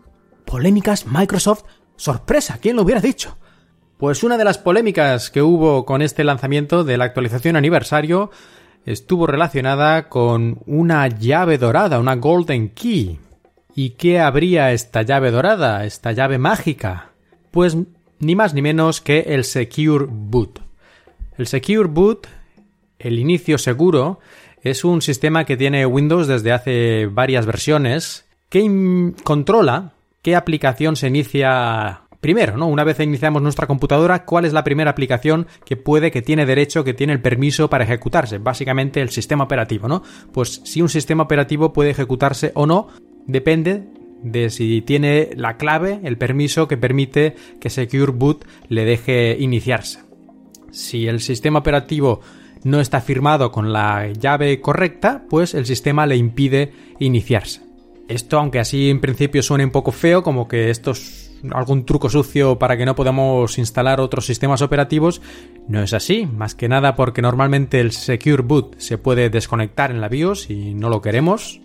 polémicas 0.46 1.04
Microsoft, 1.04 1.64
sorpresa, 1.96 2.56
¿quién 2.58 2.76
lo 2.76 2.82
hubiera 2.84 3.02
dicho? 3.02 3.36
Pues 3.98 4.24
una 4.24 4.38
de 4.38 4.44
las 4.44 4.56
polémicas 4.56 5.28
que 5.28 5.42
hubo 5.42 5.84
con 5.84 6.00
este 6.00 6.24
lanzamiento 6.24 6.84
de 6.84 6.96
la 6.96 7.04
actualización 7.04 7.54
aniversario 7.54 8.30
estuvo 8.86 9.26
relacionada 9.26 10.08
con 10.08 10.62
una 10.64 11.06
llave 11.06 11.58
dorada, 11.58 11.98
una 11.98 12.16
Golden 12.16 12.70
Key. 12.70 13.20
¿Y 13.74 13.90
qué 13.90 14.20
habría 14.20 14.72
esta 14.72 15.02
llave 15.02 15.30
dorada, 15.30 15.84
esta 15.84 16.12
llave 16.12 16.38
mágica? 16.38 17.10
Pues 17.50 17.76
ni 18.18 18.34
más 18.34 18.54
ni 18.54 18.62
menos 18.62 19.00
que 19.00 19.20
el 19.20 19.44
Secure 19.44 20.06
Boot. 20.08 20.60
El 21.38 21.46
Secure 21.46 21.88
Boot, 21.88 22.26
el 22.98 23.18
inicio 23.18 23.58
seguro, 23.58 24.20
es 24.62 24.84
un 24.84 25.00
sistema 25.02 25.44
que 25.44 25.56
tiene 25.56 25.86
Windows 25.86 26.26
desde 26.26 26.52
hace 26.52 27.06
varias 27.06 27.46
versiones 27.46 28.26
que 28.48 29.12
controla 29.24 29.92
qué 30.22 30.36
aplicación 30.36 30.96
se 30.96 31.08
inicia 31.08 32.02
primero, 32.20 32.58
¿no? 32.58 32.66
Una 32.66 32.84
vez 32.84 33.00
iniciamos 33.00 33.40
nuestra 33.40 33.66
computadora, 33.66 34.26
¿cuál 34.26 34.44
es 34.44 34.52
la 34.52 34.64
primera 34.64 34.90
aplicación 34.90 35.46
que 35.64 35.76
puede, 35.76 36.10
que 36.10 36.20
tiene 36.20 36.44
derecho, 36.44 36.84
que 36.84 36.92
tiene 36.92 37.14
el 37.14 37.22
permiso 37.22 37.70
para 37.70 37.84
ejecutarse? 37.84 38.36
Básicamente 38.36 39.00
el 39.00 39.08
sistema 39.08 39.44
operativo, 39.44 39.88
¿no? 39.88 40.02
Pues 40.32 40.60
si 40.64 40.82
un 40.82 40.90
sistema 40.90 41.22
operativo 41.22 41.72
puede 41.72 41.90
ejecutarse 41.90 42.52
o 42.54 42.66
no 42.66 42.88
depende 43.26 43.84
de 44.22 44.50
si 44.50 44.82
tiene 44.82 45.30
la 45.34 45.56
clave, 45.56 46.00
el 46.04 46.18
permiso 46.18 46.68
que 46.68 46.76
permite 46.76 47.34
que 47.60 47.70
Secure 47.70 48.12
Boot 48.12 48.44
le 48.68 48.84
deje 48.84 49.36
iniciarse. 49.38 50.00
Si 50.70 51.06
el 51.06 51.20
sistema 51.20 51.60
operativo 51.60 52.20
no 52.62 52.80
está 52.80 53.00
firmado 53.00 53.50
con 53.50 53.72
la 53.72 54.12
llave 54.12 54.60
correcta, 54.60 55.24
pues 55.28 55.54
el 55.54 55.66
sistema 55.66 56.06
le 56.06 56.16
impide 56.16 56.72
iniciarse. 56.98 57.62
Esto, 58.08 58.38
aunque 58.38 58.58
así 58.58 58.90
en 58.90 59.00
principio 59.00 59.42
suene 59.42 59.64
un 59.64 59.70
poco 59.70 59.92
feo, 59.92 60.22
como 60.22 60.48
que 60.48 60.70
esto 60.70 60.90
es 60.90 61.30
algún 61.52 61.86
truco 61.86 62.10
sucio 62.10 62.58
para 62.58 62.76
que 62.76 62.84
no 62.84 62.94
podamos 62.94 63.56
instalar 63.58 64.00
otros 64.00 64.26
sistemas 64.26 64.62
operativos, 64.62 65.22
no 65.68 65.82
es 65.82 65.94
así, 65.94 66.26
más 66.26 66.54
que 66.54 66.68
nada 66.68 66.96
porque 66.96 67.22
normalmente 67.22 67.80
el 67.80 67.92
Secure 67.92 68.42
Boot 68.42 68.78
se 68.78 68.98
puede 68.98 69.30
desconectar 69.30 69.90
en 69.90 70.00
la 70.00 70.08
BIOS 70.08 70.50
y 70.50 70.74
no 70.74 70.90
lo 70.90 71.00
queremos, 71.00 71.60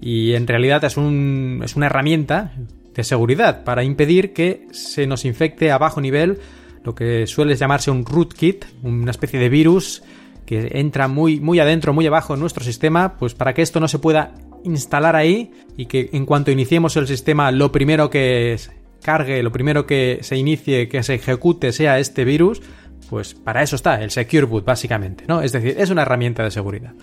y 0.00 0.34
en 0.34 0.46
realidad 0.46 0.82
es, 0.84 0.96
un, 0.96 1.60
es 1.64 1.76
una 1.76 1.86
herramienta 1.86 2.52
de 2.94 3.04
seguridad 3.04 3.64
para 3.64 3.84
impedir 3.84 4.32
que 4.32 4.66
se 4.72 5.06
nos 5.06 5.24
infecte 5.24 5.70
a 5.70 5.78
bajo 5.78 6.00
nivel 6.00 6.38
lo 6.82 6.94
que 6.94 7.26
suele 7.26 7.54
llamarse 7.56 7.90
un 7.90 8.04
rootkit, 8.04 8.64
una 8.82 9.10
especie 9.10 9.38
de 9.38 9.48
virus 9.48 10.02
que 10.46 10.70
entra 10.72 11.08
muy, 11.08 11.38
muy 11.38 11.60
adentro, 11.60 11.92
muy 11.92 12.06
abajo 12.06 12.34
en 12.34 12.40
nuestro 12.40 12.64
sistema, 12.64 13.16
pues 13.18 13.34
para 13.34 13.52
que 13.54 13.62
esto 13.62 13.80
no 13.80 13.88
se 13.88 13.98
pueda 13.98 14.34
instalar 14.64 15.14
ahí 15.14 15.52
y 15.76 15.86
que 15.86 16.10
en 16.12 16.26
cuanto 16.26 16.50
iniciemos 16.50 16.96
el 16.96 17.06
sistema 17.06 17.52
lo 17.52 17.70
primero 17.70 18.10
que 18.10 18.58
cargue, 19.02 19.42
lo 19.42 19.52
primero 19.52 19.86
que 19.86 20.18
se 20.22 20.36
inicie, 20.36 20.88
que 20.88 21.02
se 21.02 21.14
ejecute 21.14 21.72
sea 21.72 21.98
este 21.98 22.24
virus, 22.24 22.62
pues 23.08 23.34
para 23.34 23.62
eso 23.62 23.76
está 23.76 24.02
el 24.02 24.10
Secure 24.10 24.46
Boot 24.46 24.64
básicamente, 24.64 25.24
¿no? 25.26 25.42
Es 25.42 25.52
decir, 25.52 25.76
es 25.78 25.90
una 25.90 26.02
herramienta 26.02 26.42
de 26.42 26.50
seguridad. 26.50 26.94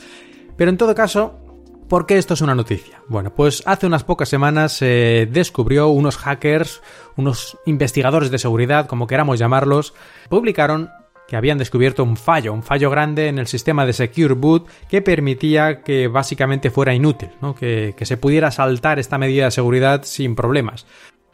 Pero 0.55 0.71
en 0.71 0.77
todo 0.77 0.95
caso, 0.95 1.46
¿Por 1.87 2.05
qué 2.05 2.17
esto 2.17 2.33
es 2.33 2.41
una 2.41 2.53
noticia? 2.53 3.01
Bueno, 3.07 3.33
pues 3.33 3.63
hace 3.65 3.87
unas 3.87 4.03
pocas 4.03 4.27
semanas 4.27 4.73
se 4.73 5.27
descubrió 5.31 5.87
unos 5.87 6.17
hackers, 6.17 6.81
unos 7.15 7.57
investigadores 7.65 8.29
de 8.29 8.39
seguridad, 8.39 8.87
como 8.87 9.07
queramos 9.07 9.39
llamarlos, 9.39 9.93
publicaron 10.27 10.89
que 11.29 11.37
habían 11.37 11.57
descubierto 11.57 12.03
un 12.03 12.17
fallo, 12.17 12.51
un 12.53 12.63
fallo 12.63 12.89
grande 12.89 13.29
en 13.29 13.39
el 13.39 13.47
sistema 13.47 13.85
de 13.85 13.93
Secure 13.93 14.33
Boot 14.33 14.67
que 14.89 15.01
permitía 15.01 15.81
que 15.81 16.09
básicamente 16.09 16.71
fuera 16.71 16.93
inútil, 16.93 17.29
que 17.57 17.95
se 18.01 18.17
pudiera 18.17 18.51
saltar 18.51 18.99
esta 18.99 19.17
medida 19.17 19.45
de 19.45 19.51
seguridad 19.51 20.03
sin 20.03 20.35
problemas. 20.35 20.85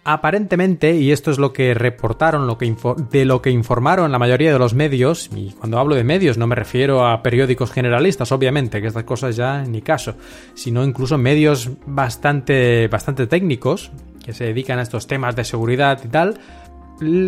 Aparentemente, 0.05 0.97
y 0.97 1.13
esto 1.13 1.31
es 1.31 1.39
lo 1.39 1.53
que 1.53 1.73
reportaron, 1.73 2.45
lo 2.45 2.57
que 2.57 2.75
de 3.09 3.23
lo 3.23 3.41
que 3.41 3.51
informaron 3.51 4.11
la 4.11 4.19
mayoría 4.19 4.51
de 4.51 4.59
los 4.59 4.73
medios, 4.73 5.29
y 5.33 5.51
cuando 5.51 5.79
hablo 5.79 5.95
de 5.95 6.03
medios 6.03 6.37
no 6.37 6.45
me 6.45 6.55
refiero 6.55 7.07
a 7.07 7.23
periódicos 7.23 7.71
generalistas, 7.71 8.33
obviamente, 8.33 8.81
que 8.81 8.87
estas 8.87 9.05
cosas 9.05 9.37
ya 9.37 9.63
ni 9.63 9.81
caso, 9.81 10.15
sino 10.55 10.83
incluso 10.83 11.17
medios 11.17 11.69
bastante, 11.85 12.89
bastante 12.89 13.27
técnicos, 13.27 13.91
que 14.25 14.33
se 14.33 14.43
dedican 14.43 14.79
a 14.79 14.81
estos 14.81 15.07
temas 15.07 15.37
de 15.37 15.45
seguridad 15.45 16.01
y 16.03 16.09
tal, 16.09 16.37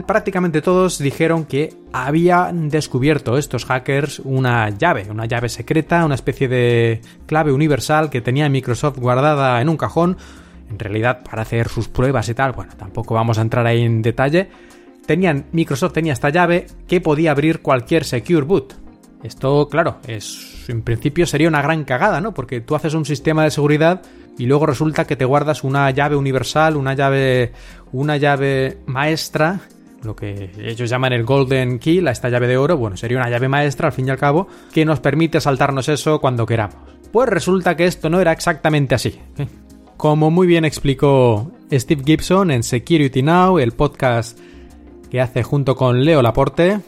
prácticamente 0.05 0.61
todos 0.61 0.99
dijeron 0.99 1.45
que 1.45 1.73
habían 1.93 2.67
descubierto 2.69 3.37
estos 3.37 3.63
hackers 3.65 4.19
una 4.19 4.69
llave, 4.69 5.07
una 5.09 5.25
llave 5.25 5.47
secreta, 5.47 6.03
una 6.03 6.15
especie 6.15 6.49
de 6.49 7.01
clave 7.25 7.53
universal 7.53 8.09
que 8.09 8.19
tenía 8.19 8.49
Microsoft 8.49 8.99
guardada 8.99 9.61
en 9.61 9.69
un 9.69 9.77
cajón, 9.77 10.17
en 10.75 10.79
realidad 10.79 11.23
para 11.23 11.43
hacer 11.43 11.69
sus 11.69 11.87
pruebas 11.87 12.27
y 12.29 12.33
tal, 12.33 12.51
bueno, 12.51 12.73
tampoco 12.77 13.15
vamos 13.15 13.37
a 13.37 13.41
entrar 13.41 13.65
ahí 13.65 13.81
en 13.81 14.01
detalle, 14.01 14.49
tenían, 15.05 15.45
Microsoft 15.53 15.93
tenía 15.93 16.13
esta 16.13 16.29
llave 16.29 16.67
que 16.87 17.01
podía 17.01 17.31
abrir 17.31 17.61
cualquier 17.61 18.03
Secure 18.03 18.45
Boot. 18.45 18.75
Esto, 19.23 19.67
claro, 19.69 19.97
es 20.05 20.65
en 20.69 20.83
principio 20.83 21.25
sería 21.25 21.47
una 21.47 21.61
gran 21.61 21.83
cagada, 21.83 22.21
¿no? 22.21 22.33
Porque 22.33 22.61
tú 22.61 22.75
haces 22.75 22.93
un 22.93 23.05
sistema 23.05 23.43
de 23.43 23.51
seguridad 23.51 24.01
y 24.37 24.45
luego 24.45 24.65
resulta 24.65 25.05
que 25.05 25.15
te 25.15 25.25
guardas 25.25 25.63
una 25.63 25.89
llave 25.91 26.15
universal, 26.15 26.75
una 26.75 26.93
llave, 26.93 27.53
una 27.91 28.17
llave 28.17 28.79
maestra, 28.85 29.61
lo 30.03 30.15
que 30.15 30.51
ellos 30.59 30.89
llaman 30.89 31.13
el 31.13 31.23
Golden 31.23 31.79
Key, 31.79 32.05
esta 32.07 32.29
llave 32.29 32.47
de 32.47 32.57
oro, 32.57 32.77
bueno, 32.77 32.97
sería 32.97 33.17
una 33.17 33.29
llave 33.29 33.47
maestra 33.47 33.87
al 33.87 33.93
fin 33.93 34.07
y 34.07 34.11
al 34.11 34.17
cabo, 34.17 34.47
que 34.71 34.85
nos 34.85 34.99
permite 34.99 35.41
saltarnos 35.41 35.89
eso 35.89 36.19
cuando 36.19 36.45
queramos. 36.45 36.77
Pues 37.11 37.29
resulta 37.29 37.75
que 37.75 37.85
esto 37.85 38.09
no 38.09 38.19
era 38.19 38.31
exactamente 38.31 38.93
así. 38.93 39.19
Como 39.97 40.29
muy 40.29 40.45
bien 40.45 40.65
explicó 40.65 41.51
Steve 41.71 42.03
Gibson 42.05 42.51
en 42.51 42.63
Security 42.63 43.23
Now, 43.23 43.59
el 43.59 43.71
podcast 43.71 44.37
que 45.09 45.21
hace 45.21 45.41
junto 45.41 45.75
con 45.75 46.03
Leo 46.03 46.21
Laporte, 46.21 46.81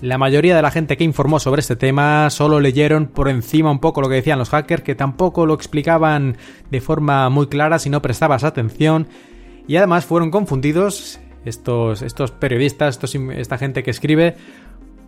la 0.00 0.16
mayoría 0.16 0.56
de 0.56 0.62
la 0.62 0.70
gente 0.70 0.96
que 0.96 1.04
informó 1.04 1.38
sobre 1.38 1.60
este 1.60 1.76
tema 1.76 2.30
solo 2.30 2.58
leyeron 2.58 3.08
por 3.08 3.28
encima 3.28 3.70
un 3.70 3.78
poco 3.78 4.00
lo 4.00 4.08
que 4.08 4.16
decían 4.16 4.38
los 4.38 4.48
hackers, 4.48 4.82
que 4.82 4.94
tampoco 4.94 5.44
lo 5.44 5.52
explicaban 5.52 6.38
de 6.70 6.80
forma 6.80 7.28
muy 7.28 7.46
clara 7.46 7.78
si 7.78 7.90
no 7.90 8.00
prestabas 8.00 8.42
atención, 8.42 9.06
y 9.68 9.76
además 9.76 10.06
fueron 10.06 10.30
confundidos 10.30 11.20
estos, 11.44 12.00
estos 12.00 12.30
periodistas, 12.30 12.98
esta 13.34 13.58
gente 13.58 13.82
que 13.82 13.90
escribe, 13.90 14.36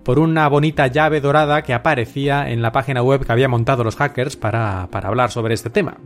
por 0.05 0.19
una 0.19 0.49
bonita 0.49 0.87
llave 0.87 1.21
dorada 1.21 1.63
que 1.63 1.75
aparecía 1.75 2.51
en 2.51 2.61
la 2.61 2.73
página 2.73 3.03
web 3.03 3.25
que 3.25 3.33
había 3.33 3.49
montado 3.49 3.85
los 3.85 3.97
hackers 3.97 4.37
para, 4.37 4.89
para 4.91 5.09
hablar 5.09 5.31
sobre 5.31 5.55
este 5.55 5.71
tema. 5.71 5.97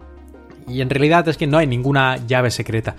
Y 0.68 0.80
en 0.80 0.90
realidad 0.90 1.28
es 1.28 1.36
que 1.36 1.46
no 1.46 1.58
hay 1.58 1.66
ninguna 1.66 2.16
llave 2.26 2.50
secreta. 2.50 2.96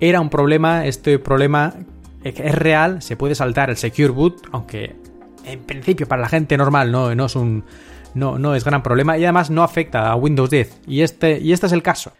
Era 0.00 0.20
un 0.20 0.30
problema, 0.30 0.86
este 0.86 1.18
problema 1.18 1.74
es 2.22 2.54
real, 2.54 3.02
se 3.02 3.16
puede 3.16 3.34
saltar 3.34 3.70
el 3.70 3.76
Secure 3.76 4.08
Boot, 4.08 4.48
aunque 4.52 4.96
en 5.44 5.60
principio 5.60 6.06
para 6.06 6.22
la 6.22 6.28
gente 6.28 6.56
normal 6.56 6.90
no, 6.90 7.10
es, 7.10 7.36
un, 7.36 7.64
no, 8.14 8.38
no 8.38 8.54
es 8.54 8.64
gran 8.64 8.82
problema 8.82 9.16
y 9.16 9.24
además 9.24 9.50
no 9.50 9.62
afecta 9.62 10.10
a 10.10 10.16
Windows 10.16 10.50
10. 10.50 10.82
Y 10.86 11.02
este, 11.02 11.38
y 11.38 11.52
este 11.52 11.66
es 11.66 11.72
el 11.72 11.82
caso. 11.82 12.12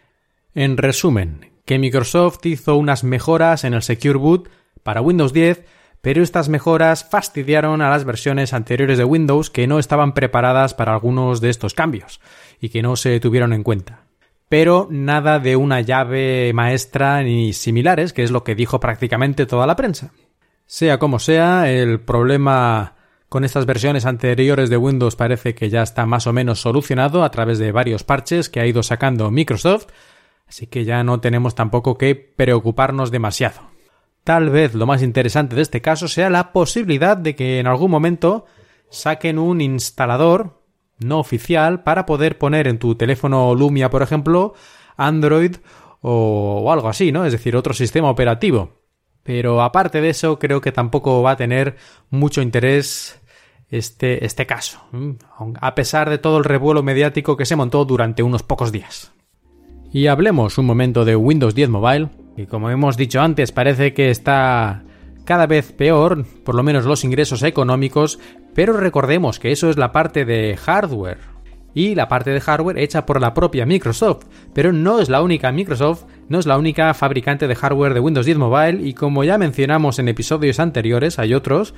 En 0.55 0.77
resumen, 0.77 1.51
que 1.65 1.77
Microsoft 1.77 2.45
hizo 2.45 2.77
unas 2.77 3.03
mejoras 3.03 3.63
en 3.63 3.73
el 3.73 3.83
Secure 3.83 4.17
Boot 4.17 4.49
para 4.83 5.01
Windows 5.01 5.33
10, 5.33 5.65
pero 6.01 6.23
estas 6.23 6.47
mejoras 6.47 7.03
fastidiaron 7.03 7.81
a 7.81 7.89
las 7.89 8.05
versiones 8.05 8.53
anteriores 8.53 8.97
de 8.97 9.03
Windows 9.03 9.49
que 9.49 9.67
no 9.67 9.77
estaban 9.77 10.13
preparadas 10.13 10.73
para 10.73 10.93
algunos 10.93 11.41
de 11.41 11.49
estos 11.49 11.73
cambios 11.73 12.21
y 12.61 12.69
que 12.69 12.81
no 12.81 12.95
se 12.95 13.19
tuvieron 13.19 13.51
en 13.51 13.63
cuenta. 13.63 14.06
Pero 14.49 14.87
nada 14.89 15.39
de 15.39 15.55
una 15.55 15.81
llave 15.81 16.51
maestra 16.53 17.21
ni 17.23 17.53
similares, 17.53 18.13
que 18.13 18.23
es 18.23 18.31
lo 18.31 18.43
que 18.43 18.55
dijo 18.55 18.79
prácticamente 18.79 19.45
toda 19.45 19.67
la 19.67 19.75
prensa. 19.75 20.11
Sea 20.65 20.99
como 20.99 21.19
sea, 21.19 21.71
el 21.71 21.99
problema 21.99 22.95
con 23.29 23.43
estas 23.43 23.65
versiones 23.65 24.05
anteriores 24.05 24.69
de 24.69 24.77
Windows 24.77 25.15
parece 25.15 25.53
que 25.53 25.69
ya 25.69 25.83
está 25.83 26.05
más 26.05 26.27
o 26.27 26.33
menos 26.33 26.61
solucionado 26.61 27.23
a 27.23 27.31
través 27.31 27.59
de 27.59 27.71
varios 27.71 28.03
parches 28.03 28.49
que 28.49 28.59
ha 28.59 28.65
ido 28.65 28.83
sacando 28.83 29.31
Microsoft, 29.31 29.87
así 30.47 30.67
que 30.67 30.85
ya 30.85 31.03
no 31.03 31.19
tenemos 31.19 31.55
tampoco 31.55 31.97
que 31.97 32.15
preocuparnos 32.15 33.11
demasiado. 33.11 33.61
Tal 34.23 34.49
vez 34.49 34.75
lo 34.75 34.85
más 34.85 35.03
interesante 35.03 35.55
de 35.55 35.61
este 35.61 35.81
caso 35.81 36.07
sea 36.07 36.29
la 36.29 36.51
posibilidad 36.51 37.17
de 37.17 37.35
que 37.35 37.59
en 37.59 37.67
algún 37.67 37.91
momento 37.91 38.45
saquen 38.89 39.39
un 39.39 39.61
instalador 39.61 40.56
no 40.99 41.19
oficial 41.19 41.83
para 41.83 42.05
poder 42.05 42.37
poner 42.37 42.67
en 42.67 42.79
tu 42.79 42.95
teléfono 42.95 43.53
Lumia, 43.55 43.89
por 43.89 44.01
ejemplo, 44.01 44.53
Android 44.95 45.55
o, 46.01 46.71
algo 46.71 46.89
así, 46.89 47.11
¿no? 47.11 47.25
Es 47.25 47.31
decir, 47.31 47.55
otro 47.55 47.73
sistema 47.73 48.09
operativo. 48.09 48.73
Pero 49.23 49.61
aparte 49.61 50.01
de 50.01 50.09
eso, 50.09 50.39
creo 50.39 50.61
que 50.61 50.71
tampoco 50.71 51.21
va 51.21 51.31
a 51.31 51.37
tener 51.37 51.75
mucho 52.09 52.41
interés 52.41 53.19
este, 53.69 54.25
este 54.25 54.45
caso, 54.45 54.79
a 55.59 55.75
pesar 55.75 56.09
de 56.09 56.17
todo 56.17 56.37
el 56.37 56.45
revuelo 56.45 56.83
mediático 56.83 57.35
que 57.35 57.45
se 57.45 57.57
montó 57.57 57.83
durante 57.83 58.23
unos 58.23 58.43
pocos 58.43 58.71
días. 58.71 59.11
Y 59.91 60.07
hablemos 60.07 60.57
un 60.57 60.65
momento 60.65 61.03
de 61.03 61.17
Windows 61.17 61.55
10 61.55 61.69
Mobile, 61.69 62.09
y 62.37 62.45
como 62.45 62.69
hemos 62.69 62.95
dicho 62.95 63.19
antes, 63.19 63.51
parece 63.51 63.93
que 63.93 64.09
está 64.09 64.83
cada 65.25 65.45
vez 65.45 65.73
peor, 65.73 66.25
por 66.45 66.55
lo 66.55 66.63
menos 66.63 66.85
los 66.85 67.03
ingresos 67.03 67.43
económicos, 67.43 68.19
pero 68.57 68.73
recordemos 68.73 69.37
que 69.37 69.51
eso 69.51 69.69
es 69.69 69.77
la 69.77 69.91
parte 69.91 70.25
de 70.25 70.57
hardware. 70.57 71.19
Y 71.75 71.93
la 71.93 72.07
parte 72.07 72.31
de 72.31 72.41
hardware 72.41 72.79
hecha 72.79 73.05
por 73.05 73.21
la 73.21 73.35
propia 73.35 73.67
Microsoft, 73.67 74.25
pero 74.55 74.73
no 74.73 74.99
es 74.99 75.09
la 75.09 75.21
única 75.21 75.51
Microsoft, 75.51 76.05
no 76.27 76.39
es 76.39 76.47
la 76.47 76.57
única 76.57 76.91
fabricante 76.95 77.47
de 77.47 77.53
hardware 77.53 77.93
de 77.93 77.99
Windows 77.99 78.25
10 78.25 78.39
Mobile. 78.39 78.81
Y 78.81 78.95
como 78.95 79.23
ya 79.23 79.37
mencionamos 79.37 79.99
en 79.99 80.07
episodios 80.07 80.59
anteriores, 80.59 81.19
hay 81.19 81.35
otros 81.35 81.75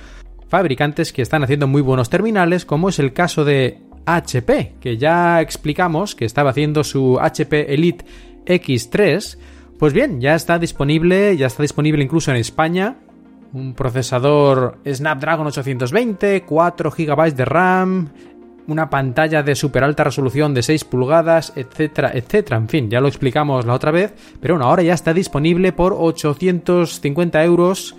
fabricantes 0.48 1.12
que 1.12 1.20
están 1.20 1.44
haciendo 1.44 1.66
muy 1.66 1.82
buenos 1.82 2.08
terminales, 2.08 2.64
como 2.64 2.88
es 2.88 2.98
el 2.98 3.12
caso 3.12 3.44
de 3.44 3.82
HP, 4.06 4.76
que 4.80 4.96
ya 4.96 5.42
explicamos 5.42 6.14
que 6.14 6.24
estaba 6.24 6.48
haciendo 6.48 6.82
su 6.82 7.18
HP 7.20 7.74
Elite 7.74 8.06
X3, 8.46 9.36
pues 9.78 9.92
bien, 9.92 10.22
ya 10.22 10.34
está 10.34 10.58
disponible, 10.58 11.36
ya 11.36 11.46
está 11.46 11.62
disponible 11.62 12.02
incluso 12.02 12.30
en 12.30 12.38
España 12.38 12.96
un 13.52 13.74
procesador 13.74 14.78
Snapdragon 14.86 15.46
820, 15.46 16.42
4 16.42 16.90
GB 16.90 17.34
de 17.34 17.44
RAM, 17.44 18.08
una 18.66 18.88
pantalla 18.88 19.42
de 19.42 19.54
super 19.54 19.82
alta 19.82 20.04
resolución 20.04 20.54
de 20.54 20.62
6 20.62 20.84
pulgadas, 20.84 21.52
etcétera, 21.56 22.12
etcétera. 22.14 22.56
En 22.56 22.68
fin, 22.68 22.90
ya 22.90 23.00
lo 23.00 23.08
explicamos 23.08 23.66
la 23.66 23.74
otra 23.74 23.90
vez, 23.90 24.14
pero 24.40 24.54
bueno, 24.54 24.68
ahora 24.68 24.82
ya 24.82 24.94
está 24.94 25.12
disponible 25.12 25.72
por 25.72 25.94
850 25.98 27.44
euros, 27.44 27.96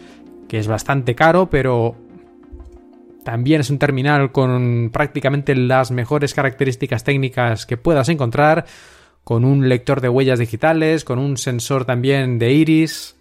que 0.47 0.59
es 0.59 0.67
bastante 0.67 1.15
caro, 1.15 1.49
pero 1.49 1.95
también 3.23 3.61
es 3.61 3.69
un 3.69 3.79
terminal 3.79 4.31
con 4.31 4.89
prácticamente 4.91 5.55
las 5.55 5.91
mejores 5.91 6.33
características 6.33 7.03
técnicas 7.03 7.65
que 7.65 7.77
puedas 7.77 8.09
encontrar, 8.09 8.65
con 9.23 9.45
un 9.45 9.69
lector 9.69 10.01
de 10.01 10.09
huellas 10.09 10.39
digitales, 10.39 11.03
con 11.03 11.19
un 11.19 11.37
sensor 11.37 11.85
también 11.85 12.39
de 12.39 12.53
iris, 12.53 13.15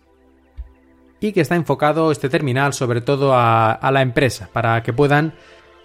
y 1.20 1.32
que 1.32 1.40
está 1.40 1.54
enfocado 1.54 2.10
este 2.10 2.28
terminal 2.28 2.72
sobre 2.72 3.00
todo 3.00 3.32
a, 3.34 3.78
la 3.92 4.02
empresa 4.02 4.48
para 4.52 4.82
que 4.82 4.92
puedan 4.92 5.34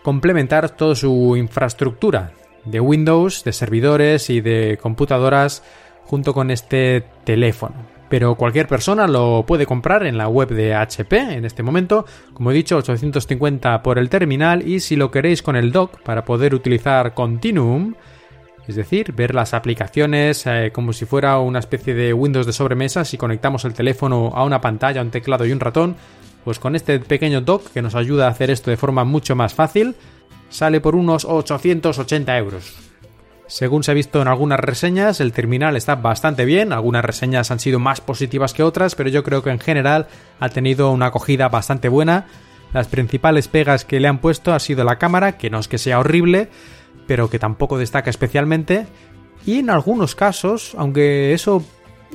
complementar 0.04 0.70
toda 0.70 0.96
su 0.96 1.36
infraestructura 1.36 2.32
de 2.64 2.80
Windows, 2.80 3.44
de 3.44 3.54
servidores 3.54 4.30
y 4.30 4.42
de 4.42 4.80
computadoras 4.82 5.64
junto 6.04 6.34
con 6.34 6.52
este 6.52 7.04
teléfono. 7.24 7.76
Pero 8.08 8.36
cualquier 8.36 8.68
persona 8.68 9.08
lo 9.08 9.46
puede 9.48 9.66
comprar 9.66 10.06
en 10.06 10.18
la 10.18 10.28
web 10.28 10.50
de 10.50 10.76
HP 10.76 11.18
en 11.18 11.44
este 11.44 11.64
momento. 11.64 12.06
Como 12.34 12.52
he 12.52 12.54
dicho, 12.54 12.78
850 12.78 13.82
por 13.82 13.98
el 13.98 14.10
terminal 14.10 14.68
y 14.68 14.80
si 14.80 14.96
lo 14.96 15.10
queréis 15.10 15.42
con 15.42 15.56
el 15.56 15.72
dock 15.72 16.00
para 16.02 16.24
poder 16.24 16.54
utilizar 16.54 17.16
Continuum, 17.16 17.96
es 18.68 18.76
decir, 18.76 19.14
ver 19.14 19.36
las 19.36 19.54
aplicaciones 19.54 20.46
eh, 20.48 20.72
como 20.74 20.94
si 20.94 21.06
fuera 21.06 21.40
una 21.40 21.60
especie 21.60 21.94
de 21.94 22.14
Windows 22.14 22.46
de 22.46 22.54
sobremesa 22.54 23.06
si 23.06 23.18
conectamos 23.18 23.66
el 23.66 23.74
teléfono 23.74 24.32
a 24.34 24.44
una 24.44 24.62
pantalla, 24.62 25.02
un 25.02 25.12
teclado 25.12 25.46
y 25.46 25.52
un 25.52 25.60
ratón, 25.60 25.96
pues 26.44 26.60
con 26.60 26.76
este 26.76 27.00
pequeño 27.00 27.42
dock 27.42 27.72
que 27.72 27.82
nos 27.82 27.96
ayuda 27.96 28.28
a 28.28 28.32
hacer 28.32 28.50
esto 28.50 28.72
de 28.72 28.78
forma 28.78 29.04
mucho 29.04 29.36
más 29.36 29.54
fácil, 29.54 29.96
sale 30.50 30.82
por 30.82 30.96
unos 30.96 31.26
880 31.26 32.38
euros. 32.38 32.76
Según 33.48 33.84
se 33.84 33.92
ha 33.92 33.94
visto 33.94 34.22
en 34.22 34.28
algunas 34.28 34.60
reseñas, 34.60 35.22
el 35.22 35.32
terminal 35.32 35.76
está 35.76 35.96
bastante 35.96 36.46
bien, 36.46 36.74
algunas 36.74 37.06
reseñas 37.06 37.52
han 37.52 37.60
sido 37.60 37.78
más 37.78 38.02
positivas 38.02 38.54
que 38.54 38.64
otras, 38.64 38.96
pero 38.96 39.10
yo 39.10 39.24
creo 39.24 39.44
que 39.44 39.52
en 39.52 39.60
general 39.60 40.08
ha 40.40 40.50
tenido 40.50 40.92
una 40.92 41.08
acogida 41.08 41.48
bastante 41.50 41.88
buena. 41.88 42.26
Las 42.74 42.88
principales 42.88 43.48
pegas 43.48 43.86
que 43.86 44.00
le 44.00 44.08
han 44.08 44.18
puesto 44.18 44.54
ha 44.54 44.60
sido 44.60 44.84
la 44.84 44.98
cámara, 44.98 45.38
que 45.38 45.52
no 45.52 45.60
es 45.60 45.68
que 45.68 45.78
sea 45.78 46.00
horrible, 46.00 46.50
pero 47.08 47.30
que 47.30 47.40
tampoco 47.40 47.78
destaca 47.78 48.10
especialmente. 48.10 48.86
Y 49.46 49.60
en 49.60 49.70
algunos 49.70 50.16
casos, 50.16 50.74
aunque 50.78 51.34
eso 51.34 51.64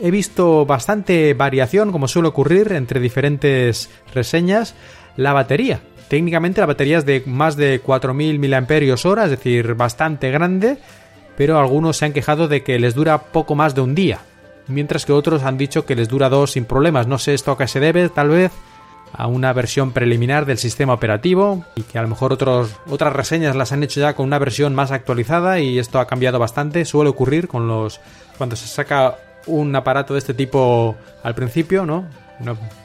he 0.03 0.11
visto 0.11 0.66
bastante 0.66 1.35
variación, 1.35 1.92
como 1.92 2.09
suele 2.09 2.29
ocurrir 2.29 2.72
entre 2.72 3.00
diferentes 3.00 3.90
reseñas, 4.14 4.74
la 5.16 5.33
batería. 5.33 5.81
Técnicamente 6.09 6.61
la 6.61 6.66
batería 6.66 6.98
es 6.98 7.07
de 7.07 7.22
más 7.26 7.57
de 7.57 7.83
4.000 7.83 8.38
mAh, 8.38 9.24
es 9.24 9.31
decir, 9.31 9.74
bastante 9.74 10.31
grande, 10.31 10.79
pero 11.37 11.59
algunos 11.59 11.98
se 11.98 12.07
han 12.07 12.12
quejado 12.12 12.48
de 12.48 12.62
que 12.62 12.79
les 12.79 12.94
dura 12.94 13.18
poco 13.18 13.55
más 13.55 13.74
de 13.74 13.83
un 13.83 13.94
día, 13.94 14.20
mientras 14.66 15.07
que 15.07 15.12
otros 15.12 15.44
han 15.44 15.57
dicho 15.57 15.87
que 15.87 15.94
les 15.94 16.09
dura 16.09 16.29
dos 16.29 16.53
sin 16.53 16.64
problemas. 16.64 17.07
No 17.07 17.18
sé 17.18 17.35
esto 17.35 17.53
a 17.53 17.59
qué 17.59 17.68
se 17.68 17.79
debe, 17.79 18.09
tal 18.09 18.31
vez 18.31 18.50
a 19.12 19.27
una 19.27 19.53
versión 19.53 19.92
preliminar 19.92 20.46
del 20.46 20.59
sistema 20.59 20.92
operativo 20.92 21.64
y 21.75 21.83
que 21.83 21.99
a 21.99 22.03
lo 22.03 22.09
mejor 22.09 22.33
otras 22.33 23.12
reseñas 23.12 23.57
las 23.57 23.73
han 23.73 23.83
hecho 23.83 24.01
ya 24.01 24.14
con 24.14 24.27
una 24.27 24.38
versión 24.38 24.75
más 24.75 24.92
actualizada 24.92 25.61
y 25.61 25.79
esto 25.79 25.99
ha 25.99 26.07
cambiado 26.07 26.38
bastante. 26.38 26.85
Suele 26.85 27.11
ocurrir 27.11 27.49
con 27.49 27.66
los 27.66 28.01
cuando 28.38 28.57
se 28.57 28.66
saca 28.66 29.16
un 29.46 29.75
aparato 29.75 30.14
de 30.14 30.18
este 30.18 30.35
tipo 30.35 30.96
al 31.23 31.35
principio, 31.35 31.87
¿no? 31.87 32.07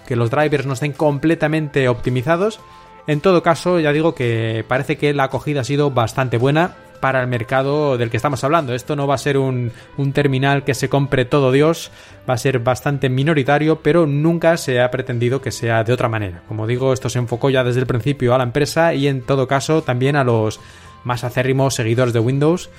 que 0.06 0.16
los 0.16 0.30
drivers 0.30 0.66
no 0.66 0.74
estén 0.74 0.92
completamente 0.92 1.88
optimizados. 1.88 2.60
En 3.08 3.22
todo 3.22 3.44
caso, 3.44 3.80
ya 3.80 3.94
digo 3.94 4.16
que 4.16 4.66
parece 4.68 4.98
que 4.98 5.14
la 5.14 5.26
acogida 5.26 5.62
ha 5.62 5.64
sido 5.64 5.92
bastante 5.92 6.38
buena 6.38 6.76
para 7.06 7.22
el 7.22 7.28
mercado 7.28 8.00
del 8.00 8.10
que 8.10 8.18
estamos 8.18 8.44
hablando. 8.44 8.74
Esto 8.74 8.96
no 8.96 9.06
va 9.06 9.14
a 9.14 9.20
ser 9.20 9.38
un, 9.38 9.72
terminal 10.12 10.64
que 10.64 10.74
se 10.74 10.90
compre 10.90 11.24
todo 11.24 11.52
Dios, 11.52 11.92
va 12.28 12.34
a 12.34 12.38
ser 12.40 12.58
bastante 12.58 13.10
minoritario, 13.10 13.82
pero 13.84 14.08
nunca 14.08 14.58
se 14.58 14.82
ha 14.82 14.90
pretendido 14.90 15.40
que 15.40 15.52
sea 15.52 15.84
de 15.84 15.94
otra 15.94 16.10
manera. 16.10 16.42
Como 16.48 16.66
digo, 16.66 16.94
esto 16.94 17.08
se 17.10 17.20
enfocó 17.20 17.52
ya 17.52 17.64
desde 17.64 17.82
el 17.82 17.86
principio 17.86 18.34
a 18.34 18.40
la 18.40 18.44
empresa 18.44 18.96
y 18.96 19.08
en 19.08 19.22
todo 19.22 19.48
caso 19.48 19.84
también 19.84 20.16
a 20.16 20.24
los 20.24 20.60
más 21.04 21.24
acérrimos 21.24 21.76
seguidores 21.76 22.12
de 22.12 22.22
Windows 22.22 22.72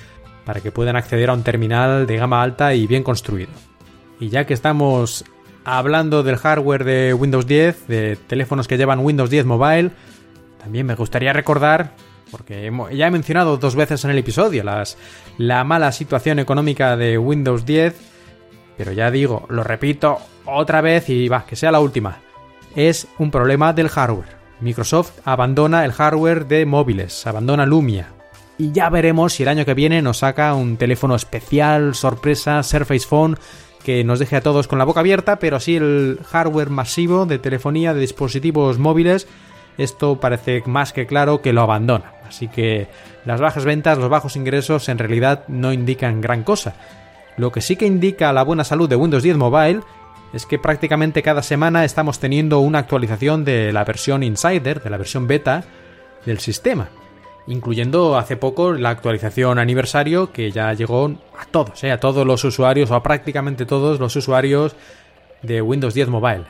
para 0.43 0.59
que 0.59 0.73
puedan 0.73 0.97
acceder 0.97 1.29
a 1.29 1.33
un 1.33 1.43
terminal 1.43 2.05
de 2.05 2.17
gama 2.17 2.43
alta 2.43 2.73
y 2.73 2.85
bien 2.85 3.03
construido. 3.03 3.51
Y 4.19 4.27
ya 4.27 4.45
que 4.45 4.53
estamos 4.53 5.23
hablando 5.63 6.21
del 6.21 6.35
hardware 6.35 6.83
de 6.83 7.13
Windows 7.13 7.47
10, 7.47 7.87
de 7.87 8.17
teléfonos 8.27 8.67
que 8.67 8.75
llevan 8.75 8.99
Windows 8.99 9.29
10 9.29 9.45
Mobile, 9.45 9.91
también 10.61 10.85
me 10.85 10.95
gustaría 10.95 11.31
recordar 11.31 11.93
porque 12.31 12.71
ya 12.93 13.07
he 13.07 13.11
mencionado 13.11 13.57
dos 13.57 13.75
veces 13.75 14.03
en 14.05 14.11
el 14.11 14.17
episodio 14.17 14.63
la 15.37 15.63
mala 15.63 15.91
situación 15.91 16.39
económica 16.39 16.95
de 16.97 17.17
Windows 17.17 17.65
10, 17.65 17.95
pero 18.77 18.91
ya 18.91 19.11
digo, 19.11 19.45
lo 19.49 19.63
repito 19.63 20.19
otra 20.45 20.81
vez 20.81 21.09
y 21.09 21.27
va, 21.27 21.45
que 21.45 21.55
sea 21.55 21.71
la 21.71 21.79
última. 21.79 22.19
Es 22.75 23.07
un 23.17 23.31
problema 23.31 23.73
del 23.73 23.89
hardware. 23.89 24.37
Microsoft 24.59 25.19
abandona 25.25 25.85
el 25.85 25.91
hardware 25.91 26.47
de 26.47 26.65
móviles, 26.65 27.25
abandona 27.27 27.65
Lumia. 27.65 28.09
Y 28.57 28.71
ya 28.71 28.89
veremos 28.89 29.33
si 29.33 29.43
el 29.43 29.49
año 29.49 29.65
que 29.65 29.75
viene 29.75 30.01
nos 30.01 30.19
saca 30.19 30.55
un 30.55 30.77
teléfono 30.77 31.15
especial, 31.15 31.93
sorpresa, 31.93 32.63
Surface 32.63 33.07
Phone, 33.07 33.37
que 33.83 34.03
nos 34.03 34.19
deje 34.19 34.35
a 34.35 34.41
todos 34.41 34.67
con 34.67 34.79
la 34.79 34.85
boca 34.85 34.99
abierta, 35.01 35.37
pero 35.39 35.57
así 35.57 35.75
el 35.75 36.19
hardware 36.27 36.69
masivo 36.69 37.25
de 37.25 37.39
telefonía, 37.39 37.93
de 37.93 38.01
dispositivos 38.01 38.79
móviles, 38.79 39.27
esto 39.77 40.19
parece 40.19 40.63
más 40.65 40.91
que 40.91 41.05
claro 41.05 41.41
que 41.41 41.53
lo 41.53 41.61
abandona. 41.61 42.13
Así 42.27 42.47
que 42.47 42.87
las 43.25 43.41
bajas 43.41 43.65
ventas, 43.65 43.97
los 43.97 44.09
bajos 44.09 44.35
ingresos 44.35 44.89
en 44.89 44.97
realidad 44.97 45.43
no 45.47 45.73
indican 45.73 46.21
gran 46.21 46.43
cosa. 46.43 46.75
Lo 47.37 47.51
que 47.51 47.61
sí 47.61 47.75
que 47.75 47.85
indica 47.85 48.33
la 48.33 48.43
buena 48.43 48.63
salud 48.63 48.89
de 48.89 48.95
Windows 48.95 49.23
10 49.23 49.37
Mobile 49.37 49.81
es 50.33 50.45
que 50.45 50.59
prácticamente 50.59 51.23
cada 51.23 51.41
semana 51.41 51.85
estamos 51.85 52.19
teniendo 52.19 52.59
una 52.59 52.79
actualización 52.79 53.45
de 53.45 53.71
la 53.71 53.83
versión 53.85 54.23
Insider, 54.23 54.81
de 54.81 54.89
la 54.89 54.97
versión 54.97 55.27
beta 55.27 55.63
del 56.25 56.39
sistema, 56.39 56.89
incluyendo 57.47 58.17
hace 58.17 58.37
poco 58.37 58.73
la 58.73 58.89
actualización 58.89 59.59
aniversario 59.59 60.31
que 60.31 60.51
ya 60.51 60.73
llegó 60.73 61.05
a 61.39 61.45
todos, 61.45 61.83
¿eh? 61.83 61.91
a 61.91 61.99
todos 61.99 62.25
los 62.25 62.43
usuarios 62.43 62.91
o 62.91 62.95
a 62.95 63.03
prácticamente 63.03 63.65
todos 63.65 63.99
los 63.99 64.15
usuarios 64.15 64.75
de 65.41 65.61
Windows 65.61 65.93
10 65.93 66.09
Mobile. 66.09 66.43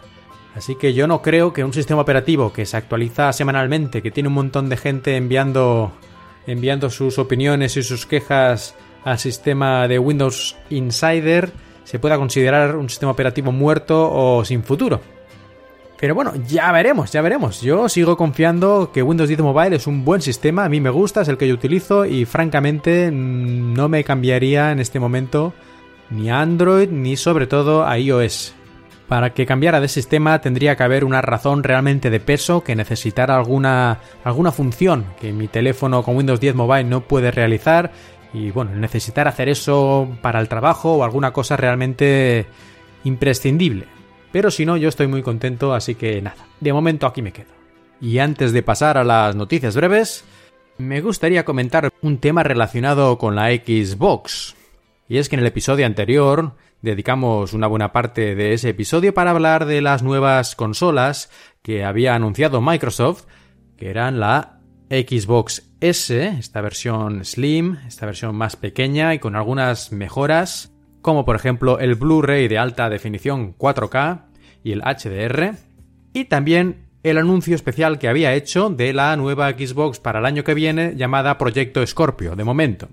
Así 0.58 0.76
que 0.76 0.96
yo 0.96 1.06
no 1.06 1.22
creo 1.22 1.54
que 1.54 1.64
un 1.64 1.72
sistema 1.72 2.02
operativo 2.02 2.52
que 2.52 2.66
se 2.66 2.78
actualiza 2.78 3.32
semanalmente, 3.32 4.02
que 4.02 4.10
tiene 4.10 4.28
un 4.28 4.34
montón 4.34 4.70
de 4.70 4.78
gente 4.78 5.16
enviando, 5.16 5.92
enviando 6.48 6.90
sus 6.90 7.20
opiniones 7.20 7.78
y 7.78 7.84
sus 7.84 8.08
quejas 8.08 8.74
al 9.04 9.20
sistema 9.20 9.88
de 9.88 10.00
Windows 10.00 10.58
Insider 10.72 11.52
se 11.84 12.00
pueda 12.00 12.18
considerar 12.18 12.76
un 12.76 12.90
sistema 12.90 13.12
operativo 13.12 13.52
muerto 13.52 14.12
o 14.12 14.44
sin 14.44 14.64
futuro. 14.64 15.00
Pero 16.00 16.16
bueno, 16.16 16.34
ya 16.48 16.72
veremos, 16.72 17.12
ya 17.12 17.22
veremos. 17.22 17.62
Yo 17.62 17.88
sigo 17.88 18.18
confiando 18.18 18.92
que 18.92 19.04
Windows 19.04 19.30
10 19.30 19.42
Mobile 19.42 19.76
es 19.76 19.86
un 19.86 20.04
buen 20.04 20.24
sistema, 20.24 20.66
a 20.66 20.70
mí 20.70 20.82
me 20.82 20.90
gusta, 20.90 21.22
es 21.22 21.28
el 21.28 21.38
que 21.38 21.48
yo 21.48 21.54
utilizo 21.54 22.04
y 22.04 22.26
francamente 22.26 23.12
no 23.12 23.90
me 23.90 24.04
cambiaría 24.04 24.72
en 24.72 24.80
este 24.80 25.00
momento 25.00 25.54
ni 26.10 26.32
a 26.32 26.42
Android 26.42 26.90
ni 26.90 27.16
sobre 27.16 27.46
todo 27.46 27.86
a 27.86 28.00
iOS. 28.00 28.57
Para 29.08 29.34
que 29.34 29.46
cambiara 29.46 29.80
de 29.80 29.88
sistema 29.88 30.42
tendría 30.42 30.76
que 30.76 30.84
haber 30.84 31.06
una 31.06 31.22
razón 31.22 31.64
realmente 31.64 32.10
de 32.10 32.20
peso 32.20 32.64
que 32.64 32.76
necesitara 32.76 33.38
alguna, 33.38 34.00
alguna 34.24 34.52
función 34.52 35.06
que 35.20 35.32
mi 35.32 35.48
teléfono 35.48 36.04
con 36.04 36.18
Windows 36.18 36.42
10 36.42 36.56
Mobile 36.56 36.84
no 36.84 37.02
puede 37.02 37.32
realizar 37.32 37.92
y 38.34 38.52
bueno, 38.52 38.72
necesitar 38.76 39.28
hacer 39.28 39.48
eso 39.48 40.10
para 40.22 40.42
el 40.42 40.50
trabajo 40.50 40.94
o 40.96 41.04
alguna 41.06 41.32
cosa 41.32 41.56
realmente 41.56 42.48
imprescindible. 43.06 43.86
Pero 44.32 44.52
si 44.52 44.66
no, 44.66 44.76
yo 44.76 44.90
estoy 44.90 45.08
muy 45.08 45.24
contento, 45.24 45.74
así 45.74 45.96
que 45.96 46.22
nada, 46.22 46.46
de 46.60 46.74
momento 46.74 47.08
aquí 47.08 47.22
me 47.22 47.32
quedo. 47.32 47.52
Y 48.02 48.20
antes 48.20 48.52
de 48.52 48.62
pasar 48.62 48.98
a 48.98 49.06
las 49.06 49.36
noticias 49.36 49.76
breves, 49.76 50.26
me 50.78 51.02
gustaría 51.02 51.46
comentar 51.46 51.90
un 52.02 52.18
tema 52.18 52.44
relacionado 52.44 53.18
con 53.18 53.36
la 53.36 53.48
Xbox. 53.50 54.56
Y 55.08 55.18
es 55.18 55.30
que 55.30 55.38
en 55.38 55.40
el 55.40 55.48
episodio 55.48 55.86
anterior 55.86 56.52
dedicamos 56.82 57.54
una 57.54 57.68
buena 57.68 57.92
parte 57.92 58.36
de 58.36 58.54
ese 58.54 58.70
episodio 58.70 59.14
para 59.14 59.32
hablar 59.32 59.66
de 59.66 59.82
las 59.82 60.04
nuevas 60.04 60.56
consolas 60.56 61.30
que 61.62 61.84
había 61.84 62.16
anunciado 62.16 62.62
Microsoft, 62.62 63.26
que 63.76 63.90
eran 63.90 64.20
la 64.20 64.60
Xbox 64.90 65.70
S, 65.82 66.28
esta 66.40 66.62
versión 66.62 67.26
Slim, 67.26 67.78
esta 67.88 68.06
versión 68.06 68.36
más 68.36 68.56
pequeña 68.56 69.14
y 69.14 69.20
con 69.20 69.36
algunas 69.36 69.92
mejoras, 69.92 70.74
como 71.02 71.26
por 71.26 71.36
ejemplo 71.36 71.80
el 71.80 71.96
Blu-ray 71.96 72.48
de 72.48 72.58
alta 72.58 72.90
definición 72.90 73.56
4K 73.58 74.26
y 74.64 74.72
el 74.72 74.82
HDR, 74.82 75.56
y 76.14 76.26
también 76.26 76.88
el 77.04 77.18
anuncio 77.18 77.56
especial 77.56 78.00
que 78.00 78.08
había 78.08 78.34
hecho 78.34 78.70
de 78.70 78.94
la 78.94 79.16
nueva 79.18 79.52
Xbox 79.52 80.00
para 80.00 80.20
el 80.20 80.26
año 80.26 80.44
que 80.44 80.54
viene 80.54 80.94
llamada 80.96 81.38
Proyecto 81.38 81.86
Scorpio, 81.86 82.36
de 82.36 82.44
momento, 82.44 82.90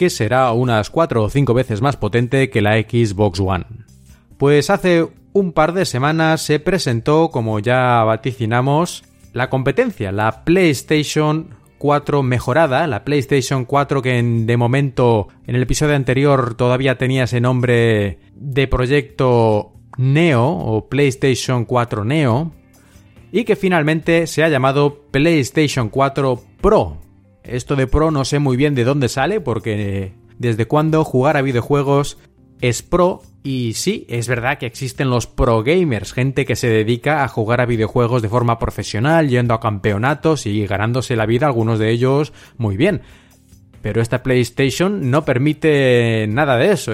que 0.00 0.08
será 0.08 0.50
unas 0.52 0.88
4 0.88 1.24
o 1.24 1.28
5 1.28 1.52
veces 1.52 1.82
más 1.82 1.98
potente 1.98 2.48
que 2.48 2.62
la 2.62 2.80
Xbox 2.80 3.38
One. 3.38 3.66
Pues 4.38 4.70
hace 4.70 5.06
un 5.34 5.52
par 5.52 5.74
de 5.74 5.84
semanas 5.84 6.40
se 6.40 6.58
presentó, 6.58 7.30
como 7.30 7.58
ya 7.58 8.02
vaticinamos, 8.04 9.04
la 9.34 9.50
competencia, 9.50 10.10
la 10.10 10.42
PlayStation 10.46 11.50
4 11.76 12.22
mejorada, 12.22 12.86
la 12.86 13.04
PlayStation 13.04 13.66
4 13.66 14.00
que 14.00 14.22
de 14.22 14.56
momento 14.56 15.28
en 15.46 15.56
el 15.56 15.64
episodio 15.64 15.96
anterior 15.96 16.54
todavía 16.54 16.96
tenía 16.96 17.24
ese 17.24 17.42
nombre 17.42 18.20
de 18.34 18.68
proyecto 18.68 19.74
Neo 19.98 20.46
o 20.46 20.88
PlayStation 20.88 21.66
4 21.66 22.06
Neo 22.06 22.52
y 23.32 23.44
que 23.44 23.54
finalmente 23.54 24.26
se 24.26 24.44
ha 24.44 24.48
llamado 24.48 25.02
PlayStation 25.10 25.90
4 25.90 26.40
Pro. 26.62 27.09
Esto 27.42 27.76
de 27.76 27.86
Pro 27.86 28.10
no 28.10 28.24
sé 28.24 28.38
muy 28.38 28.56
bien 28.56 28.74
de 28.74 28.84
dónde 28.84 29.08
sale 29.08 29.40
porque 29.40 30.12
desde 30.38 30.66
cuándo 30.66 31.04
jugar 31.04 31.36
a 31.36 31.42
videojuegos 31.42 32.18
es 32.60 32.82
pro 32.82 33.22
y 33.42 33.72
sí, 33.74 34.06
es 34.08 34.28
verdad 34.28 34.58
que 34.58 34.66
existen 34.66 35.08
los 35.08 35.26
pro 35.26 35.62
gamers, 35.62 36.12
gente 36.12 36.44
que 36.44 36.56
se 36.56 36.68
dedica 36.68 37.24
a 37.24 37.28
jugar 37.28 37.60
a 37.60 37.66
videojuegos 37.66 38.20
de 38.20 38.28
forma 38.28 38.58
profesional, 38.58 39.28
yendo 39.28 39.54
a 39.54 39.60
campeonatos 39.60 40.46
y 40.46 40.66
ganándose 40.66 41.16
la 41.16 41.26
vida, 41.26 41.46
algunos 41.46 41.78
de 41.78 41.90
ellos 41.90 42.32
muy 42.58 42.76
bien. 42.76 43.00
Pero 43.80 44.02
esta 44.02 44.22
PlayStation 44.22 45.10
no 45.10 45.24
permite 45.24 46.26
nada 46.28 46.58
de 46.58 46.72
eso. 46.72 46.92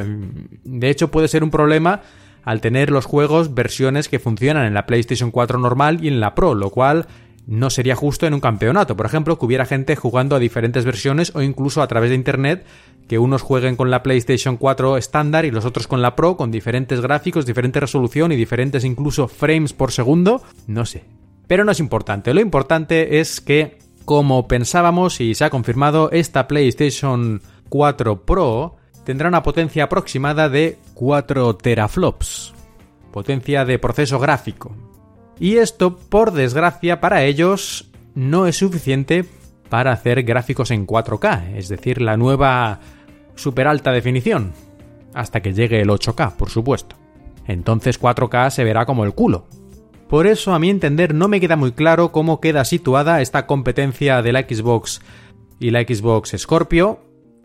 De 0.62 0.88
hecho, 0.88 1.10
puede 1.10 1.26
ser 1.26 1.42
un 1.42 1.50
problema 1.50 2.02
al 2.44 2.60
tener 2.60 2.90
los 2.90 3.06
juegos 3.06 3.54
versiones 3.54 4.08
que 4.08 4.20
funcionan 4.20 4.66
en 4.66 4.74
la 4.74 4.86
PlayStation 4.86 5.32
4 5.32 5.58
normal 5.58 5.98
y 6.00 6.06
en 6.06 6.20
la 6.20 6.36
Pro, 6.36 6.54
lo 6.54 6.70
cual 6.70 7.06
no 7.46 7.70
sería 7.70 7.94
justo 7.94 8.26
en 8.26 8.34
un 8.34 8.40
campeonato. 8.40 8.96
Por 8.96 9.06
ejemplo, 9.06 9.38
que 9.38 9.46
hubiera 9.46 9.66
gente 9.66 9.96
jugando 9.96 10.36
a 10.36 10.40
diferentes 10.40 10.84
versiones 10.84 11.32
o 11.34 11.42
incluso 11.42 11.80
a 11.80 11.86
través 11.86 12.10
de 12.10 12.16
Internet 12.16 12.66
que 13.08 13.18
unos 13.18 13.42
jueguen 13.42 13.76
con 13.76 13.90
la 13.90 14.02
PlayStation 14.02 14.56
4 14.56 14.96
estándar 14.96 15.44
y 15.44 15.52
los 15.52 15.64
otros 15.64 15.86
con 15.86 16.02
la 16.02 16.16
Pro, 16.16 16.36
con 16.36 16.50
diferentes 16.50 17.00
gráficos, 17.00 17.46
diferente 17.46 17.78
resolución 17.78 18.32
y 18.32 18.36
diferentes 18.36 18.84
incluso 18.84 19.28
frames 19.28 19.72
por 19.72 19.92
segundo. 19.92 20.42
No 20.66 20.84
sé. 20.84 21.04
Pero 21.46 21.64
no 21.64 21.70
es 21.70 21.78
importante. 21.78 22.34
Lo 22.34 22.40
importante 22.40 23.20
es 23.20 23.40
que, 23.40 23.78
como 24.04 24.48
pensábamos 24.48 25.20
y 25.20 25.34
se 25.36 25.44
ha 25.44 25.50
confirmado, 25.50 26.10
esta 26.10 26.48
PlayStation 26.48 27.40
4 27.68 28.24
Pro 28.24 28.76
tendrá 29.04 29.28
una 29.28 29.44
potencia 29.44 29.84
aproximada 29.84 30.48
de 30.48 30.78
4 30.94 31.56
teraflops. 31.56 32.52
Potencia 33.12 33.64
de 33.64 33.78
proceso 33.78 34.18
gráfico. 34.18 34.74
Y 35.38 35.56
esto, 35.56 35.96
por 35.96 36.32
desgracia, 36.32 37.00
para 37.00 37.24
ellos 37.24 37.90
no 38.14 38.46
es 38.46 38.56
suficiente 38.56 39.24
para 39.68 39.92
hacer 39.92 40.22
gráficos 40.22 40.70
en 40.70 40.86
4K, 40.86 41.56
es 41.56 41.68
decir, 41.68 42.00
la 42.00 42.16
nueva 42.16 42.80
super 43.34 43.66
alta 43.66 43.92
definición, 43.92 44.52
hasta 45.12 45.42
que 45.42 45.52
llegue 45.52 45.80
el 45.80 45.88
8K, 45.88 46.36
por 46.36 46.50
supuesto. 46.50 46.96
Entonces 47.46 48.00
4K 48.00 48.50
se 48.50 48.64
verá 48.64 48.86
como 48.86 49.04
el 49.04 49.12
culo. 49.12 49.46
Por 50.08 50.26
eso, 50.26 50.54
a 50.54 50.58
mi 50.58 50.70
entender, 50.70 51.14
no 51.14 51.28
me 51.28 51.40
queda 51.40 51.56
muy 51.56 51.72
claro 51.72 52.12
cómo 52.12 52.40
queda 52.40 52.64
situada 52.64 53.20
esta 53.20 53.46
competencia 53.46 54.22
de 54.22 54.32
la 54.32 54.42
Xbox 54.42 55.02
y 55.58 55.70
la 55.70 55.82
Xbox 55.82 56.34
Scorpio, 56.36 57.00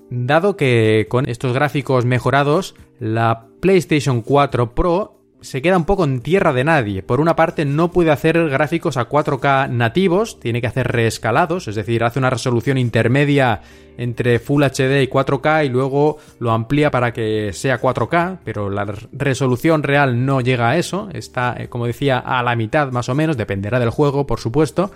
dado 0.10 0.58
que 0.58 1.08
con 1.10 1.28
estos 1.28 1.54
gráficos 1.54 2.06
mejorados, 2.06 2.76
la 3.00 3.48
PlayStation 3.62 4.22
4 4.22 4.76
Pro 4.76 5.21
se 5.42 5.62
queda 5.62 5.78
un 5.78 5.86
poco 5.86 6.04
en 6.04 6.22
tierra 6.22 6.54
de 6.54 6.64
nadie. 6.64 7.04
Por 7.04 7.20
una 7.20 7.36
parte, 7.36 7.66
no 7.66 7.92
puede 7.92 8.12
hacer 8.12 8.50
gráficos 8.50 8.98
a 8.98 9.10
4K 9.10 9.70
nativos, 9.70 10.40
tiene 10.40 10.62
que 10.62 10.68
hacer 10.68 10.88
reescalados, 10.88 11.68
es 11.68 11.76
decir, 11.76 12.04
hace 12.04 12.20
una 12.20 12.30
resolución 12.30 12.78
intermedia 12.78 13.62
entre 13.98 14.40
Full 14.40 14.64
HD 14.64 15.04
y 15.04 15.08
4K 15.08 15.66
y 15.66 15.70
luego 15.70 16.18
lo 16.40 16.52
amplía 16.52 16.92
para 16.92 17.12
que 17.12 17.52
sea 17.54 17.82
4K, 17.82 18.40
pero 18.44 18.70
la 18.70 18.86
resolución 19.12 19.84
real 19.84 20.26
no 20.26 20.42
llega 20.42 20.70
a 20.70 20.78
eso, 20.78 21.10
está, 21.14 21.56
eh, 21.58 21.68
como 21.68 21.88
decía, 21.88 22.20
a 22.20 22.42
la 22.44 22.56
mitad 22.56 22.92
más 22.92 23.10
o 23.10 23.16
menos, 23.16 23.36
dependerá 23.36 23.80
del 23.80 23.90
juego, 23.90 24.28
por 24.28 24.40
supuesto. 24.40 24.92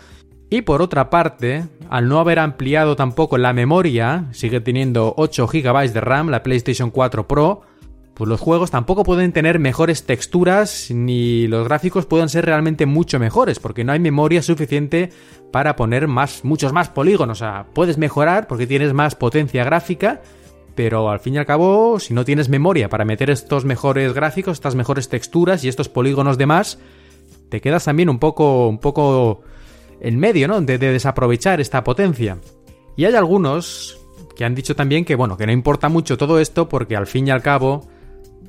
Y 0.49 0.61
por 0.61 0.83
otra 0.83 1.09
parte, 1.09 1.65
al 1.89 2.07
no 2.07 2.19
haber 2.19 2.37
ampliado 2.37 2.95
tampoco 2.95 3.37
la 3.37 3.51
memoria, 3.51 4.25
sigue 4.31 4.61
teniendo 4.61 5.13
8 5.17 5.47
GB 5.47 5.91
de 5.91 6.01
RAM 6.01 6.29
la 6.29 6.43
PlayStation 6.43 6.91
4 6.91 7.27
Pro, 7.27 7.61
pues 8.15 8.29
los 8.29 8.39
juegos 8.39 8.71
tampoco 8.71 9.03
pueden 9.03 9.33
tener 9.33 9.59
mejores 9.59 10.05
texturas 10.05 10.89
ni 10.89 11.47
los 11.47 11.67
gráficos 11.67 12.05
pueden 12.05 12.29
ser 12.29 12.45
realmente 12.45 12.85
mucho 12.85 13.19
mejores 13.19 13.59
porque 13.59 13.83
no 13.83 13.91
hay 13.91 13.99
memoria 13.99 14.41
suficiente 14.41 15.11
para 15.51 15.75
poner 15.75 16.07
más, 16.07 16.45
muchos 16.45 16.71
más 16.71 16.89
polígonos. 16.89 17.41
O 17.41 17.43
sea, 17.43 17.67
puedes 17.73 17.97
mejorar 17.97 18.47
porque 18.47 18.67
tienes 18.67 18.93
más 18.93 19.15
potencia 19.15 19.65
gráfica, 19.65 20.21
pero 20.75 21.09
al 21.09 21.19
fin 21.19 21.33
y 21.33 21.39
al 21.39 21.45
cabo, 21.45 21.99
si 21.99 22.13
no 22.13 22.23
tienes 22.23 22.47
memoria 22.47 22.87
para 22.87 23.03
meter 23.03 23.29
estos 23.29 23.65
mejores 23.65 24.13
gráficos, 24.13 24.53
estas 24.53 24.75
mejores 24.75 25.09
texturas 25.09 25.65
y 25.65 25.67
estos 25.67 25.89
polígonos 25.89 26.37
de 26.37 26.45
más, 26.45 26.79
te 27.49 27.59
quedas 27.59 27.83
también 27.83 28.07
un 28.07 28.19
poco, 28.19 28.69
un 28.69 28.79
poco 28.79 29.41
en 29.99 30.17
medio, 30.17 30.47
¿no? 30.47 30.61
De, 30.61 30.77
de 30.77 30.93
desaprovechar 30.93 31.59
esta 31.59 31.83
potencia. 31.83 32.37
Y 32.95 33.03
hay 33.03 33.15
algunos 33.15 33.99
que 34.37 34.45
han 34.45 34.55
dicho 34.55 34.73
también 34.73 35.03
que, 35.03 35.15
bueno, 35.15 35.35
que 35.35 35.45
no 35.45 35.51
importa 35.51 35.89
mucho 35.89 36.17
todo 36.17 36.39
esto 36.39 36.69
porque 36.69 36.95
al 36.95 37.07
fin 37.07 37.27
y 37.27 37.31
al 37.31 37.41
cabo 37.41 37.89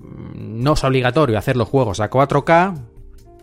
no 0.03 0.75
es 0.75 0.85
obligatorio 0.85 1.39
hacer 1.39 1.57
los 1.57 1.69
juegos 1.69 2.01
a 2.01 2.11
4K 2.11 2.75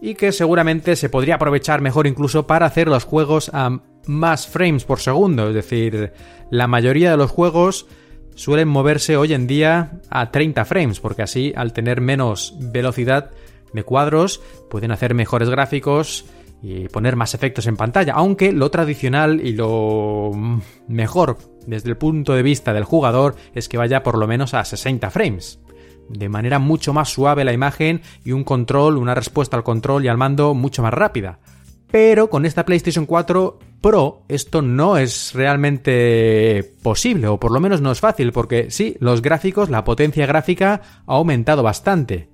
y 0.02 0.16
que 0.16 0.32
seguramente 0.32 0.96
se 0.96 1.10
podría 1.10 1.36
aprovechar 1.36 1.82
mejor 1.82 2.08
incluso 2.08 2.46
para 2.46 2.66
hacer 2.66 2.88
los 2.88 3.06
juegos 3.06 3.50
a 3.54 3.80
más 4.06 4.48
frames 4.48 4.84
por 4.84 5.00
segundo. 5.00 5.48
Es 5.48 5.56
decir, 5.56 6.12
la 6.50 6.68
mayoría 6.68 7.12
de 7.12 7.18
los 7.18 7.32
juegos 7.32 7.88
suelen 8.36 8.68
moverse 8.68 9.16
hoy 9.16 9.34
en 9.34 9.48
día 9.48 10.02
a 10.10 10.32
30 10.32 10.66
frames, 10.66 11.00
porque 11.00 11.22
así 11.22 11.54
al 11.56 11.72
tener 11.72 12.02
menos 12.02 12.56
velocidad 12.60 13.32
de 13.72 13.84
cuadros 13.84 14.42
pueden 14.70 14.92
hacer 14.92 15.14
mejores 15.14 15.50
gráficos 15.50 16.26
y 16.62 16.88
poner 16.90 17.16
más 17.16 17.34
efectos 17.34 17.68
en 17.68 17.78
pantalla, 17.78 18.14
aunque 18.14 18.52
lo 18.52 18.72
tradicional 18.72 19.42
y 19.46 19.54
lo 19.54 20.32
mejor 20.88 21.38
desde 21.66 21.90
el 21.90 21.98
punto 21.98 22.34
de 22.34 22.44
vista 22.44 22.74
del 22.74 22.84
jugador 22.84 23.36
es 23.54 23.70
que 23.70 23.78
vaya 23.78 24.04
por 24.04 24.18
lo 24.18 24.28
menos 24.28 24.54
a 24.54 24.66
60 24.66 25.10
frames 25.12 25.63
de 26.10 26.30
manera 26.30 26.60
mucho 26.60 26.94
más 26.94 27.10
suave 27.10 27.44
la 27.44 27.54
imagen 27.54 28.02
y 28.24 28.32
un 28.32 28.44
control, 28.44 28.98
una 28.98 29.16
respuesta 29.16 29.58
al 29.58 29.64
control 29.64 30.06
y 30.06 30.08
al 30.08 30.18
mando 30.18 30.54
mucho 30.54 30.82
más 30.82 30.94
rápida. 30.94 31.40
Pero 31.92 32.30
con 32.30 32.46
esta 32.46 32.66
PlayStation 32.66 33.06
4 33.06 33.60
Pro 33.84 34.24
esto 34.30 34.62
no 34.62 34.96
es 34.96 35.34
realmente 35.34 36.74
posible, 36.82 37.28
o 37.28 37.38
por 37.38 37.52
lo 37.52 37.60
menos 37.60 37.82
no 37.82 37.92
es 37.92 38.00
fácil, 38.00 38.32
porque 38.32 38.72
sí, 38.72 38.96
los 39.00 39.22
gráficos, 39.22 39.70
la 39.70 39.84
potencia 39.84 40.26
gráfica 40.26 40.82
ha 41.06 41.14
aumentado 41.14 41.64
bastante. 41.64 42.30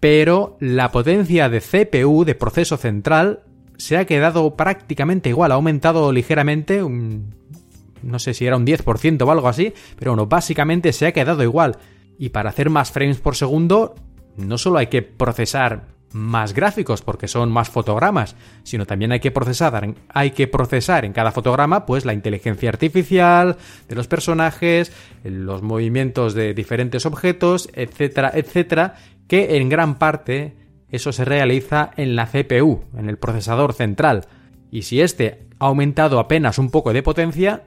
Pero 0.00 0.56
la 0.60 0.90
potencia 0.90 1.50
de 1.50 1.60
CPU, 1.60 2.24
de 2.24 2.34
proceso 2.34 2.78
central, 2.78 3.42
se 3.76 3.98
ha 3.98 4.06
quedado 4.06 4.56
prácticamente 4.56 5.28
igual, 5.28 5.52
ha 5.52 5.56
aumentado 5.56 6.10
ligeramente, 6.10 6.80
no 6.80 8.18
sé 8.18 8.32
si 8.32 8.46
era 8.46 8.56
un 8.56 8.66
10% 8.66 9.22
o 9.22 9.30
algo 9.30 9.48
así, 9.48 9.74
pero 9.98 10.12
bueno, 10.12 10.26
básicamente 10.26 10.90
se 10.94 11.06
ha 11.06 11.12
quedado 11.12 11.42
igual. 11.42 11.76
Y 12.18 12.30
para 12.30 12.50
hacer 12.50 12.70
más 12.70 12.90
frames 12.92 13.20
por 13.20 13.36
segundo, 13.36 13.94
no 14.36 14.58
solo 14.58 14.78
hay 14.78 14.86
que 14.86 15.02
procesar 15.02 15.94
más 16.14 16.54
gráficos 16.54 17.02
porque 17.02 17.26
son 17.26 17.50
más 17.50 17.68
fotogramas, 17.68 18.36
sino 18.62 18.86
también 18.86 19.10
hay 19.10 19.18
que 19.18 19.32
procesar, 19.32 19.94
hay 20.08 20.30
que 20.30 20.46
procesar 20.46 21.04
en 21.04 21.12
cada 21.12 21.32
fotograma 21.32 21.86
pues 21.86 22.04
la 22.04 22.14
inteligencia 22.14 22.68
artificial 22.68 23.56
de 23.88 23.94
los 23.96 24.06
personajes, 24.06 24.92
los 25.24 25.62
movimientos 25.62 26.34
de 26.34 26.54
diferentes 26.54 27.04
objetos, 27.04 27.68
etcétera, 27.74 28.30
etcétera, 28.32 28.94
que 29.26 29.56
en 29.56 29.68
gran 29.68 29.98
parte 29.98 30.54
eso 30.88 31.10
se 31.10 31.24
realiza 31.24 31.90
en 31.96 32.14
la 32.14 32.26
CPU, 32.26 32.84
en 32.96 33.08
el 33.08 33.18
procesador 33.18 33.72
central. 33.72 34.26
Y 34.70 34.82
si 34.82 35.00
este 35.00 35.48
ha 35.58 35.66
aumentado 35.66 36.20
apenas 36.20 36.58
un 36.58 36.70
poco 36.70 36.92
de 36.92 37.02
potencia, 37.02 37.64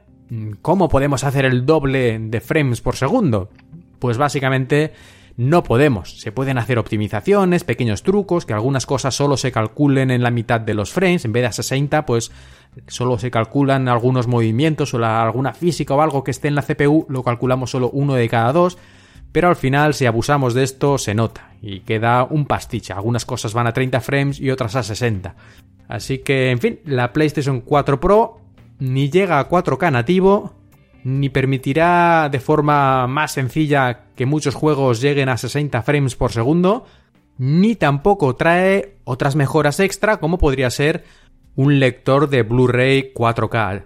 ¿cómo 0.61 0.87
podemos 0.87 1.25
hacer 1.25 1.43
el 1.43 1.65
doble 1.65 2.17
de 2.17 2.39
frames 2.39 2.79
por 2.79 2.95
segundo? 2.95 3.49
Pues 3.99 4.17
básicamente 4.17 4.93
no 5.37 5.63
podemos. 5.63 6.19
Se 6.19 6.31
pueden 6.31 6.57
hacer 6.57 6.79
optimizaciones, 6.79 7.63
pequeños 7.63 8.03
trucos, 8.03 8.45
que 8.45 8.53
algunas 8.53 8.85
cosas 8.85 9.15
solo 9.15 9.37
se 9.37 9.51
calculen 9.51 10.11
en 10.11 10.23
la 10.23 10.31
mitad 10.31 10.59
de 10.59 10.73
los 10.73 10.91
frames, 10.91 11.25
en 11.25 11.31
vez 11.31 11.43
de 11.43 11.47
a 11.47 11.51
60, 11.51 12.05
pues 12.05 12.31
solo 12.87 13.17
se 13.17 13.31
calculan 13.31 13.87
algunos 13.87 14.27
movimientos 14.27 14.93
o 14.93 15.03
alguna 15.03 15.53
física 15.53 15.93
o 15.93 16.01
algo 16.01 16.23
que 16.23 16.31
esté 16.31 16.47
en 16.47 16.55
la 16.55 16.63
CPU, 16.63 17.05
lo 17.09 17.23
calculamos 17.23 17.71
solo 17.71 17.89
uno 17.91 18.15
de 18.15 18.27
cada 18.29 18.51
dos. 18.51 18.77
Pero 19.31 19.49
al 19.49 19.55
final, 19.55 19.93
si 19.93 20.05
abusamos 20.05 20.53
de 20.53 20.63
esto, 20.63 20.97
se 20.97 21.13
nota 21.13 21.51
y 21.61 21.81
queda 21.81 22.23
un 22.23 22.45
pastiche. 22.45 22.93
Algunas 22.93 23.25
cosas 23.25 23.53
van 23.53 23.67
a 23.67 23.73
30 23.73 24.01
frames 24.01 24.39
y 24.39 24.49
otras 24.49 24.75
a 24.75 24.83
60. 24.83 25.35
Así 25.87 26.19
que, 26.19 26.49
en 26.49 26.59
fin, 26.59 26.79
la 26.85 27.13
PlayStation 27.13 27.61
4 27.61 27.99
Pro 27.99 28.41
ni 28.79 29.09
llega 29.09 29.39
a 29.39 29.49
4K 29.49 29.91
nativo, 29.91 30.53
ni 31.07 31.29
permitirá 31.29 32.27
de 32.29 32.41
forma 32.41 33.07
más 33.07 33.31
sencilla 33.31 34.07
que 34.13 34.25
muchos 34.25 34.55
juegos 34.55 34.99
lleguen 34.99 35.29
a 35.29 35.37
60 35.37 35.81
frames 35.81 36.17
por 36.17 36.33
segundo, 36.33 36.85
ni 37.37 37.75
tampoco 37.75 38.35
trae 38.35 38.97
otras 39.05 39.37
mejoras 39.37 39.79
extra 39.79 40.17
como 40.17 40.37
podría 40.37 40.69
ser 40.69 41.05
un 41.55 41.79
lector 41.79 42.29
de 42.29 42.43
Blu-ray 42.43 43.13
4K. 43.13 43.85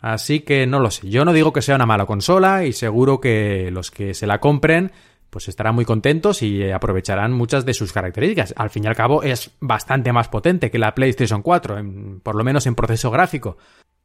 Así 0.00 0.40
que 0.40 0.68
no 0.68 0.78
lo 0.78 0.92
sé, 0.92 1.08
yo 1.10 1.24
no 1.24 1.32
digo 1.32 1.52
que 1.52 1.60
sea 1.60 1.74
una 1.74 1.86
mala 1.86 2.06
consola 2.06 2.64
y 2.64 2.72
seguro 2.72 3.20
que 3.20 3.70
los 3.72 3.90
que 3.90 4.14
se 4.14 4.28
la 4.28 4.38
compren 4.38 4.92
pues 5.28 5.48
estarán 5.48 5.74
muy 5.74 5.84
contentos 5.84 6.40
y 6.40 6.70
aprovecharán 6.70 7.32
muchas 7.32 7.64
de 7.64 7.74
sus 7.74 7.92
características. 7.92 8.54
Al 8.56 8.70
fin 8.70 8.84
y 8.84 8.86
al 8.86 8.96
cabo 8.96 9.24
es 9.24 9.50
bastante 9.60 10.12
más 10.12 10.28
potente 10.28 10.70
que 10.70 10.78
la 10.78 10.94
PlayStation 10.94 11.42
4, 11.42 11.82
por 12.22 12.36
lo 12.36 12.44
menos 12.44 12.66
en 12.66 12.76
proceso 12.76 13.10
gráfico. 13.10 13.56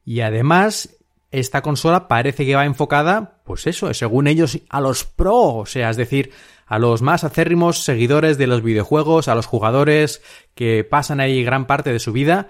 Y 0.04 0.22
además 0.22 0.98
esta 1.32 1.62
consola 1.62 2.08
parece 2.08 2.46
que 2.46 2.56
va 2.56 2.66
enfocada, 2.66 3.42
pues 3.44 3.68
eso, 3.68 3.94
según 3.94 4.28
ellos, 4.28 4.60
a 4.70 4.82
los 4.82 5.04
pro, 5.04 5.56
o 5.56 5.66
sea, 5.66 5.90
es 5.90 5.98
decir, 5.98 6.32
a 6.66 6.80
los 6.80 7.02
más 7.02 7.24
acérrimos 7.24 7.84
seguidores 7.84 8.38
de 8.38 8.48
los 8.48 8.64
videojuegos, 8.64 9.28
a 9.28 9.36
los 9.36 9.46
jugadores 9.46 10.22
que 10.56 10.84
pasan 10.84 11.20
ahí 11.20 11.44
gran 11.44 11.68
parte 11.68 11.92
de 11.92 12.00
su 12.00 12.12
vida. 12.12 12.48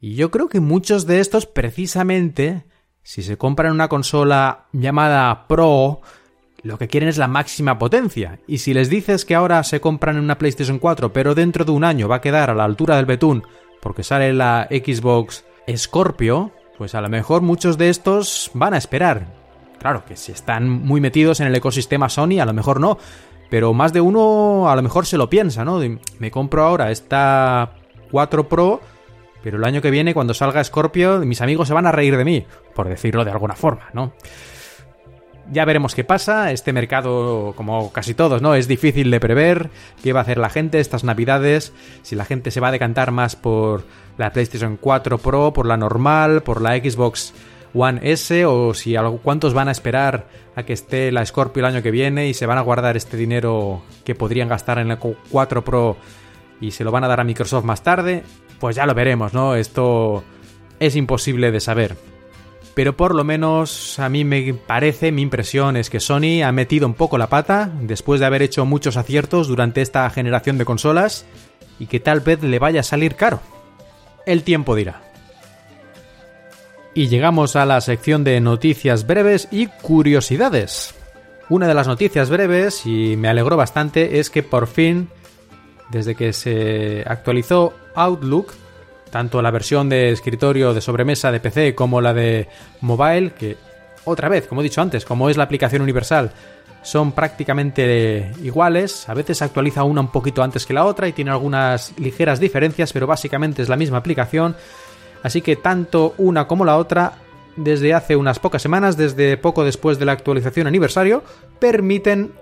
Y 0.00 0.14
yo 0.14 0.30
creo 0.30 0.48
que 0.48 0.60
muchos 0.60 1.06
de 1.06 1.20
estos, 1.20 1.46
precisamente, 1.46 2.64
si 3.02 3.22
se 3.22 3.36
compran 3.36 3.72
una 3.72 3.88
consola 3.88 4.66
llamada 4.72 5.46
Pro, 5.48 6.00
lo 6.62 6.78
que 6.78 6.88
quieren 6.88 7.08
es 7.08 7.18
la 7.18 7.28
máxima 7.28 7.78
potencia. 7.78 8.40
Y 8.46 8.58
si 8.58 8.72
les 8.74 8.88
dices 8.88 9.24
que 9.24 9.34
ahora 9.34 9.62
se 9.64 9.80
compran 9.80 10.18
una 10.18 10.38
PlayStation 10.38 10.78
4, 10.78 11.12
pero 11.12 11.34
dentro 11.34 11.64
de 11.64 11.72
un 11.72 11.84
año 11.84 12.08
va 12.08 12.16
a 12.16 12.20
quedar 12.20 12.50
a 12.50 12.54
la 12.54 12.64
altura 12.64 12.96
del 12.96 13.06
betún 13.06 13.42
porque 13.80 14.02
sale 14.02 14.32
la 14.32 14.66
Xbox 14.68 15.44
Scorpio, 15.76 16.52
pues 16.78 16.94
a 16.94 17.00
lo 17.00 17.08
mejor 17.08 17.42
muchos 17.42 17.78
de 17.78 17.88
estos 17.88 18.50
van 18.54 18.74
a 18.74 18.78
esperar. 18.78 19.26
Claro 19.78 20.04
que 20.04 20.16
si 20.16 20.32
están 20.32 20.68
muy 20.68 21.00
metidos 21.00 21.40
en 21.40 21.46
el 21.46 21.54
ecosistema 21.54 22.08
Sony, 22.08 22.40
a 22.40 22.46
lo 22.46 22.52
mejor 22.52 22.80
no. 22.80 22.98
Pero 23.50 23.72
más 23.72 23.92
de 23.92 24.00
uno 24.00 24.68
a 24.68 24.76
lo 24.76 24.82
mejor 24.82 25.06
se 25.06 25.18
lo 25.18 25.30
piensa, 25.30 25.64
¿no? 25.64 25.80
Me 26.18 26.30
compro 26.30 26.64
ahora 26.64 26.90
esta 26.90 27.74
4 28.10 28.48
Pro, 28.48 28.80
pero 29.42 29.58
el 29.58 29.64
año 29.64 29.80
que 29.80 29.90
viene, 29.90 30.14
cuando 30.14 30.34
salga 30.34 30.64
Scorpio, 30.64 31.18
mis 31.20 31.40
amigos 31.40 31.68
se 31.68 31.74
van 31.74 31.86
a 31.86 31.92
reír 31.92 32.16
de 32.16 32.24
mí, 32.24 32.44
por 32.74 32.88
decirlo 32.88 33.24
de 33.24 33.30
alguna 33.30 33.54
forma, 33.54 33.88
¿no? 33.92 34.12
Ya 35.52 35.64
veremos 35.64 35.94
qué 35.94 36.02
pasa. 36.02 36.50
Este 36.50 36.72
mercado, 36.72 37.54
como 37.56 37.92
casi 37.92 38.14
todos, 38.14 38.42
¿no? 38.42 38.54
Es 38.54 38.66
difícil 38.66 39.10
de 39.10 39.20
prever 39.20 39.70
qué 40.02 40.12
va 40.12 40.20
a 40.20 40.22
hacer 40.22 40.38
la 40.38 40.50
gente 40.50 40.80
estas 40.80 41.04
navidades. 41.04 41.72
Si 42.02 42.16
la 42.16 42.24
gente 42.24 42.50
se 42.50 42.60
va 42.60 42.68
a 42.68 42.72
decantar 42.72 43.12
más 43.12 43.36
por 43.36 43.84
la 44.18 44.32
PlayStation 44.32 44.76
4 44.76 45.18
Pro, 45.18 45.52
por 45.52 45.66
la 45.66 45.76
normal, 45.76 46.42
por 46.42 46.60
la 46.60 46.76
Xbox 46.76 47.32
One 47.74 48.00
S, 48.02 48.44
o 48.44 48.74
si 48.74 48.96
cuántos 49.22 49.54
van 49.54 49.68
a 49.68 49.72
esperar 49.72 50.26
a 50.56 50.64
que 50.64 50.72
esté 50.72 51.12
la 51.12 51.24
Scorpio 51.24 51.60
el 51.60 51.74
año 51.74 51.82
que 51.82 51.90
viene 51.90 52.26
y 52.26 52.34
se 52.34 52.46
van 52.46 52.58
a 52.58 52.62
guardar 52.62 52.96
este 52.96 53.16
dinero 53.16 53.82
que 54.04 54.14
podrían 54.14 54.48
gastar 54.48 54.78
en 54.78 54.88
la 54.88 54.98
4 54.98 55.64
Pro 55.64 55.96
y 56.60 56.72
se 56.72 56.82
lo 56.82 56.90
van 56.90 57.04
a 57.04 57.08
dar 57.08 57.20
a 57.20 57.24
Microsoft 57.24 57.64
más 57.64 57.82
tarde. 57.82 58.24
Pues 58.58 58.74
ya 58.74 58.86
lo 58.86 58.94
veremos, 58.94 59.32
¿no? 59.32 59.54
Esto 59.54 60.24
es 60.80 60.96
imposible 60.96 61.52
de 61.52 61.60
saber 61.60 62.15
pero 62.76 62.94
por 62.94 63.14
lo 63.14 63.24
menos 63.24 63.98
a 63.98 64.10
mí 64.10 64.22
me 64.22 64.52
parece, 64.52 65.10
mi 65.10 65.22
impresión 65.22 65.78
es 65.78 65.88
que 65.88 65.98
Sony 65.98 66.42
ha 66.44 66.52
metido 66.52 66.86
un 66.86 66.92
poco 66.92 67.16
la 67.16 67.30
pata 67.30 67.70
después 67.80 68.20
de 68.20 68.26
haber 68.26 68.42
hecho 68.42 68.66
muchos 68.66 68.98
aciertos 68.98 69.48
durante 69.48 69.80
esta 69.80 70.10
generación 70.10 70.58
de 70.58 70.66
consolas 70.66 71.24
y 71.78 71.86
que 71.86 72.00
tal 72.00 72.20
vez 72.20 72.42
le 72.42 72.58
vaya 72.58 72.80
a 72.80 72.82
salir 72.82 73.14
caro. 73.14 73.40
El 74.26 74.42
tiempo 74.42 74.76
dirá. 74.76 75.00
Y 76.92 77.08
llegamos 77.08 77.56
a 77.56 77.64
la 77.64 77.80
sección 77.80 78.24
de 78.24 78.42
noticias 78.42 79.06
breves 79.06 79.48
y 79.50 79.68
curiosidades. 79.68 80.94
Una 81.48 81.68
de 81.68 81.74
las 81.74 81.86
noticias 81.86 82.28
breves, 82.28 82.84
y 82.84 83.16
me 83.16 83.28
alegró 83.28 83.56
bastante, 83.56 84.20
es 84.20 84.28
que 84.28 84.42
por 84.42 84.66
fin, 84.66 85.08
desde 85.90 86.14
que 86.14 86.34
se 86.34 87.04
actualizó 87.06 87.72
Outlook, 87.94 88.52
tanto 89.16 89.40
la 89.40 89.50
versión 89.50 89.88
de 89.88 90.10
escritorio 90.10 90.74
de 90.74 90.82
sobremesa 90.82 91.32
de 91.32 91.40
PC 91.40 91.74
como 91.74 92.02
la 92.02 92.12
de 92.12 92.48
mobile, 92.82 93.30
que 93.30 93.56
otra 94.04 94.28
vez, 94.28 94.46
como 94.46 94.60
he 94.60 94.64
dicho 94.64 94.82
antes, 94.82 95.06
como 95.06 95.30
es 95.30 95.38
la 95.38 95.44
aplicación 95.44 95.80
universal, 95.80 96.32
son 96.82 97.12
prácticamente 97.12 98.30
iguales, 98.42 99.08
a 99.08 99.14
veces 99.14 99.38
se 99.38 99.44
actualiza 99.44 99.84
una 99.84 100.02
un 100.02 100.12
poquito 100.12 100.42
antes 100.42 100.66
que 100.66 100.74
la 100.74 100.84
otra 100.84 101.08
y 101.08 101.14
tiene 101.14 101.30
algunas 101.30 101.98
ligeras 101.98 102.40
diferencias, 102.40 102.92
pero 102.92 103.06
básicamente 103.06 103.62
es 103.62 103.70
la 103.70 103.78
misma 103.78 103.96
aplicación, 103.96 104.54
así 105.22 105.40
que 105.40 105.56
tanto 105.56 106.14
una 106.18 106.46
como 106.46 106.66
la 106.66 106.76
otra, 106.76 107.14
desde 107.56 107.94
hace 107.94 108.16
unas 108.16 108.38
pocas 108.38 108.60
semanas, 108.60 108.98
desde 108.98 109.38
poco 109.38 109.64
después 109.64 109.98
de 109.98 110.04
la 110.04 110.12
actualización 110.12 110.66
aniversario, 110.66 111.24
permiten 111.58 112.32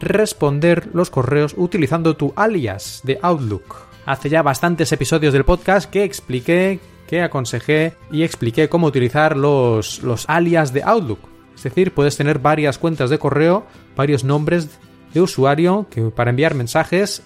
responder 0.00 0.90
los 0.92 1.08
correos 1.08 1.54
utilizando 1.56 2.14
tu 2.14 2.34
alias 2.36 3.00
de 3.04 3.18
Outlook 3.22 3.89
hace 4.06 4.28
ya 4.28 4.42
bastantes 4.42 4.92
episodios 4.92 5.32
del 5.32 5.44
podcast 5.44 5.90
que 5.90 6.04
expliqué, 6.04 6.80
que 7.06 7.22
aconsejé 7.22 7.94
y 8.10 8.22
expliqué 8.22 8.68
cómo 8.68 8.86
utilizar 8.86 9.36
los, 9.36 10.02
los 10.02 10.28
alias 10.28 10.72
de 10.72 10.82
Outlook. 10.82 11.20
Es 11.54 11.64
decir, 11.64 11.92
puedes 11.92 12.16
tener 12.16 12.38
varias 12.38 12.78
cuentas 12.78 13.10
de 13.10 13.18
correo, 13.18 13.66
varios 13.96 14.24
nombres 14.24 14.78
de 15.12 15.20
usuario 15.20 15.86
que 15.90 16.02
para 16.02 16.30
enviar 16.30 16.54
mensajes, 16.54 17.22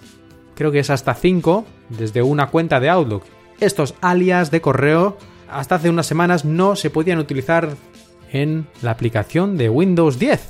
creo 0.55 0.72
que 0.72 0.81
es 0.81 0.91
hasta 0.91 1.14
5 1.14 1.64
desde 1.91 2.22
una 2.22 2.49
cuenta 2.49 2.81
de 2.81 2.89
Outlook. 2.89 3.25
Estos 3.61 3.95
alias 4.01 4.51
de 4.51 4.61
correo 4.61 5.16
hasta 5.49 5.77
hace 5.77 5.91
unas 5.91 6.07
semanas 6.07 6.45
no 6.45 6.77
se 6.77 6.91
podían 6.91 7.18
utilizar 7.18 7.77
en 8.33 8.66
la 8.83 8.91
aplicación 8.91 9.57
de 9.57 9.68
Windows 9.70 10.18
10, 10.18 10.41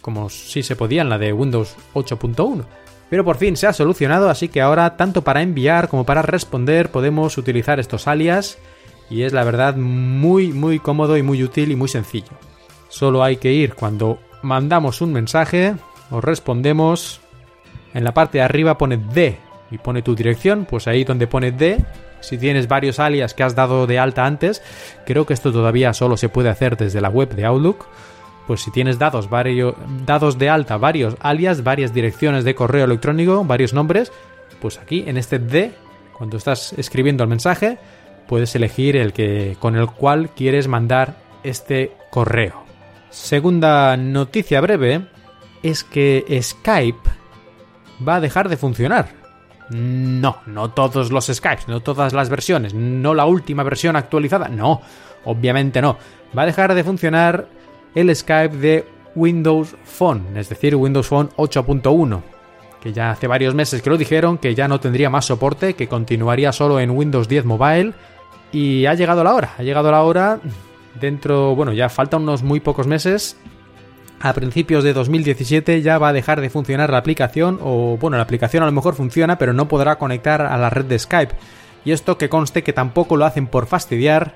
como 0.00 0.30
si 0.30 0.62
se 0.62 0.76
podía 0.76 1.02
en 1.02 1.10
la 1.10 1.18
de 1.18 1.32
Windows 1.32 1.76
8.1. 1.94 2.64
Pero 3.10 3.24
por 3.24 3.36
fin 3.36 3.56
se 3.56 3.66
ha 3.66 3.72
solucionado, 3.72 4.28
así 4.28 4.48
que 4.48 4.60
ahora 4.60 4.96
tanto 4.96 5.22
para 5.22 5.42
enviar 5.42 5.88
como 5.88 6.04
para 6.04 6.22
responder 6.22 6.90
podemos 6.90 7.38
utilizar 7.38 7.80
estos 7.80 8.06
alias 8.06 8.58
y 9.10 9.22
es 9.22 9.32
la 9.32 9.44
verdad 9.44 9.76
muy 9.76 10.52
muy 10.52 10.78
cómodo 10.78 11.16
y 11.16 11.22
muy 11.22 11.42
útil 11.42 11.70
y 11.70 11.76
muy 11.76 11.88
sencillo. 11.88 12.32
Solo 12.88 13.22
hay 13.22 13.36
que 13.36 13.52
ir 13.52 13.74
cuando 13.74 14.18
mandamos 14.42 15.00
un 15.00 15.12
mensaje 15.12 15.74
o 16.10 16.20
respondemos, 16.20 17.20
en 17.94 18.04
la 18.04 18.14
parte 18.14 18.38
de 18.38 18.44
arriba 18.44 18.78
pone 18.78 18.96
D 18.96 19.38
y 19.70 19.78
pone 19.78 20.02
tu 20.02 20.14
dirección, 20.14 20.66
pues 20.68 20.86
ahí 20.88 21.04
donde 21.04 21.26
pone 21.26 21.52
D, 21.52 21.78
si 22.20 22.38
tienes 22.38 22.68
varios 22.68 22.98
alias 22.98 23.34
que 23.34 23.42
has 23.42 23.54
dado 23.54 23.86
de 23.86 23.98
alta 23.98 24.26
antes, 24.26 24.62
creo 25.06 25.26
que 25.26 25.34
esto 25.34 25.52
todavía 25.52 25.92
solo 25.92 26.16
se 26.16 26.28
puede 26.28 26.48
hacer 26.48 26.76
desde 26.76 27.00
la 27.00 27.08
web 27.08 27.34
de 27.34 27.44
Outlook 27.44 27.86
pues 28.48 28.62
si 28.62 28.70
tienes 28.70 28.98
dados, 28.98 29.28
varios, 29.28 29.74
dados 30.06 30.38
de 30.38 30.48
alta, 30.48 30.78
varios 30.78 31.16
alias, 31.20 31.62
varias 31.62 31.92
direcciones 31.92 32.44
de 32.44 32.54
correo 32.54 32.86
electrónico, 32.86 33.44
varios 33.44 33.74
nombres, 33.74 34.10
pues 34.58 34.78
aquí 34.78 35.04
en 35.06 35.18
este 35.18 35.38
D, 35.38 35.74
cuando 36.16 36.38
estás 36.38 36.72
escribiendo 36.72 37.22
el 37.22 37.28
mensaje, 37.28 37.76
puedes 38.26 38.54
elegir 38.56 38.96
el 38.96 39.12
que 39.12 39.58
con 39.60 39.76
el 39.76 39.86
cual 39.88 40.30
quieres 40.30 40.66
mandar 40.66 41.16
este 41.42 41.92
correo. 42.10 42.64
Segunda 43.10 43.98
noticia 43.98 44.62
breve 44.62 45.08
es 45.62 45.84
que 45.84 46.40
Skype 46.42 47.10
va 48.08 48.16
a 48.16 48.20
dejar 48.20 48.48
de 48.48 48.56
funcionar. 48.56 49.10
No, 49.68 50.38
no 50.46 50.70
todos 50.70 51.12
los 51.12 51.26
Skypes, 51.26 51.68
no 51.68 51.80
todas 51.80 52.14
las 52.14 52.30
versiones, 52.30 52.72
no 52.72 53.12
la 53.12 53.26
última 53.26 53.62
versión 53.62 53.94
actualizada, 53.94 54.48
no, 54.48 54.80
obviamente 55.26 55.82
no. 55.82 55.98
Va 56.36 56.44
a 56.44 56.46
dejar 56.46 56.72
de 56.72 56.82
funcionar 56.82 57.57
el 57.94 58.14
Skype 58.14 58.56
de 58.56 58.84
Windows 59.14 59.74
Phone, 59.84 60.36
es 60.36 60.48
decir, 60.48 60.76
Windows 60.76 61.08
Phone 61.08 61.30
8.1, 61.36 62.22
que 62.80 62.92
ya 62.92 63.10
hace 63.10 63.26
varios 63.26 63.54
meses 63.54 63.82
que 63.82 63.90
lo 63.90 63.96
dijeron, 63.96 64.38
que 64.38 64.54
ya 64.54 64.68
no 64.68 64.80
tendría 64.80 65.10
más 65.10 65.24
soporte, 65.24 65.74
que 65.74 65.88
continuaría 65.88 66.52
solo 66.52 66.80
en 66.80 66.90
Windows 66.90 67.28
10 67.28 67.44
Mobile, 67.44 67.94
y 68.52 68.86
ha 68.86 68.94
llegado 68.94 69.24
la 69.24 69.34
hora, 69.34 69.54
ha 69.58 69.62
llegado 69.62 69.90
la 69.90 70.02
hora 70.02 70.40
dentro, 71.00 71.54
bueno, 71.54 71.72
ya 71.72 71.88
faltan 71.88 72.22
unos 72.22 72.42
muy 72.42 72.60
pocos 72.60 72.86
meses. 72.86 73.36
A 74.20 74.32
principios 74.32 74.82
de 74.82 74.92
2017 74.92 75.80
ya 75.80 75.98
va 75.98 76.08
a 76.08 76.12
dejar 76.12 76.40
de 76.40 76.50
funcionar 76.50 76.90
la 76.90 76.98
aplicación 76.98 77.60
o 77.62 77.96
bueno, 77.98 78.16
la 78.16 78.24
aplicación 78.24 78.64
a 78.64 78.66
lo 78.66 78.72
mejor 78.72 78.96
funciona 78.96 79.38
pero 79.38 79.52
no 79.52 79.68
podrá 79.68 79.96
conectar 79.96 80.42
a 80.42 80.56
la 80.56 80.70
red 80.70 80.86
de 80.86 80.98
Skype. 80.98 81.34
Y 81.84 81.92
esto 81.92 82.18
que 82.18 82.28
conste 82.28 82.64
que 82.64 82.72
tampoco 82.72 83.16
lo 83.16 83.24
hacen 83.24 83.46
por 83.46 83.66
fastidiar, 83.66 84.34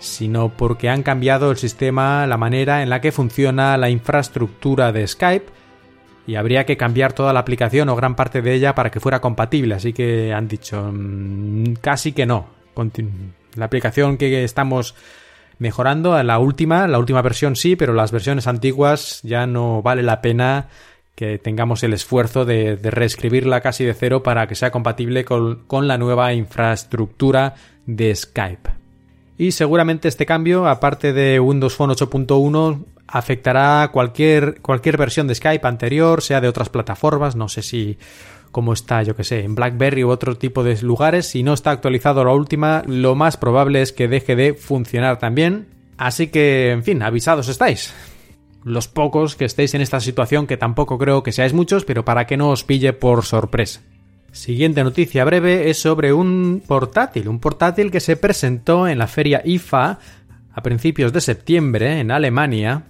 sino 0.00 0.48
porque 0.48 0.88
han 0.88 1.02
cambiado 1.02 1.50
el 1.50 1.58
sistema, 1.58 2.26
la 2.26 2.38
manera 2.38 2.82
en 2.82 2.90
la 2.90 3.00
que 3.00 3.12
funciona 3.12 3.76
la 3.76 3.90
infraestructura 3.90 4.92
de 4.92 5.06
Skype 5.06 5.52
y 6.26 6.36
habría 6.36 6.64
que 6.64 6.76
cambiar 6.76 7.12
toda 7.12 7.32
la 7.32 7.40
aplicación 7.40 7.88
o 7.90 7.96
gran 7.96 8.16
parte 8.16 8.40
de 8.40 8.54
ella 8.54 8.74
para 8.74 8.90
que 8.90 8.98
fuera 8.98 9.20
compatible. 9.20 9.74
Así 9.74 9.92
que 9.92 10.32
han 10.32 10.48
dicho 10.48 10.90
mm, 10.92 11.74
casi 11.80 12.12
que 12.12 12.26
no. 12.26 12.46
La 13.56 13.66
aplicación 13.66 14.16
que 14.16 14.42
estamos 14.42 14.94
mejorando 15.58 16.20
la 16.22 16.38
última, 16.38 16.88
la 16.88 16.98
última 16.98 17.20
versión 17.20 17.54
sí, 17.54 17.76
pero 17.76 17.92
las 17.92 18.10
versiones 18.10 18.46
antiguas 18.46 19.20
ya 19.22 19.46
no 19.46 19.82
vale 19.82 20.02
la 20.02 20.22
pena 20.22 20.68
que 21.14 21.38
tengamos 21.38 21.82
el 21.82 21.92
esfuerzo 21.92 22.46
de, 22.46 22.78
reescribirla 22.82 23.60
casi 23.60 23.84
de 23.84 23.92
cero 23.92 24.22
para 24.22 24.46
que 24.46 24.54
sea 24.54 24.70
compatible 24.70 25.26
con 25.26 25.88
la 25.88 25.98
nueva 25.98 26.32
infraestructura 26.32 27.54
de 27.84 28.14
Skype. 28.14 28.79
Y 29.40 29.52
seguramente 29.52 30.06
este 30.06 30.26
cambio, 30.26 30.68
aparte 30.68 31.14
de 31.14 31.40
Windows 31.40 31.74
Phone 31.74 31.92
8.1, 31.92 32.84
afectará 33.06 33.88
cualquier, 33.90 34.60
cualquier 34.60 34.98
versión 34.98 35.28
de 35.28 35.34
Skype 35.34 35.66
anterior, 35.66 36.20
sea 36.20 36.42
de 36.42 36.48
otras 36.48 36.68
plataformas, 36.68 37.36
no 37.36 37.48
sé 37.48 37.62
si 37.62 37.96
como 38.52 38.74
está, 38.74 39.02
yo 39.02 39.16
que 39.16 39.24
sé, 39.24 39.42
en 39.42 39.54
BlackBerry 39.54 40.04
u 40.04 40.10
otro 40.10 40.36
tipo 40.36 40.62
de 40.62 40.78
lugares. 40.82 41.28
Si 41.28 41.42
no 41.42 41.54
está 41.54 41.70
actualizado 41.70 42.22
la 42.22 42.34
última, 42.34 42.82
lo 42.86 43.14
más 43.14 43.38
probable 43.38 43.80
es 43.80 43.94
que 43.94 44.08
deje 44.08 44.36
de 44.36 44.52
funcionar 44.52 45.18
también. 45.18 45.68
Así 45.96 46.26
que, 46.26 46.72
en 46.72 46.84
fin, 46.84 47.02
avisados 47.02 47.48
estáis. 47.48 47.94
Los 48.62 48.88
pocos 48.88 49.36
que 49.36 49.46
estéis 49.46 49.72
en 49.72 49.80
esta 49.80 50.00
situación, 50.00 50.46
que 50.46 50.58
tampoco 50.58 50.98
creo 50.98 51.22
que 51.22 51.32
seáis 51.32 51.54
muchos, 51.54 51.86
pero 51.86 52.04
para 52.04 52.26
que 52.26 52.36
no 52.36 52.50
os 52.50 52.62
pille 52.64 52.92
por 52.92 53.24
sorpresa. 53.24 53.80
Siguiente 54.32 54.84
noticia 54.84 55.24
breve 55.24 55.70
es 55.70 55.78
sobre 55.78 56.12
un 56.12 56.62
portátil, 56.64 57.28
un 57.28 57.40
portátil 57.40 57.90
que 57.90 57.98
se 57.98 58.16
presentó 58.16 58.86
en 58.86 58.98
la 58.98 59.08
feria 59.08 59.42
IFA 59.44 59.98
a 60.52 60.62
principios 60.62 61.12
de 61.12 61.20
septiembre 61.20 61.98
en 61.98 62.12
Alemania. 62.12 62.84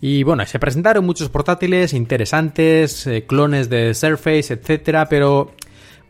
Y 0.00 0.22
bueno, 0.22 0.44
se 0.44 0.58
presentaron 0.58 1.06
muchos 1.06 1.30
portátiles 1.30 1.94
interesantes, 1.94 3.06
eh, 3.06 3.24
clones 3.26 3.70
de 3.70 3.94
Surface, 3.94 4.52
etcétera, 4.52 5.08
pero 5.08 5.52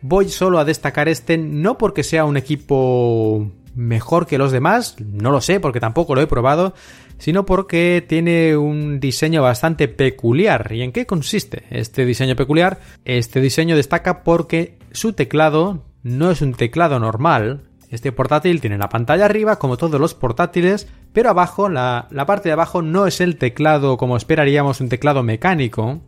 voy 0.00 0.28
solo 0.28 0.58
a 0.58 0.64
destacar 0.64 1.08
este 1.08 1.38
no 1.38 1.78
porque 1.78 2.02
sea 2.02 2.24
un 2.24 2.36
equipo 2.36 3.52
mejor 3.76 4.26
que 4.26 4.38
los 4.38 4.50
demás, 4.50 4.96
no 4.98 5.30
lo 5.30 5.40
sé 5.40 5.60
porque 5.60 5.80
tampoco 5.80 6.14
lo 6.14 6.20
he 6.20 6.26
probado, 6.26 6.74
sino 7.22 7.46
porque 7.46 8.04
tiene 8.04 8.56
un 8.56 8.98
diseño 8.98 9.42
bastante 9.42 9.86
peculiar. 9.86 10.72
¿Y 10.72 10.82
en 10.82 10.90
qué 10.90 11.06
consiste 11.06 11.62
este 11.70 12.04
diseño 12.04 12.34
peculiar? 12.34 12.80
Este 13.04 13.40
diseño 13.40 13.76
destaca 13.76 14.24
porque 14.24 14.76
su 14.90 15.12
teclado 15.12 15.84
no 16.02 16.32
es 16.32 16.42
un 16.42 16.54
teclado 16.54 16.98
normal, 16.98 17.60
este 17.90 18.10
portátil 18.10 18.60
tiene 18.60 18.76
la 18.76 18.88
pantalla 18.88 19.26
arriba, 19.26 19.60
como 19.60 19.76
todos 19.76 20.00
los 20.00 20.14
portátiles, 20.14 20.88
pero 21.12 21.30
abajo, 21.30 21.68
la, 21.68 22.08
parte 22.26 22.48
de 22.48 22.54
abajo 22.54 22.82
no 22.82 23.06
es 23.06 23.20
el 23.20 23.36
teclado 23.36 23.96
como 23.96 24.16
esperaríamos 24.16 24.80
un 24.80 24.88
teclado 24.88 25.22
mecánico, 25.22 26.00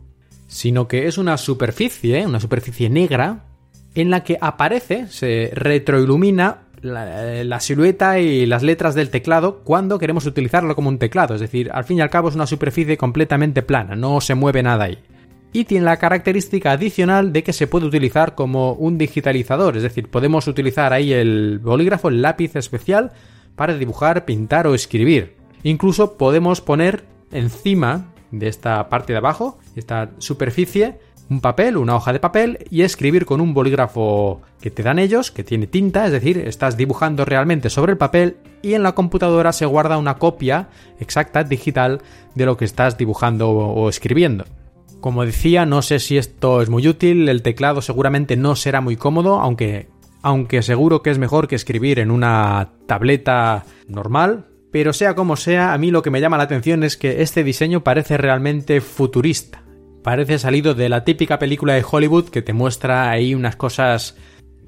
sino 0.47 0.89
que 0.89 1.07
es 1.07 1.17
una 1.17 1.37
superficie, 1.37 2.27
una 2.27 2.41
superficie 2.41 2.89
negra, 2.89 3.45
en 3.93 4.09
la 4.09 4.25
que 4.25 4.37
aparece, 4.41 5.07
se 5.07 5.49
retroilumina 5.53 6.64
la, 6.85 7.43
la, 7.43 7.59
silueta 7.59 8.19
y 8.19 8.45
las 8.45 8.63
letras 8.63 8.95
del 8.95 9.09
teclado 9.09 9.61
cuando 9.63 9.99
queremos 9.99 10.25
utilizarlo 10.25 10.75
como 10.75 10.89
un 10.89 10.99
teclado. 10.99 11.35
Es 11.35 11.41
decir, 11.41 11.69
al 11.73 11.83
fin 11.83 11.97
y 11.97 12.01
al 12.01 12.09
cabo 12.09 12.29
es 12.29 12.35
una 12.35 12.47
superficie 12.47 12.97
completamente 12.97 13.61
plana, 13.61 13.95
no 13.95 14.21
se 14.21 14.35
mueve 14.35 14.63
nada 14.63 14.85
ahí 14.85 14.97
y 15.55 15.63
tiene 15.63 15.85
la 15.85 15.95
característica 15.95 16.73
adicional 16.73 17.31
de 17.31 17.41
que 17.41 17.53
se 17.53 17.65
puede 17.65 17.85
utilizar 17.85 18.35
como 18.35 18.73
un 18.73 18.97
digitalizador, 18.97 19.77
es 19.77 19.83
decir, 19.83 20.09
podemos 20.09 20.49
utilizar 20.49 20.91
ahí 20.91 21.13
el 21.13 21.59
bolígrafo, 21.59 22.09
el 22.09 22.21
lápiz 22.21 22.57
especial 22.57 23.13
para 23.55 23.77
dibujar, 23.77 24.25
pintar 24.25 24.67
o 24.67 24.75
escribir. 24.75 25.37
Incluso 25.63 26.17
podemos 26.17 26.59
poner 26.59 27.05
encima 27.31 28.11
de 28.31 28.49
esta 28.49 28.89
parte 28.89 29.13
de 29.13 29.19
abajo, 29.19 29.57
esta 29.77 30.11
superficie, 30.17 30.99
un 31.29 31.41
papel, 31.41 31.77
una 31.77 31.95
hoja 31.95 32.13
de 32.13 32.19
papel 32.19 32.59
y 32.69 32.81
escribir 32.83 33.25
con 33.25 33.41
un 33.41 33.53
bolígrafo 33.53 34.41
que 34.61 34.71
te 34.71 34.83
dan 34.83 34.99
ellos, 34.99 35.31
que 35.31 35.43
tiene 35.43 35.67
tinta, 35.67 36.05
es 36.05 36.11
decir, 36.11 36.37
estás 36.37 36.77
dibujando 36.77 37.25
realmente 37.25 37.69
sobre 37.69 37.93
el 37.93 37.97
papel 37.97 38.37
y 38.61 38.73
en 38.73 38.83
la 38.83 38.93
computadora 38.93 39.51
se 39.53 39.65
guarda 39.65 39.97
una 39.97 40.17
copia 40.17 40.69
exacta 40.99 41.43
digital 41.43 42.01
de 42.35 42.45
lo 42.45 42.57
que 42.57 42.65
estás 42.65 42.97
dibujando 42.97 43.49
o 43.49 43.89
escribiendo. 43.89 44.45
Como 44.99 45.25
decía, 45.25 45.65
no 45.65 45.81
sé 45.81 45.99
si 45.99 46.17
esto 46.17 46.61
es 46.61 46.69
muy 46.69 46.87
útil, 46.87 47.29
el 47.29 47.41
teclado 47.41 47.81
seguramente 47.81 48.37
no 48.37 48.55
será 48.55 48.81
muy 48.81 48.95
cómodo, 48.95 49.39
aunque, 49.39 49.87
aunque 50.21 50.61
seguro 50.61 51.01
que 51.01 51.11
es 51.11 51.17
mejor 51.17 51.47
que 51.47 51.55
escribir 51.55 51.99
en 51.99 52.11
una 52.11 52.69
tableta 52.87 53.65
normal, 53.87 54.45
pero 54.71 54.93
sea 54.93 55.15
como 55.15 55.35
sea, 55.35 55.73
a 55.73 55.77
mí 55.77 55.91
lo 55.91 56.01
que 56.01 56.11
me 56.11 56.21
llama 56.21 56.37
la 56.37 56.43
atención 56.43 56.83
es 56.83 56.97
que 56.97 57.21
este 57.21 57.43
diseño 57.43 57.83
parece 57.83 58.17
realmente 58.17 58.81
futurista. 58.81 59.64
Parece 60.05 60.37
salido 60.37 60.75
de 60.75 60.87
la 60.87 61.03
típica 61.03 61.39
película 61.39 61.73
de 61.73 61.83
Hollywood 61.83 62.29
que 62.29 62.43
te 62.43 62.53
muestra 62.53 63.09
ahí 63.09 63.33
unas 63.33 63.55
cosas 63.55 64.15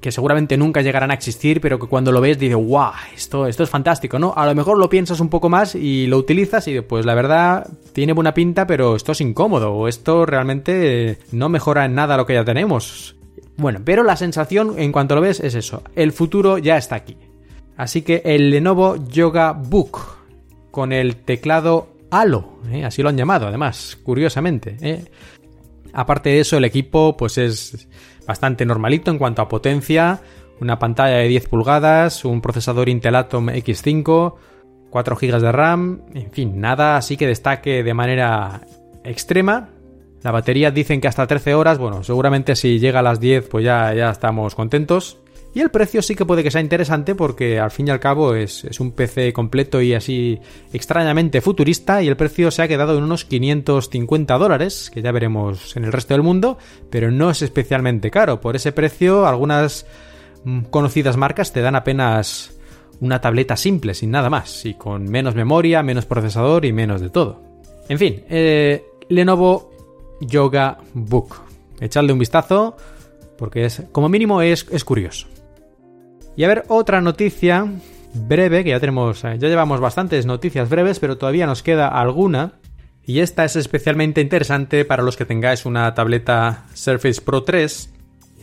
que 0.00 0.10
seguramente 0.10 0.56
nunca 0.56 0.82
llegarán 0.82 1.12
a 1.12 1.14
existir, 1.14 1.60
pero 1.60 1.78
que 1.78 1.86
cuando 1.86 2.10
lo 2.10 2.20
ves 2.20 2.40
dices, 2.40 2.56
guau, 2.56 2.90
esto, 3.14 3.46
esto 3.46 3.62
es 3.62 3.70
fantástico, 3.70 4.18
¿no? 4.18 4.34
A 4.36 4.46
lo 4.46 4.56
mejor 4.56 4.78
lo 4.78 4.88
piensas 4.88 5.20
un 5.20 5.28
poco 5.28 5.48
más 5.48 5.76
y 5.76 6.08
lo 6.08 6.16
utilizas 6.16 6.66
y 6.66 6.80
pues 6.80 7.06
la 7.06 7.14
verdad 7.14 7.68
tiene 7.92 8.14
buena 8.14 8.34
pinta, 8.34 8.66
pero 8.66 8.96
esto 8.96 9.12
es 9.12 9.20
incómodo, 9.20 9.74
o 9.74 9.86
esto 9.86 10.26
realmente 10.26 11.20
no 11.30 11.48
mejora 11.48 11.84
en 11.84 11.94
nada 11.94 12.16
lo 12.16 12.26
que 12.26 12.34
ya 12.34 12.44
tenemos. 12.44 13.14
Bueno, 13.56 13.78
pero 13.84 14.02
la 14.02 14.16
sensación 14.16 14.74
en 14.76 14.90
cuanto 14.90 15.14
lo 15.14 15.20
ves 15.20 15.38
es 15.38 15.54
eso, 15.54 15.84
el 15.94 16.10
futuro 16.10 16.58
ya 16.58 16.76
está 16.76 16.96
aquí. 16.96 17.16
Así 17.76 18.02
que 18.02 18.22
el 18.24 18.50
Lenovo 18.50 18.96
Yoga 19.06 19.52
Book, 19.52 20.00
con 20.72 20.92
el 20.92 21.14
teclado 21.14 21.90
Halo, 22.10 22.57
¿eh? 22.72 22.84
así 22.84 23.02
lo 23.02 23.08
han 23.08 23.16
llamado 23.16 23.46
además, 23.46 23.98
curiosamente. 24.02 24.76
¿eh? 24.80 25.04
Aparte 25.92 26.30
de 26.30 26.40
eso, 26.40 26.56
el 26.56 26.64
equipo 26.64 27.16
pues 27.16 27.38
es 27.38 27.88
bastante 28.26 28.66
normalito 28.66 29.10
en 29.10 29.18
cuanto 29.18 29.42
a 29.42 29.48
potencia, 29.48 30.20
una 30.60 30.78
pantalla 30.78 31.16
de 31.16 31.28
10 31.28 31.48
pulgadas, 31.48 32.24
un 32.24 32.40
procesador 32.40 32.88
Intel 32.88 33.16
Atom 33.16 33.48
X5, 33.48 34.34
4 34.90 35.16
GB 35.16 35.40
de 35.40 35.52
RAM, 35.52 36.02
en 36.14 36.30
fin, 36.30 36.60
nada 36.60 36.96
así 36.96 37.16
que 37.16 37.26
destaque 37.26 37.82
de 37.82 37.94
manera 37.94 38.62
extrema. 39.04 39.70
La 40.22 40.32
batería 40.32 40.70
dicen 40.70 41.00
que 41.00 41.08
hasta 41.08 41.26
13 41.26 41.54
horas, 41.54 41.78
bueno, 41.78 42.02
seguramente 42.02 42.56
si 42.56 42.78
llega 42.80 42.98
a 42.98 43.02
las 43.02 43.20
10 43.20 43.48
pues 43.48 43.64
ya, 43.64 43.94
ya 43.94 44.10
estamos 44.10 44.54
contentos. 44.54 45.18
Y 45.54 45.60
el 45.60 45.70
precio 45.70 46.02
sí 46.02 46.14
que 46.14 46.26
puede 46.26 46.42
que 46.42 46.50
sea 46.50 46.60
interesante 46.60 47.14
porque 47.14 47.58
al 47.58 47.70
fin 47.70 47.88
y 47.88 47.90
al 47.90 48.00
cabo 48.00 48.34
es, 48.34 48.64
un 48.78 48.92
PC 48.92 49.32
completo 49.32 49.80
y 49.80 49.94
así 49.94 50.38
extrañamente 50.72 51.40
futurista 51.40 52.02
y 52.02 52.08
el 52.08 52.16
precio 52.16 52.50
se 52.50 52.62
ha 52.62 52.68
quedado 52.68 52.96
en 52.96 53.04
unos 53.04 53.24
550 53.24 54.36
dólares, 54.38 54.90
que 54.92 55.02
ya 55.02 55.10
veremos 55.10 55.76
en 55.76 55.84
el 55.84 55.92
resto 55.92 56.14
del 56.14 56.22
mundo, 56.22 56.58
pero 56.90 57.10
no 57.10 57.30
es 57.30 57.42
especialmente 57.42 58.10
caro. 58.10 58.40
Por 58.40 58.56
ese 58.56 58.72
precio 58.72 59.26
algunas 59.26 59.86
mm, 60.44 60.64
conocidas 60.64 61.16
marcas 61.16 61.52
te 61.52 61.62
dan 61.62 61.76
apenas 61.76 62.58
una 63.00 63.20
tableta 63.20 63.56
simple, 63.56 63.94
sin 63.94 64.10
nada 64.10 64.28
más, 64.28 64.64
y 64.66 64.74
con 64.74 65.04
menos 65.04 65.34
memoria, 65.34 65.82
menos 65.82 66.04
procesador 66.04 66.64
y 66.66 66.72
menos 66.72 67.00
de 67.00 67.10
todo. 67.10 67.42
En 67.88 67.98
fin, 67.98 68.24
eh, 68.28 68.84
Lenovo 69.08 69.70
Yoga 70.20 70.78
Book. 70.92 71.36
Echadle 71.80 72.12
un 72.12 72.18
vistazo 72.18 72.76
porque 73.38 73.64
es, 73.64 73.82
como 73.92 74.08
mínimo 74.08 74.42
es, 74.42 74.66
es 74.70 74.84
curioso. 74.84 75.28
Y 76.38 76.44
a 76.44 76.48
ver, 76.48 76.66
otra 76.68 77.00
noticia 77.00 77.66
breve, 78.14 78.62
que 78.62 78.70
ya 78.70 78.78
tenemos, 78.78 79.24
eh, 79.24 79.38
ya 79.40 79.48
llevamos 79.48 79.80
bastantes 79.80 80.24
noticias 80.24 80.68
breves, 80.68 81.00
pero 81.00 81.18
todavía 81.18 81.48
nos 81.48 81.64
queda 81.64 81.88
alguna. 81.88 82.52
Y 83.04 83.18
esta 83.18 83.44
es 83.44 83.56
especialmente 83.56 84.20
interesante 84.20 84.84
para 84.84 85.02
los 85.02 85.16
que 85.16 85.24
tengáis 85.24 85.66
una 85.66 85.92
tableta 85.94 86.66
Surface 86.74 87.22
Pro 87.22 87.42
3, 87.42 87.92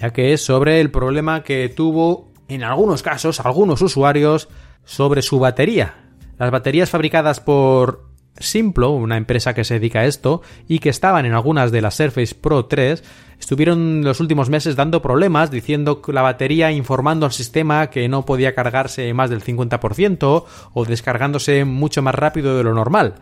ya 0.02 0.10
que 0.12 0.34
es 0.34 0.42
sobre 0.44 0.82
el 0.82 0.92
problema 0.92 1.44
que 1.44 1.70
tuvo 1.70 2.34
en 2.50 2.66
algunos 2.66 3.02
casos 3.02 3.40
algunos 3.40 3.82
usuarios 3.82 4.50
sobre 4.84 5.22
su 5.22 5.40
batería. 5.40 5.94
Las 6.38 6.52
baterías 6.52 6.90
fabricadas 6.90 7.40
por 7.40 8.10
Simplo, 8.38 8.92
una 8.92 9.16
empresa 9.16 9.54
que 9.54 9.64
se 9.64 9.76
dedica 9.76 10.00
a 10.00 10.06
esto 10.06 10.42
y 10.68 10.80
que 10.80 10.90
estaban 10.90 11.26
en 11.26 11.34
algunas 11.34 11.72
de 11.72 11.82
las 11.82 11.96
Surface 11.96 12.36
Pro 12.36 12.66
3, 12.66 13.04
estuvieron 13.40 14.04
los 14.04 14.20
últimos 14.20 14.50
meses 14.50 14.76
dando 14.76 15.02
problemas 15.02 15.52
diciendo 15.52 16.02
que 16.02 16.12
la 16.12 16.22
batería 16.22 16.72
informando 16.72 17.26
al 17.26 17.32
sistema 17.32 17.90
que 17.90 18.10
no 18.10 18.26
podía 18.26 18.54
cargarse 18.54 19.14
más 19.14 19.30
del 19.30 19.42
50% 19.42 20.44
o 20.74 20.86
descargándose 20.86 21.64
mucho 21.64 22.02
más 22.02 22.16
rápido 22.16 22.58
de 22.58 22.64
lo 22.64 22.74
normal. 22.74 23.16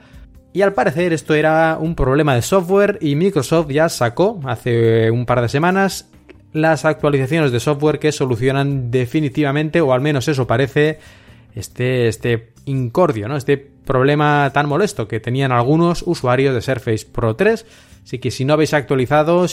Y 0.52 0.62
al 0.62 0.74
parecer 0.74 1.14
esto 1.14 1.34
era 1.34 1.78
un 1.80 1.96
problema 1.96 2.36
de 2.36 2.42
software 2.42 2.98
y 3.02 3.16
Microsoft 3.16 3.70
ya 3.70 3.90
sacó 3.90 4.40
hace 4.46 5.12
un 5.12 5.26
par 5.26 5.42
de 5.42 5.50
semanas 5.50 6.10
las 6.54 6.86
actualizaciones 6.86 7.52
de 7.52 7.60
software 7.60 8.00
que 8.00 8.12
solucionan 8.12 8.92
definitivamente, 8.92 9.82
o 9.82 9.94
al 9.94 10.02
menos 10.02 10.28
eso 10.28 10.46
parece, 10.46 11.00
este, 11.56 12.08
este 12.08 12.54
incordio, 12.66 13.28
¿no? 13.28 13.36
Este 13.36 13.73
problema 13.86 14.50
tan 14.54 14.68
molesto 14.68 15.08
que 15.08 15.20
tenían 15.20 15.52
algunos 15.52 16.04
usuarios 16.06 16.54
de 16.54 16.62
Surface 16.62 17.06
Pro 17.12 17.36
3. 17.36 17.66
Así 18.04 18.20
que 18.20 18.32
si 18.32 18.46
no 18.46 18.54
habéis 18.54 18.74
actualizado 18.74 19.46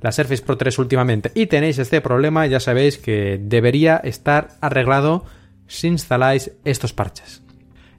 la 0.00 0.12
Surface 0.12 0.42
Pro 0.42 0.56
3 0.56 0.78
últimamente 0.78 1.32
y 1.34 1.46
tenéis 1.46 1.78
este 1.78 2.00
problema, 2.00 2.46
ya 2.46 2.60
sabéis 2.60 2.98
que 2.98 3.38
debería 3.40 3.96
estar 3.96 4.50
arreglado 4.60 5.24
si 5.66 5.88
instaláis 5.88 6.52
estos 6.64 6.92
parches. 6.92 7.42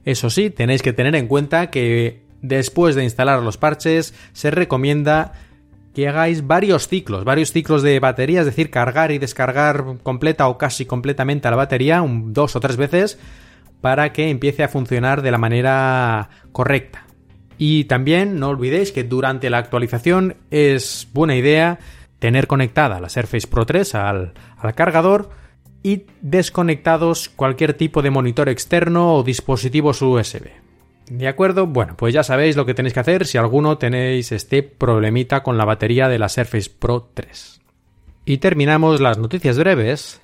Eso 0.04 0.30
sí, 0.30 0.50
tenéis 0.50 0.82
que 0.82 0.92
tener 0.92 1.14
en 1.14 1.26
cuenta 1.26 1.70
que 1.70 2.22
después 2.40 2.94
de 2.94 3.04
instalar 3.04 3.42
los 3.42 3.58
parches 3.58 4.14
se 4.32 4.50
recomienda 4.50 5.32
que 5.94 6.08
hagáis 6.08 6.46
varios 6.46 6.86
ciclos, 6.86 7.24
varios 7.24 7.52
ciclos 7.52 7.82
de 7.82 7.98
batería, 7.98 8.40
es 8.40 8.46
decir, 8.46 8.70
cargar 8.70 9.10
y 9.10 9.18
descargar 9.18 9.84
completa 10.02 10.46
o 10.48 10.56
casi 10.56 10.86
completamente 10.86 11.48
a 11.48 11.50
la 11.50 11.56
batería 11.56 12.02
un, 12.02 12.32
dos 12.32 12.54
o 12.54 12.60
tres 12.60 12.76
veces 12.76 13.18
para 13.80 14.12
que 14.12 14.30
empiece 14.30 14.62
a 14.62 14.68
funcionar 14.68 15.22
de 15.22 15.30
la 15.30 15.38
manera 15.38 16.30
correcta. 16.52 17.06
Y 17.58 17.84
también 17.84 18.38
no 18.38 18.48
olvidéis 18.48 18.92
que 18.92 19.04
durante 19.04 19.50
la 19.50 19.58
actualización 19.58 20.36
es 20.50 21.08
buena 21.12 21.36
idea 21.36 21.78
tener 22.18 22.46
conectada 22.46 23.00
la 23.00 23.08
Surface 23.08 23.46
Pro 23.46 23.66
3 23.66 23.94
al, 23.94 24.32
al 24.58 24.74
cargador 24.74 25.30
y 25.82 26.04
desconectados 26.20 27.28
cualquier 27.28 27.74
tipo 27.74 28.02
de 28.02 28.10
monitor 28.10 28.48
externo 28.48 29.14
o 29.14 29.22
dispositivos 29.22 30.02
USB. 30.02 30.48
¿De 31.10 31.26
acuerdo? 31.26 31.66
Bueno, 31.66 31.96
pues 31.96 32.12
ya 32.12 32.22
sabéis 32.22 32.56
lo 32.56 32.66
que 32.66 32.74
tenéis 32.74 32.92
que 32.92 33.00
hacer 33.00 33.26
si 33.26 33.38
alguno 33.38 33.78
tenéis 33.78 34.30
este 34.32 34.62
problemita 34.62 35.42
con 35.42 35.56
la 35.56 35.64
batería 35.64 36.08
de 36.08 36.18
la 36.18 36.28
Surface 36.28 36.70
Pro 36.70 37.10
3. 37.14 37.60
Y 38.26 38.38
terminamos 38.38 39.00
las 39.00 39.16
noticias 39.16 39.58
breves 39.58 40.20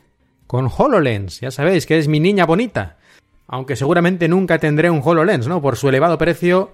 con 0.46 0.68
HoloLens. 0.68 1.40
Ya 1.40 1.50
sabéis 1.50 1.86
que 1.86 1.98
es 1.98 2.06
mi 2.06 2.20
niña 2.20 2.44
bonita. 2.44 2.98
Aunque 3.46 3.76
seguramente 3.76 4.28
nunca 4.28 4.58
tendré 4.58 4.90
un 4.90 5.02
HoloLens, 5.04 5.46
¿no? 5.46 5.60
Por 5.60 5.76
su 5.76 5.88
elevado 5.88 6.18
precio, 6.18 6.72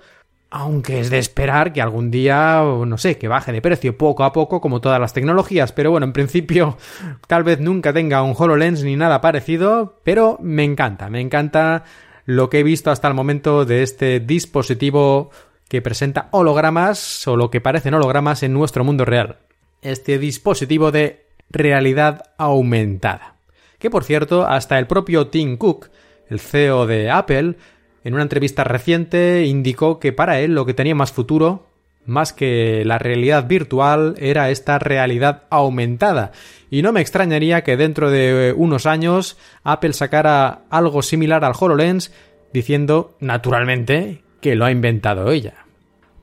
aunque 0.51 0.99
es 1.01 1.11
de 1.11 1.19
esperar 1.19 1.73
que 1.73 1.81
algún 1.81 2.11
día, 2.11 2.63
no 2.63 2.99
sé, 2.99 3.19
que 3.19 3.29
baje 3.29 3.53
de 3.53 3.63
precio 3.63 3.97
poco 3.97 4.25
a 4.25 4.33
poco 4.33 4.61
como 4.61 4.81
todas 4.81 5.01
las 5.01 5.13
tecnologías, 5.13 5.73
pero 5.73 5.93
bueno, 5.93 6.07
en 6.07 6.13
principio 6.13 6.77
tal 7.29 7.45
vez 7.45 7.61
nunca 7.61 7.93
tenga 7.93 8.23
un 8.23 8.35
HoloLens 8.37 8.83
ni 8.83 8.97
nada 8.97 9.21
parecido, 9.21 10.01
pero 10.05 10.39
me 10.41 10.65
encanta, 10.65 11.09
me 11.09 11.21
encanta 11.21 11.85
lo 12.25 12.51
que 12.51 12.61
he 12.61 12.63
visto 12.65 12.91
hasta 12.91 13.09
el 13.09 13.15
momento 13.15 13.65
de 13.65 13.83
este 13.83 14.21
dispositivo 14.21 15.31
que 15.69 15.83
presenta 15.83 16.29
hologramas 16.33 17.27
o 17.29 17.37
lo 17.37 17.51
que 17.51 17.61
parecen 17.61 17.95
hologramas 17.95 18.43
en 18.43 18.53
nuestro 18.53 18.83
mundo 18.83 19.05
real. 19.05 19.39
Este 19.83 20.19
dispositivo 20.19 20.91
de 20.91 21.27
realidad 21.49 22.33
aumentada. 22.39 23.37
Que 23.79 23.89
por 23.89 24.05
cierto, 24.05 24.47
hasta 24.47 24.79
el 24.79 24.89
propio 24.89 25.29
Tim 25.29 25.57
Cook, 25.57 25.91
el 26.31 26.41
CEO 26.41 26.87
de 26.87 27.11
Apple, 27.11 27.57
en 28.03 28.15
una 28.15 28.23
entrevista 28.23 28.65
reciente 28.65 29.45
indicó 29.45 29.99
que 29.99 30.13
para 30.13 30.41
él 30.41 30.55
lo 30.55 30.65
que 30.65 30.75
tenía 30.75 30.95
más 30.95 31.13
futuro, 31.13 31.67
más 32.07 32.33
que 32.33 32.83
la 32.87 32.99
realidad 32.99 33.47
virtual, 33.47 34.15
era 34.19 34.51
esta 34.51 34.79
realidad 34.79 35.45
aumentada. 35.51 36.33
Y 36.71 36.83
no 36.83 36.93
me 36.93 37.01
extrañaría 37.01 37.63
que 37.63 37.77
dentro 37.77 38.11
de 38.11 38.55
unos 38.57 38.87
años 38.87 39.37
Apple 39.65 39.93
sacara 39.93 40.63
algo 40.71 41.03
similar 41.03 41.45
al 41.45 41.53
HoloLens, 41.59 42.13
diciendo, 42.53 43.17
naturalmente, 43.21 44.23
que 44.41 44.55
lo 44.55 44.65
ha 44.65 44.71
inventado 44.71 45.31
ella. 45.31 45.67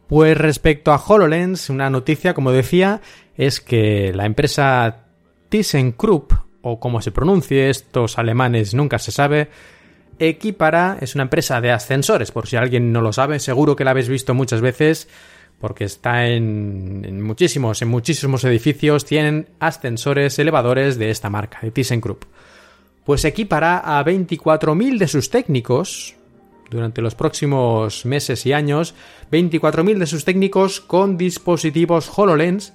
Pues 0.07 0.37
respecto 0.37 0.91
a 0.91 1.03
HoloLens, 1.05 1.69
una 1.69 1.89
noticia, 1.89 2.33
como 2.33 2.51
decía, 2.51 3.01
es 3.35 3.61
que 3.61 4.13
la 4.15 4.25
empresa 4.25 5.05
ThyssenKrupp, 5.49 6.33
o 6.61 6.79
como 6.79 7.01
se 7.01 7.11
pronuncie 7.11 7.69
estos 7.69 8.17
alemanes 8.17 8.73
nunca 8.73 8.99
se 8.99 9.11
sabe, 9.11 9.49
equipará, 10.19 10.97
es 11.01 11.15
una 11.15 11.23
empresa 11.23 11.61
de 11.61 11.71
ascensores, 11.71 12.31
por 12.31 12.47
si 12.47 12.55
alguien 12.55 12.91
no 12.91 13.01
lo 13.01 13.13
sabe, 13.13 13.39
seguro 13.39 13.75
que 13.75 13.83
la 13.83 13.91
habéis 13.91 14.09
visto 14.09 14.33
muchas 14.33 14.61
veces, 14.61 15.07
porque 15.59 15.85
está 15.85 16.27
en, 16.27 17.21
muchísimos, 17.21 17.81
en 17.81 17.87
muchísimos 17.87 18.43
edificios, 18.43 19.05
tienen 19.05 19.47
ascensores 19.59 20.37
elevadores 20.39 20.97
de 20.97 21.09
esta 21.09 21.29
marca, 21.29 21.59
de 21.61 21.71
ThyssenKrupp. 21.71 22.25
Pues 23.05 23.25
equipará 23.25 23.99
a 23.99 24.03
24.000 24.03 24.97
de 24.97 25.07
sus 25.07 25.29
técnicos, 25.29 26.15
durante 26.69 27.01
los 27.01 27.15
próximos 27.15 28.05
meses 28.05 28.45
y 28.45 28.53
años, 28.53 28.93
24.000 29.31 29.97
de 29.97 30.05
sus 30.05 30.25
técnicos 30.25 30.81
con 30.81 31.17
dispositivos 31.17 32.11
HoloLens 32.13 32.73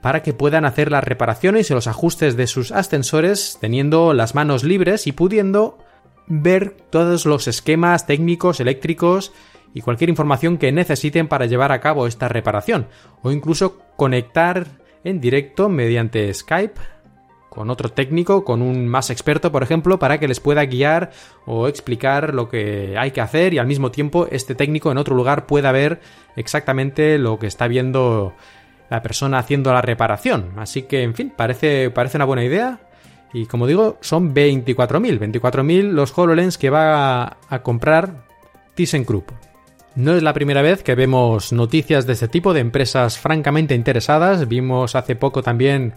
para 0.00 0.22
que 0.22 0.34
puedan 0.34 0.64
hacer 0.64 0.90
las 0.90 1.04
reparaciones 1.04 1.70
y 1.70 1.74
los 1.74 1.86
ajustes 1.86 2.36
de 2.36 2.46
sus 2.46 2.72
ascensores 2.72 3.58
teniendo 3.60 4.12
las 4.12 4.34
manos 4.34 4.64
libres 4.64 5.06
y 5.06 5.12
pudiendo 5.12 5.78
ver 6.26 6.76
todos 6.90 7.26
los 7.26 7.48
esquemas 7.48 8.06
técnicos, 8.06 8.60
eléctricos 8.60 9.32
y 9.74 9.80
cualquier 9.80 10.10
información 10.10 10.58
que 10.58 10.72
necesiten 10.72 11.28
para 11.28 11.46
llevar 11.46 11.72
a 11.72 11.80
cabo 11.80 12.06
esta 12.06 12.28
reparación 12.28 12.86
o 13.22 13.32
incluso 13.32 13.78
conectar 13.96 14.66
en 15.02 15.20
directo 15.20 15.68
mediante 15.68 16.32
Skype 16.32 16.80
con 17.54 17.70
otro 17.70 17.88
técnico, 17.88 18.44
con 18.44 18.62
un 18.62 18.88
más 18.88 19.10
experto, 19.10 19.52
por 19.52 19.62
ejemplo, 19.62 19.98
para 19.98 20.18
que 20.18 20.26
les 20.26 20.40
pueda 20.40 20.64
guiar 20.64 21.12
o 21.46 21.68
explicar 21.68 22.34
lo 22.34 22.48
que 22.48 22.96
hay 22.98 23.12
que 23.12 23.20
hacer 23.20 23.54
y 23.54 23.58
al 23.58 23.68
mismo 23.68 23.92
tiempo 23.92 24.26
este 24.30 24.56
técnico 24.56 24.90
en 24.90 24.98
otro 24.98 25.14
lugar 25.14 25.46
pueda 25.46 25.70
ver 25.70 26.00
exactamente 26.34 27.16
lo 27.16 27.38
que 27.38 27.46
está 27.46 27.68
viendo 27.68 28.34
la 28.90 29.02
persona 29.02 29.38
haciendo 29.38 29.72
la 29.72 29.82
reparación. 29.82 30.52
Así 30.56 30.82
que, 30.82 31.02
en 31.02 31.14
fin, 31.14 31.32
parece, 31.34 31.90
parece 31.90 32.18
una 32.18 32.24
buena 32.24 32.44
idea. 32.44 32.80
Y 33.34 33.46
como 33.46 33.66
digo, 33.66 33.98
son 34.00 34.32
24.000, 34.32 35.18
24.000 35.18 35.90
los 35.90 36.16
HoloLens 36.16 36.56
que 36.56 36.70
va 36.70 37.24
a, 37.24 37.36
a 37.48 37.62
comprar 37.62 38.24
ThyssenKrupp. 38.74 39.30
No 39.96 40.14
es 40.14 40.22
la 40.22 40.32
primera 40.32 40.62
vez 40.62 40.82
que 40.82 40.94
vemos 40.94 41.52
noticias 41.52 42.06
de 42.06 42.14
este 42.14 42.28
tipo 42.28 42.54
de 42.54 42.60
empresas 42.60 43.18
francamente 43.18 43.74
interesadas. 43.74 44.48
Vimos 44.48 44.94
hace 44.94 45.16
poco 45.16 45.42
también 45.42 45.94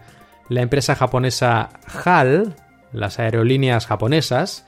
la 0.50 0.62
empresa 0.62 0.96
japonesa 0.96 1.70
HAL, 2.04 2.56
las 2.92 3.20
aerolíneas 3.20 3.86
japonesas, 3.86 4.66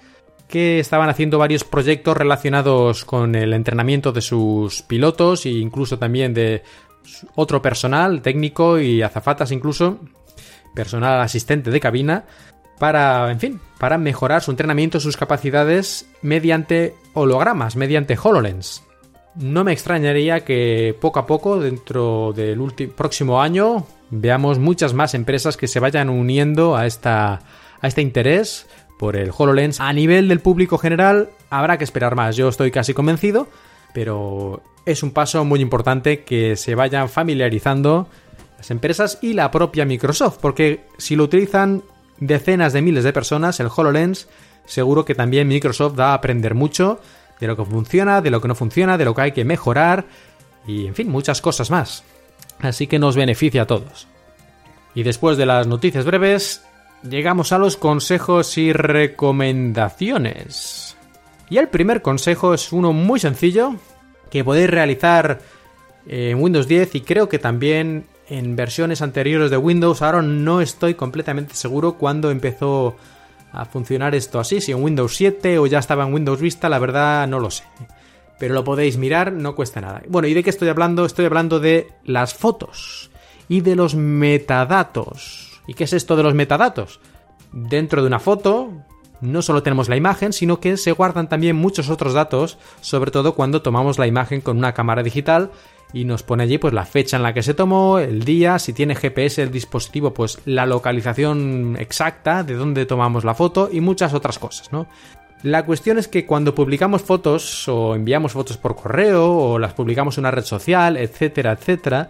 que 0.48 0.80
estaban 0.80 1.10
haciendo 1.10 1.38
varios 1.38 1.64
proyectos 1.64 2.18
relacionados 2.18 3.06
con 3.06 3.36
el 3.36 3.54
entrenamiento 3.54 4.12
de 4.12 4.22
sus 4.22 4.82
pilotos 4.82 5.46
e 5.46 5.50
incluso 5.50 6.00
también 6.00 6.34
de 6.34 6.64
otro 7.36 7.62
personal 7.62 8.22
técnico 8.22 8.80
y 8.80 9.02
azafatas 9.02 9.52
incluso, 9.52 10.00
personal 10.74 11.22
asistente 11.22 11.70
de 11.70 11.80
cabina, 11.80 12.26
para, 12.80 13.30
en 13.32 13.40
fin, 13.40 13.60
para 13.78 13.98
mejorar 13.98 14.42
su 14.42 14.52
entrenamiento, 14.52 15.00
sus 15.00 15.18
capacidades 15.18 16.10
mediante 16.22 16.96
hologramas, 17.14 17.76
mediante 17.76 18.18
HoloLens. 18.22 18.84
No 19.36 19.64
me 19.64 19.74
extrañaría 19.74 20.44
que 20.44 20.96
poco 21.00 21.20
a 21.20 21.28
poco, 21.28 21.60
dentro 21.60 22.34
del 22.34 22.60
próximo 22.96 23.42
año, 23.42 23.86
veamos 24.10 24.60
muchas 24.60 24.94
más 24.94 25.14
empresas 25.14 25.56
que 25.56 25.68
se 25.68 25.80
vayan 25.80 26.10
uniendo 26.10 26.76
a, 26.76 26.88
esta, 26.88 27.42
a 27.82 27.88
este 27.88 28.02
interés 28.02 28.68
por 28.98 29.16
el 29.16 29.32
HoloLens. 29.36 29.80
A 29.80 29.94
nivel 29.94 30.28
del 30.28 30.40
público 30.40 30.78
general, 30.78 31.30
habrá 31.50 31.78
que 31.78 31.84
esperar 31.84 32.16
más. 32.16 32.36
Yo 32.36 32.50
estoy 32.50 32.72
casi 32.72 32.94
convencido, 32.94 33.48
pero 33.94 34.62
es 34.86 35.04
un 35.04 35.12
paso 35.12 35.46
muy 35.46 35.62
importante 35.62 36.24
que 36.24 36.56
se 36.56 36.76
vayan 36.76 37.08
familiarizando 37.08 38.08
las 38.58 38.72
empresas 38.72 39.20
y 39.22 39.34
la 39.34 39.52
propia 39.52 39.86
Microsoft, 39.86 40.40
porque 40.42 40.82
si 40.98 41.16
lo 41.16 41.24
utilizan 41.24 41.84
decenas 42.20 42.74
de 42.74 42.82
miles 42.82 43.04
de 43.04 43.14
personas, 43.14 43.60
el 43.60 43.70
HoloLens, 43.76 44.28
seguro 44.66 45.06
que 45.06 45.14
también 45.16 45.48
Microsoft 45.48 46.00
va 46.00 46.12
a 46.12 46.16
aprender 46.16 46.56
mucho 46.56 47.00
de 47.40 47.48
lo 47.48 47.58
que 47.58 47.66
funciona, 47.66 48.22
de 48.22 48.32
lo 48.32 48.42
que 48.42 48.48
no 48.48 48.56
funciona, 48.56 48.98
de 48.98 49.06
lo 49.06 49.14
que 49.16 49.22
hay 49.22 49.32
que 49.32 49.46
mejorar 49.46 50.06
y, 50.68 50.88
en 50.88 50.96
fin, 50.96 51.10
muchas 51.10 51.42
cosas 51.42 51.72
más. 51.72 52.04
Así 52.60 52.88
que 52.88 53.00
nos 53.00 53.16
beneficia 53.16 53.62
a 53.64 53.68
todos. 53.68 54.08
Y 54.94 55.04
después 55.04 55.38
de 55.38 55.46
las 55.46 55.68
noticias 55.68 56.04
breves, 56.06 56.66
llegamos 57.08 57.54
a 57.54 57.58
los 57.58 57.78
consejos 57.78 58.58
y 58.58 58.74
recomendaciones. 58.74 60.98
Y 61.50 61.58
el 61.58 61.70
primer 61.70 62.02
consejo 62.02 62.54
es 62.54 62.74
uno 62.74 62.92
muy 62.94 63.20
sencillo 63.20 63.76
que 64.30 64.44
podéis 64.44 64.70
realizar 64.70 65.40
en 66.06 66.42
Windows 66.42 66.68
10 66.68 66.96
y 66.96 67.02
creo 67.02 67.28
que 67.30 67.40
también 67.40 68.06
en 68.30 68.56
versiones 68.56 69.02
anteriores 69.02 69.52
de 69.52 69.58
Windows. 69.58 70.02
Ahora 70.02 70.22
no 70.22 70.62
estoy 70.62 70.94
completamente 70.94 71.56
seguro 71.56 71.94
cuándo 71.94 72.32
empezó 72.32 72.96
a 73.52 73.66
funcionar 73.66 74.14
esto 74.14 74.40
así, 74.40 74.62
si 74.62 74.72
en 74.72 74.84
Windows 74.84 75.16
7 75.16 75.58
o 75.58 75.66
ya 75.66 75.80
estaba 75.80 76.06
en 76.06 76.14
Windows 76.14 76.40
Vista, 76.40 76.70
la 76.70 76.80
verdad 76.80 77.28
no 77.28 77.40
lo 77.40 77.50
sé. 77.50 77.64
pero 78.38 78.54
lo 78.54 78.64
podéis 78.64 78.98
mirar, 78.98 79.34
no 79.34 79.54
cuesta 79.56 79.82
nada. 79.82 80.02
Bueno, 80.08 80.28
¿y 80.28 80.34
de 80.34 80.44
qué 80.44 80.50
estoy 80.50 80.70
hablando? 80.70 81.06
Estoy 81.06 81.26
hablando 81.26 81.60
de 81.60 81.92
las 82.06 82.34
fotos 82.34 83.12
y 83.50 83.62
de 83.62 83.76
los 83.76 83.96
metadatos. 83.96 85.62
¿Y 85.68 85.74
qué 85.74 85.84
es 85.84 85.94
esto 85.94 86.16
de 86.16 86.24
los 86.24 86.36
metadatos? 86.36 87.02
Dentro 87.52 88.02
de 88.02 88.08
una 88.08 88.20
foto 88.20 88.72
no 89.20 89.42
solo 89.42 89.62
tenemos 89.62 89.90
la 89.90 89.98
imagen, 89.98 90.32
sino 90.32 90.62
que 90.62 90.78
se 90.78 90.94
guardan 90.94 91.28
también 91.28 91.58
muchos 91.58 91.90
otros 91.90 92.14
datos, 92.14 92.58
sobre 92.80 93.12
todo 93.12 93.36
cuando 93.36 93.62
tomamos 93.62 94.00
la 94.00 94.08
imagen 94.08 94.40
con 94.40 94.58
una 94.58 94.74
cámara 94.74 95.04
digital 95.04 95.52
y 95.94 96.06
nos 96.06 96.24
pone 96.24 96.44
allí 96.44 96.58
pues 96.58 96.74
la 96.74 96.86
fecha 96.86 97.18
en 97.18 97.24
la 97.24 97.34
que 97.34 97.44
se 97.44 97.54
tomó, 97.54 98.00
el 98.00 98.24
día, 98.24 98.60
si 98.60 98.74
tiene 98.74 98.96
GPS 98.96 99.42
el 99.42 99.52
dispositivo, 99.52 100.14
pues 100.14 100.40
la 100.46 100.66
localización 100.66 101.78
exacta 101.80 102.44
de 102.44 102.56
dónde 102.56 102.86
tomamos 102.86 103.24
la 103.24 103.34
foto 103.34 103.70
y 103.72 103.82
muchas 103.82 104.14
otras 104.14 104.38
cosas, 104.40 104.72
¿no? 104.72 104.88
La 105.42 105.66
cuestión 105.66 105.98
es 105.98 106.10
que 106.10 106.26
cuando 106.26 106.54
publicamos 106.54 107.02
fotos 107.02 107.68
o 107.70 107.96
enviamos 107.96 108.34
fotos 108.34 108.58
por 108.58 108.76
correo 108.76 109.32
o 109.32 109.58
las 109.60 109.74
publicamos 109.74 110.18
en 110.18 110.24
una 110.24 110.32
red 110.32 110.44
social, 110.44 110.98
etcétera, 110.98 111.54
etcétera, 111.54 112.10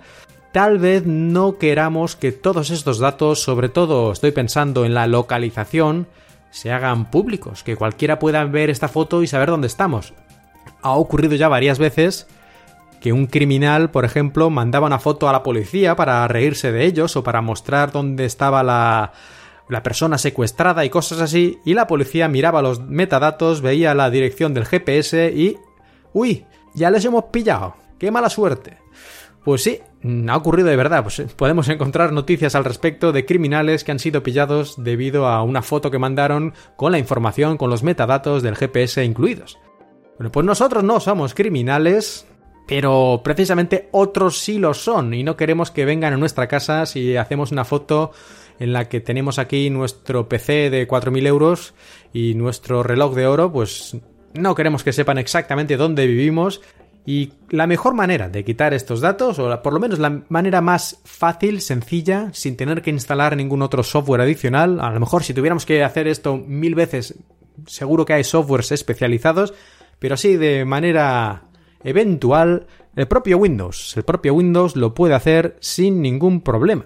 tal 0.52 0.80
vez 0.80 1.06
no 1.06 1.60
queramos 1.60 2.16
que 2.16 2.32
todos 2.32 2.72
estos 2.72 2.98
datos, 2.98 3.42
sobre 3.44 3.70
todo 3.70 4.12
estoy 4.12 4.32
pensando 4.32 4.84
en 4.84 4.96
la 4.96 5.06
localización, 5.06 6.08
se 6.50 6.72
hagan 6.72 7.12
públicos, 7.12 7.64
que 7.64 7.76
cualquiera 7.76 8.18
pueda 8.18 8.44
ver 8.46 8.72
esta 8.72 8.88
foto 8.88 9.22
y 9.22 9.28
saber 9.28 9.50
dónde 9.50 9.68
estamos. 9.68 10.14
Ha 10.82 10.94
ocurrido 10.94 11.36
ya 11.36 11.50
varias 11.50 11.78
veces 11.78 12.28
que 13.02 13.14
un 13.14 13.28
criminal, 13.28 13.92
por 13.92 14.06
ejemplo, 14.06 14.50
mandaba 14.50 14.88
una 14.88 15.00
foto 15.00 15.30
a 15.30 15.32
la 15.32 15.44
policía 15.44 15.96
para 15.96 16.28
reírse 16.28 16.72
de 16.72 16.86
ellos 16.86 17.16
o 17.16 17.24
para 17.24 17.42
mostrar 17.42 17.92
dónde 17.92 18.26
estaba 18.26 18.64
la, 18.64 19.14
la 19.70 19.84
persona 19.84 20.18
secuestrada 20.18 20.84
y 20.84 20.90
cosas 20.90 21.22
así, 21.22 21.60
y 21.64 21.76
la 21.76 21.88
policía 21.88 22.28
miraba 22.28 22.62
los 22.62 22.82
metadatos, 22.82 23.62
veía 23.62 23.94
la 23.94 24.10
dirección 24.10 24.54
del 24.54 24.66
GPS 24.66 25.32
y... 25.34 25.58
¡Uy! 26.12 26.46
Ya 26.74 26.90
les 26.90 27.06
hemos 27.06 27.26
pillado. 27.26 27.76
¡Qué 28.00 28.12
mala 28.12 28.30
suerte! 28.30 28.78
Pues 29.44 29.64
sí, 29.64 29.80
ha 30.28 30.38
ocurrido 30.38 30.70
de 30.70 30.76
verdad. 30.76 31.04
Pues 31.04 31.22
podemos 31.36 31.70
encontrar 31.70 32.12
noticias 32.12 32.56
al 32.56 32.66
respecto 32.66 33.12
de 33.12 33.26
criminales 33.26 33.84
que 33.84 33.92
han 33.92 34.00
sido 34.00 34.24
pillados 34.24 34.76
debido 34.84 35.28
a 35.28 35.44
una 35.44 35.62
foto 35.62 35.92
que 35.92 36.00
mandaron 36.00 36.54
con 36.76 36.92
la 36.92 37.00
información, 37.00 37.58
con 37.58 37.70
los 37.70 37.84
metadatos 37.84 38.44
del 38.44 38.56
GPS 38.56 39.04
incluidos. 39.04 39.60
Bueno, 40.18 40.32
pues 40.32 40.46
nosotros 40.46 40.84
no 40.84 41.00
somos 41.00 41.34
criminales, 41.34 42.28
pero 42.70 43.22
precisamente 43.24 43.90
otros 43.92 44.38
sí 44.38 44.60
lo 44.60 44.76
son 44.76 45.16
y 45.16 45.24
no 45.24 45.36
queremos 45.36 45.72
que 45.72 45.86
vengan 45.86 46.14
a 46.14 46.18
nuestra 46.18 46.48
casa 46.48 46.86
si 46.86 47.18
hacemos 47.18 47.52
una 47.52 47.66
foto 47.66 48.12
en 48.60 48.74
la 48.74 48.88
que 48.88 49.02
tenemos 49.02 49.40
aquí 49.40 49.72
nuestro 49.72 50.30
PC 50.30 50.70
de 50.70 50.88
4.000 50.88 51.26
euros 51.26 51.74
y 52.14 52.36
nuestro 52.36 52.84
reloj 52.84 53.16
de 53.16 53.26
oro, 53.26 53.52
pues 53.52 53.98
no 54.36 54.54
queremos 54.54 54.84
que 54.84 54.94
sepan 54.94 55.18
exactamente 55.18 55.78
dónde 55.78 56.06
vivimos. 56.06 56.62
Y 57.08 57.34
la 57.50 57.66
mejor 57.66 57.96
manera 57.96 58.30
de 58.30 58.44
quitar 58.44 58.76
estos 58.76 59.02
datos, 59.02 59.40
o 59.40 59.62
por 59.64 59.74
lo 59.74 59.80
menos 59.80 59.98
la 59.98 60.22
manera 60.30 60.62
más 60.62 61.00
fácil, 61.06 61.62
sencilla, 61.62 62.30
sin 62.34 62.56
tener 62.56 62.84
que 62.84 62.92
instalar 62.92 63.36
ningún 63.36 63.64
otro 63.64 63.82
software 63.82 64.22
adicional, 64.22 64.80
a 64.80 64.92
lo 64.92 65.00
mejor 65.00 65.24
si 65.24 65.34
tuviéramos 65.34 65.66
que 65.66 65.84
hacer 65.84 66.08
esto 66.08 66.38
mil 66.38 66.76
veces, 66.76 67.16
seguro 67.66 68.06
que 68.06 68.14
hay 68.14 68.24
softwares 68.24 68.72
especializados, 68.72 69.56
pero 69.98 70.14
así 70.14 70.38
de 70.38 70.66
manera 70.66 71.49
eventual, 71.84 72.68
el 72.96 73.08
propio 73.08 73.38
Windows, 73.38 73.96
el 73.98 74.04
propio 74.04 74.34
Windows 74.34 74.76
lo 74.76 74.94
puede 74.94 75.14
hacer 75.16 75.58
sin 75.60 76.02
ningún 76.02 76.42
problema 76.42 76.86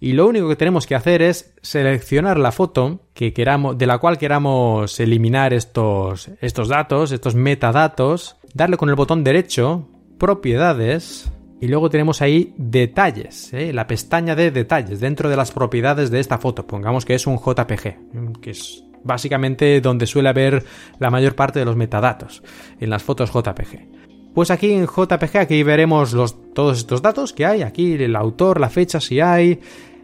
y 0.00 0.12
lo 0.12 0.28
único 0.28 0.48
que 0.48 0.56
tenemos 0.56 0.86
que 0.86 0.94
hacer 0.94 1.22
es 1.22 1.54
seleccionar 1.60 2.38
la 2.38 2.52
foto 2.52 3.00
que 3.14 3.32
queramos, 3.32 3.76
de 3.76 3.86
la 3.86 3.98
cual 3.98 4.16
queramos 4.16 5.00
eliminar 5.00 5.52
estos, 5.52 6.30
estos 6.40 6.68
datos, 6.68 7.10
estos 7.10 7.34
metadatos, 7.34 8.36
darle 8.54 8.76
con 8.76 8.90
el 8.90 8.94
botón 8.94 9.24
derecho, 9.24 9.88
propiedades, 10.18 11.32
y 11.60 11.66
luego 11.66 11.90
tenemos 11.90 12.22
ahí 12.22 12.54
detalles, 12.56 13.52
¿eh? 13.52 13.72
la 13.72 13.88
pestaña 13.88 14.36
de 14.36 14.52
detalles 14.52 15.00
dentro 15.00 15.28
de 15.28 15.36
las 15.36 15.50
propiedades 15.50 16.12
de 16.12 16.20
esta 16.20 16.38
foto. 16.38 16.64
Pongamos 16.68 17.04
que 17.04 17.14
es 17.14 17.26
un 17.26 17.36
JPG, 17.36 18.40
que 18.40 18.50
es 18.50 18.84
básicamente 19.02 19.80
donde 19.80 20.06
suele 20.06 20.28
haber 20.28 20.64
la 21.00 21.10
mayor 21.10 21.34
parte 21.34 21.58
de 21.58 21.64
los 21.64 21.74
metadatos 21.74 22.44
en 22.78 22.90
las 22.90 23.02
fotos 23.02 23.32
JPG. 23.32 23.97
Pues 24.38 24.52
aquí 24.52 24.72
en 24.72 24.86
JPG 24.86 25.36
aquí 25.36 25.64
veremos 25.64 26.12
los, 26.12 26.36
todos 26.54 26.78
estos 26.78 27.02
datos 27.02 27.32
que 27.32 27.44
hay, 27.44 27.62
aquí 27.62 27.94
el 27.94 28.14
autor, 28.14 28.60
la 28.60 28.70
fecha 28.70 29.00
si 29.00 29.18
hay, 29.18 29.58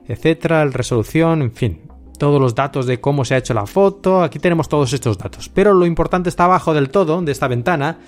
etcétera, 0.08 0.64
la 0.64 0.72
resolución, 0.72 1.40
en 1.40 1.52
fin, 1.52 1.82
todos 2.18 2.40
los 2.40 2.56
datos 2.56 2.86
de 2.86 3.00
cómo 3.00 3.24
se 3.24 3.36
ha 3.36 3.38
hecho 3.38 3.54
la 3.54 3.66
foto, 3.66 4.24
aquí 4.24 4.40
tenemos 4.40 4.68
todos 4.68 4.92
estos 4.92 5.18
datos. 5.18 5.48
Pero 5.48 5.72
lo 5.72 5.86
importante 5.86 6.30
está 6.30 6.46
abajo 6.46 6.74
del 6.74 6.90
todo 6.90 7.22
de 7.22 7.30
esta 7.30 7.46
ventana, 7.46 7.98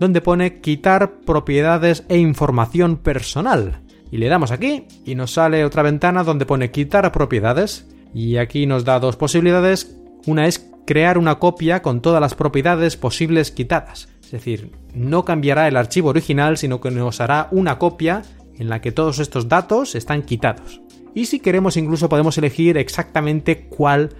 donde 0.00 0.22
pone 0.22 0.62
quitar 0.62 1.16
propiedades 1.20 2.04
e 2.08 2.16
información 2.16 2.96
personal. 2.96 3.82
Y 4.10 4.16
le 4.16 4.28
damos 4.28 4.52
aquí 4.52 4.86
y 5.04 5.16
nos 5.16 5.32
sale 5.32 5.66
otra 5.66 5.82
ventana 5.82 6.24
donde 6.24 6.46
pone 6.46 6.70
quitar 6.70 7.12
propiedades. 7.12 7.86
Y 8.14 8.38
aquí 8.38 8.64
nos 8.64 8.86
da 8.86 9.00
dos 9.00 9.16
posibilidades. 9.16 9.98
Una 10.24 10.46
es 10.46 10.66
crear 10.86 11.18
una 11.18 11.38
copia 11.38 11.82
con 11.82 12.00
todas 12.00 12.22
las 12.22 12.34
propiedades 12.34 12.96
posibles 12.96 13.50
quitadas. 13.50 14.13
Es 14.24 14.30
decir, 14.30 14.72
no 14.94 15.24
cambiará 15.24 15.68
el 15.68 15.76
archivo 15.76 16.10
original, 16.10 16.56
sino 16.56 16.80
que 16.80 16.90
nos 16.90 17.20
hará 17.20 17.48
una 17.50 17.78
copia 17.78 18.22
en 18.58 18.68
la 18.68 18.80
que 18.80 18.92
todos 18.92 19.18
estos 19.18 19.48
datos 19.48 19.94
están 19.94 20.22
quitados. 20.22 20.80
Y 21.14 21.26
si 21.26 21.40
queremos 21.40 21.76
incluso 21.76 22.08
podemos 22.08 22.36
elegir 22.38 22.76
exactamente 22.76 23.66
cuál 23.68 24.10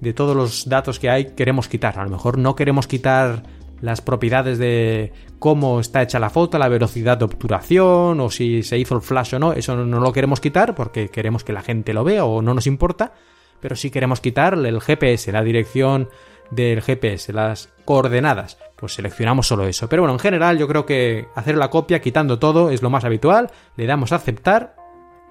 de 0.00 0.12
todos 0.12 0.36
los 0.36 0.68
datos 0.68 0.98
que 0.98 1.08
hay 1.08 1.26
queremos 1.34 1.68
quitar. 1.68 1.98
A 1.98 2.04
lo 2.04 2.10
mejor 2.10 2.36
no 2.36 2.54
queremos 2.56 2.86
quitar 2.86 3.44
las 3.80 4.00
propiedades 4.00 4.58
de 4.58 5.12
cómo 5.38 5.80
está 5.80 6.02
hecha 6.02 6.18
la 6.18 6.30
foto, 6.30 6.58
la 6.58 6.68
velocidad 6.68 7.18
de 7.18 7.24
obturación 7.24 8.20
o 8.20 8.30
si 8.30 8.62
se 8.62 8.78
hizo 8.78 8.94
el 8.94 9.02
flash 9.02 9.34
o 9.34 9.38
no, 9.38 9.52
eso 9.52 9.76
no 9.76 10.00
lo 10.00 10.12
queremos 10.12 10.40
quitar 10.40 10.74
porque 10.74 11.08
queremos 11.08 11.42
que 11.44 11.52
la 11.52 11.62
gente 11.62 11.92
lo 11.92 12.04
vea 12.04 12.24
o 12.24 12.42
no 12.42 12.54
nos 12.54 12.66
importa, 12.66 13.12
pero 13.60 13.74
sí 13.74 13.90
queremos 13.90 14.20
quitar 14.20 14.54
el 14.54 14.80
GPS, 14.80 15.32
la 15.32 15.42
dirección 15.42 16.08
del 16.52 16.82
GPS, 16.82 17.32
las 17.32 17.70
coordenadas. 17.84 18.58
Pues 18.76 18.94
seleccionamos 18.94 19.48
solo 19.48 19.66
eso. 19.66 19.88
Pero 19.88 20.02
bueno, 20.02 20.14
en 20.14 20.20
general 20.20 20.58
yo 20.58 20.68
creo 20.68 20.86
que 20.86 21.26
hacer 21.34 21.56
la 21.56 21.70
copia 21.70 22.00
quitando 22.00 22.38
todo 22.38 22.70
es 22.70 22.82
lo 22.82 22.90
más 22.90 23.04
habitual. 23.04 23.50
Le 23.76 23.86
damos 23.86 24.12
a 24.12 24.16
aceptar 24.16 24.76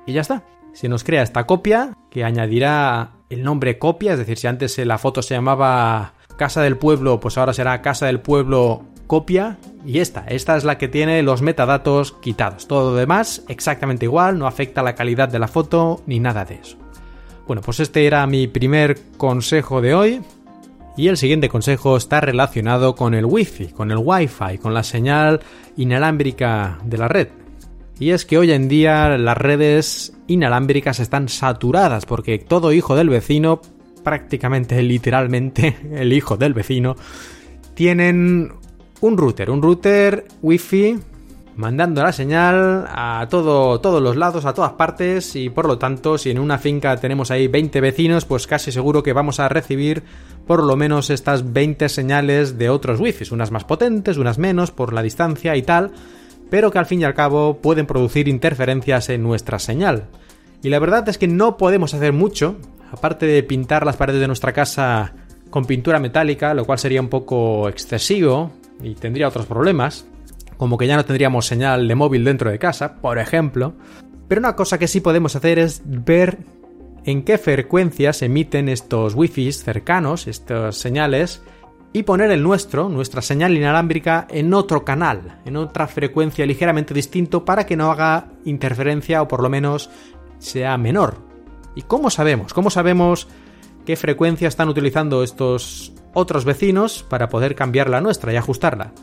y 0.06 0.14
ya 0.14 0.22
está 0.22 0.44
se 0.74 0.90
nos 0.90 1.04
crea 1.04 1.24
esta 1.24 1.46
copia 1.46 1.98
que 2.10 2.24
añadirá 2.24 3.12
el 3.30 3.44
nombre 3.44 3.78
copia, 3.78 4.14
es 4.14 4.20
decir, 4.20 4.38
si 4.38 4.48
antes 4.48 4.78
la 4.80 4.98
foto 4.98 5.22
se 5.22 5.34
llamaba 5.34 6.14
Casa 6.38 6.62
del 6.62 6.78
Pueblo, 6.78 7.20
pues 7.20 7.38
ahora 7.38 7.54
será 7.54 7.82
Casa 7.82 8.06
del 8.06 8.20
Pueblo 8.20 8.84
copia 9.08 9.58
y 9.86 10.00
esta, 10.00 10.26
esta 10.28 10.56
es 10.56 10.64
la 10.64 10.78
que 10.78 10.88
tiene 10.88 11.22
los 11.24 11.42
metadatos 11.42 12.14
quitados. 12.14 12.68
Todo 12.68 12.92
lo 12.92 12.96
demás 12.96 13.44
exactamente 13.48 14.06
igual, 14.06 14.40
no 14.40 14.48
afecta 14.48 14.84
la 14.84 14.96
calidad 14.96 15.30
de 15.30 15.40
la 15.40 15.48
foto 15.48 16.02
ni 16.06 16.20
nada 16.20 16.46
de 16.46 16.56
eso. 16.56 16.78
Bueno, 17.48 17.62
pues 17.62 17.80
este 17.80 18.06
era 18.06 18.26
mi 18.28 18.48
primer 18.48 18.98
consejo 19.18 19.82
de 19.82 19.94
hoy. 19.94 20.22
Y 20.98 21.08
el 21.08 21.18
siguiente 21.18 21.50
consejo 21.50 21.96
está 21.96 22.20
relacionado 22.22 22.96
con 22.96 23.14
el 23.14 23.26
Wi-Fi, 23.26 23.68
con 23.68 23.92
el 23.92 23.98
Wi-Fi, 23.98 24.58
con 24.58 24.74
la 24.74 24.84
señal 24.84 25.40
inalámbrica 25.78 26.80
de 26.84 26.98
la 26.98 27.08
red. 27.08 27.30
Y 28.00 28.10
es 28.12 28.26
que 28.26 28.38
hoy 28.38 28.52
en 28.52 28.68
día 28.68 29.18
las 29.18 29.38
redes 29.38 30.14
inalámbricas 30.28 31.00
están 31.00 31.30
saturadas 31.30 32.06
porque 32.06 32.40
todo 32.40 32.74
hijo 32.74 32.96
del 32.96 33.10
vecino, 33.10 33.62
prácticamente 34.04 34.82
literalmente 34.82 35.78
el 35.94 36.12
hijo 36.12 36.36
del 36.36 36.54
vecino, 36.54 36.96
tienen 37.74 38.52
un 39.00 39.18
router, 39.18 39.50
un 39.50 39.62
router 39.62 40.26
wifi 40.42 40.98
mandando 41.56 42.02
la 42.02 42.12
señal 42.12 42.86
a 42.88 43.28
todo, 43.30 43.80
todos 43.82 44.02
los 44.02 44.16
lados, 44.16 44.46
a 44.46 44.54
todas 44.54 44.74
partes 44.74 45.36
y 45.36 45.50
por 45.50 45.68
lo 45.68 45.78
tanto 45.78 46.18
si 46.18 46.32
en 46.32 46.40
una 46.40 46.58
finca 46.58 46.96
tenemos 46.98 47.32
ahí 47.32 47.48
20 47.48 47.82
vecinos 47.82 48.26
pues 48.26 48.48
casi 48.48 48.72
seguro 48.72 49.04
que 49.04 49.14
vamos 49.14 49.40
a 49.40 49.50
recibir 49.50 50.04
por 50.48 50.64
lo 50.64 50.76
menos 50.76 51.10
estas 51.10 51.54
20 51.54 51.90
señales 51.90 52.58
de 52.58 52.70
otros 52.70 53.00
wifis, 53.00 53.32
unas 53.32 53.52
más 53.52 53.66
potentes, 53.66 54.18
unas 54.18 54.38
menos 54.38 54.72
por 54.72 54.94
la 54.94 55.04
distancia 55.04 55.56
y 55.56 55.62
tal 55.62 55.92
pero 56.52 56.70
que 56.70 56.78
al 56.78 56.86
fin 56.86 57.02
y 57.02 57.06
al 57.06 57.14
cabo 57.14 57.58
pueden 57.58 57.88
producir 57.88 58.28
interferencias 58.28 59.10
en 59.10 59.24
nuestra 59.24 59.58
señal. 59.58 60.10
Y 60.62 60.70
la 60.70 60.80
verdad 60.80 61.08
es 61.08 61.18
que 61.18 61.28
no 61.28 61.56
podemos 61.56 61.94
hacer 61.94 62.12
mucho, 62.12 62.58
aparte 62.92 63.26
de 63.26 63.42
pintar 63.42 63.86
las 63.86 63.96
paredes 63.96 64.20
de 64.20 64.28
nuestra 64.28 64.52
casa 64.52 65.14
con 65.50 65.66
pintura 65.66 65.98
metálica, 66.00 66.54
lo 66.54 66.66
cual 66.66 66.78
sería 66.78 67.02
un 67.02 67.08
poco 67.08 67.70
excesivo 67.70 68.52
y 68.84 68.96
tendría 68.96 69.30
otros 69.30 69.46
problemas, 69.46 70.06
como 70.62 70.78
que 70.78 70.86
ya 70.86 70.96
no 70.96 71.04
tendríamos 71.04 71.48
señal 71.48 71.88
de 71.88 71.96
móvil 71.96 72.24
dentro 72.24 72.52
de 72.52 72.60
casa, 72.60 72.98
por 73.02 73.18
ejemplo. 73.18 73.74
Pero 74.28 74.38
una 74.38 74.56
cosa 74.56 74.78
que 74.78 74.88
sí 74.88 75.02
podemos 75.02 75.36
hacer 75.36 75.58
es 75.58 75.82
ver 75.84 76.38
en 77.04 77.24
qué 77.24 77.40
frecuencias 77.40 78.22
emiten 78.22 78.70
estos 78.70 79.16
wifi 79.16 79.52
cercanos, 79.54 80.28
estas 80.28 80.78
señales, 80.78 81.42
y 81.94 82.04
poner 82.04 82.30
el 82.30 82.44
nuestro, 82.44 82.90
nuestra 82.90 83.24
señal 83.24 83.58
inalámbrica, 83.58 84.28
en 84.30 84.54
otro 84.54 84.86
canal, 84.86 85.40
en 85.46 85.58
otra 85.58 85.88
frecuencia 85.88 86.46
ligeramente 86.46 86.94
distinto 86.94 87.44
para 87.44 87.66
que 87.66 87.76
no 87.76 87.90
haga 87.90 88.28
interferencia 88.46 89.24
o 89.24 89.28
por 89.28 89.42
lo 89.42 89.50
menos 89.50 89.90
sea 90.38 90.78
menor. 90.78 91.26
¿Y 91.74 91.82
cómo 91.82 92.12
sabemos? 92.12 92.54
¿Cómo 92.54 92.70
sabemos 92.70 93.28
qué 93.84 93.96
frecuencia 93.96 94.48
están 94.48 94.70
utilizando 94.70 95.24
estos 95.24 95.92
otros 96.14 96.46
vecinos 96.46 97.04
para 97.10 97.30
poder 97.30 97.56
cambiar 97.56 97.90
la 97.90 98.00
nuestra 98.00 98.32
y 98.32 98.36
ajustarla? 98.36 98.94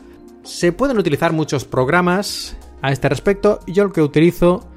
Se 0.43 0.71
pueden 0.71 0.97
utilizar 0.97 1.33
muchos 1.33 1.65
programas 1.65 2.57
a 2.81 2.91
este 2.91 3.09
respecto. 3.09 3.59
Yo 3.67 3.83
el 3.83 3.91
que 3.91 4.01
utilizo 4.01 4.67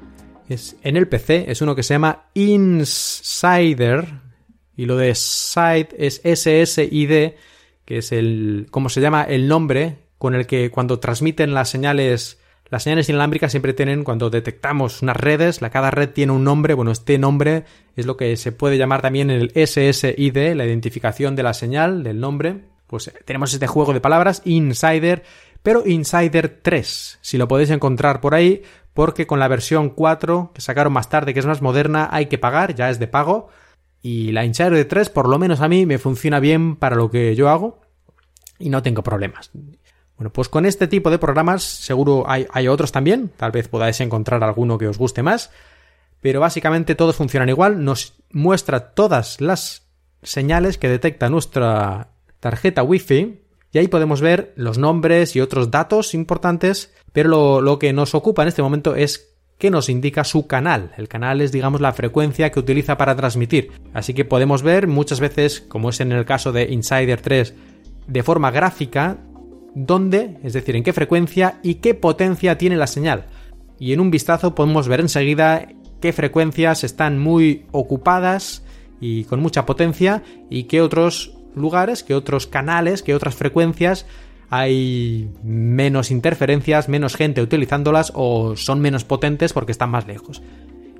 es 0.49 0.75
en 0.83 0.97
el 0.97 1.07
PC, 1.07 1.45
es 1.49 1.61
uno 1.61 1.75
que 1.75 1.83
se 1.83 1.93
llama 1.93 2.25
Insider. 2.33 4.07
Y 4.75 4.85
lo 4.85 4.97
de 4.97 5.13
Side 5.15 5.89
es 5.97 6.21
SSID, 6.23 7.33
que 7.85 7.97
es 7.97 8.11
el. 8.11 8.67
como 8.71 8.89
se 8.89 9.01
llama 9.01 9.23
el 9.23 9.47
nombre 9.47 9.99
con 10.17 10.35
el 10.35 10.47
que 10.47 10.71
cuando 10.71 10.99
transmiten 10.99 11.53
las 11.53 11.69
señales. 11.69 12.39
Las 12.69 12.83
señales 12.83 13.07
inalámbricas 13.07 13.51
siempre 13.51 13.73
tienen, 13.73 14.03
cuando 14.03 14.31
detectamos 14.31 15.03
unas 15.03 15.15
redes, 15.15 15.61
la, 15.61 15.69
cada 15.69 15.91
red 15.91 16.09
tiene 16.09 16.31
un 16.31 16.43
nombre. 16.43 16.73
Bueno, 16.73 16.91
este 16.91 17.19
nombre 17.19 17.65
es 17.95 18.07
lo 18.07 18.17
que 18.17 18.35
se 18.35 18.51
puede 18.51 18.79
llamar 18.79 19.03
también 19.03 19.29
el 19.29 19.51
SSID, 19.51 20.55
la 20.55 20.65
identificación 20.65 21.35
de 21.35 21.43
la 21.43 21.53
señal, 21.53 22.01
del 22.01 22.19
nombre. 22.19 22.61
Pues 22.87 23.11
tenemos 23.25 23.53
este 23.53 23.67
juego 23.67 23.93
de 23.93 24.01
palabras, 24.01 24.41
Insider, 24.45 25.23
pero 25.63 25.87
Insider 25.87 26.59
3, 26.61 27.19
si 27.21 27.37
lo 27.37 27.47
podéis 27.47 27.69
encontrar 27.69 28.19
por 28.21 28.35
ahí, 28.35 28.63
porque 28.93 29.25
con 29.25 29.39
la 29.39 29.47
versión 29.47 29.89
4 29.89 30.51
que 30.53 30.61
sacaron 30.61 30.93
más 30.93 31.09
tarde, 31.09 31.33
que 31.33 31.39
es 31.39 31.45
más 31.45 31.61
moderna, 31.61 32.09
hay 32.11 32.27
que 32.27 32.37
pagar, 32.37 32.75
ya 32.75 32.89
es 32.89 32.99
de 32.99 33.07
pago. 33.07 33.47
Y 34.01 34.33
la 34.33 34.43
Insider 34.43 34.85
3, 34.85 35.09
por 35.09 35.29
lo 35.29 35.39
menos 35.39 35.61
a 35.61 35.69
mí, 35.69 35.85
me 35.85 35.97
funciona 35.97 36.41
bien 36.41 36.75
para 36.75 36.97
lo 36.97 37.09
que 37.09 37.35
yo 37.35 37.49
hago 37.49 37.81
y 38.59 38.69
no 38.69 38.83
tengo 38.83 39.01
problemas. 39.01 39.51
Bueno, 40.17 40.31
pues 40.31 40.49
con 40.49 40.65
este 40.65 40.87
tipo 40.87 41.09
de 41.09 41.17
programas 41.17 41.63
seguro 41.63 42.25
hay, 42.27 42.45
hay 42.51 42.67
otros 42.67 42.91
también, 42.91 43.29
tal 43.29 43.51
vez 43.51 43.67
podáis 43.67 43.99
encontrar 44.01 44.43
alguno 44.43 44.77
que 44.77 44.87
os 44.87 44.97
guste 44.97 45.23
más, 45.23 45.49
pero 46.21 46.39
básicamente 46.39 46.95
todos 46.95 47.15
funcionan 47.15 47.49
igual, 47.49 47.83
nos 47.83 48.13
muestra 48.29 48.91
todas 48.93 49.41
las 49.41 49.87
señales 50.21 50.77
que 50.77 50.89
detecta 50.89 51.29
nuestra 51.29 52.11
tarjeta 52.39 52.83
Wi-Fi 52.83 53.42
y 53.73 53.79
ahí 53.79 53.87
podemos 53.87 54.21
ver 54.21 54.53
los 54.55 54.77
nombres 54.77 55.35
y 55.35 55.41
otros 55.41 55.71
datos 55.71 56.13
importantes, 56.13 56.93
pero 57.11 57.59
lo, 57.59 57.79
que 57.79 57.91
nos 57.91 58.13
ocupa 58.13 58.43
en 58.43 58.49
este 58.49 58.61
momento 58.61 58.95
es 58.95 59.33
que 59.57 59.71
nos 59.71 59.89
indica 59.89 60.23
su 60.23 60.45
canal. 60.45 60.91
El 60.95 61.07
canal 61.07 61.41
es, 61.41 61.51
digamos, 61.51 61.81
la 61.81 61.91
frecuencia 61.93 62.51
que 62.51 62.59
utiliza 62.59 62.97
para 62.97 63.15
transmitir. 63.15 63.71
Así 63.91 64.13
que 64.13 64.25
podemos 64.25 64.61
ver 64.61 64.87
muchas 64.87 65.19
veces, 65.19 65.59
como 65.59 65.89
es 65.89 65.99
en 66.01 66.11
el 66.11 66.23
caso 66.23 66.51
de 66.51 66.71
Insider 66.71 67.19
3, 67.19 67.55
de 68.05 68.23
forma 68.23 68.51
gráfica, 68.51 69.17
dónde, 69.73 70.37
es 70.43 70.53
decir, 70.53 70.75
en 70.75 70.83
qué 70.83 70.93
frecuencia 70.93 71.59
y 71.63 71.75
qué 71.75 71.95
potencia 71.95 72.59
tiene 72.59 72.77
la 72.77 72.87
señal. 72.87 73.25
Y 73.79 73.93
en 73.93 74.01
un 74.01 74.11
vistazo 74.11 74.53
podemos 74.53 74.87
ver 74.87 74.99
enseguida 74.99 75.67
qué 75.99 76.13
frecuencias 76.13 76.83
están 76.83 77.17
muy 77.17 77.65
ocupadas 77.71 78.63
y 79.01 79.23
con 79.23 79.39
mucha 79.39 79.65
potencia 79.65 80.21
y 80.49 80.65
qué 80.65 80.81
otros 80.81 81.32
lugares, 81.55 82.03
que 82.03 82.15
otros 82.15 82.47
canales, 82.47 83.03
que 83.03 83.15
otras 83.15 83.35
frecuencias 83.35 84.05
hay 84.49 85.31
menos 85.43 86.11
interferencias, 86.11 86.87
menos 86.87 87.15
gente 87.15 87.41
utilizándolas 87.41 88.11
o 88.13 88.55
son 88.55 88.81
menos 88.81 89.03
potentes 89.03 89.51
porque 89.51 89.71
están 89.71 89.89
más 89.89 90.05
lejos. 90.05 90.43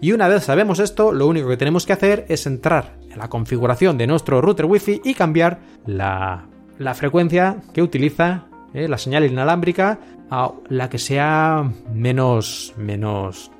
Y 0.02 0.12
una 0.12 0.28
vez 0.28 0.44
sabemos 0.44 0.80
esto, 0.80 1.14
lo 1.14 1.28
único 1.28 1.48
que 1.50 1.58
tenemos 1.58 1.86
que 1.86 1.94
hacer 1.94 2.26
es 2.30 2.48
entrar 2.48 2.98
en 3.12 3.20
la 3.20 3.30
configuración 3.30 3.98
de 3.98 4.08
nuestro 4.08 4.42
router 4.42 4.66
Wi-Fi 4.66 5.02
y 5.04 5.14
cambiar 5.14 5.60
la, 5.86 6.48
frecuencia 6.96 7.58
que 7.74 7.84
utiliza 7.84 8.46
eh, 8.74 8.88
la 8.88 8.98
señal 8.98 9.24
inalámbrica 9.24 10.00
a 10.32 10.52
la 10.70 10.90
que 10.90 10.98
sea 10.98 11.72
menos 11.94 12.74
menos 12.76 13.52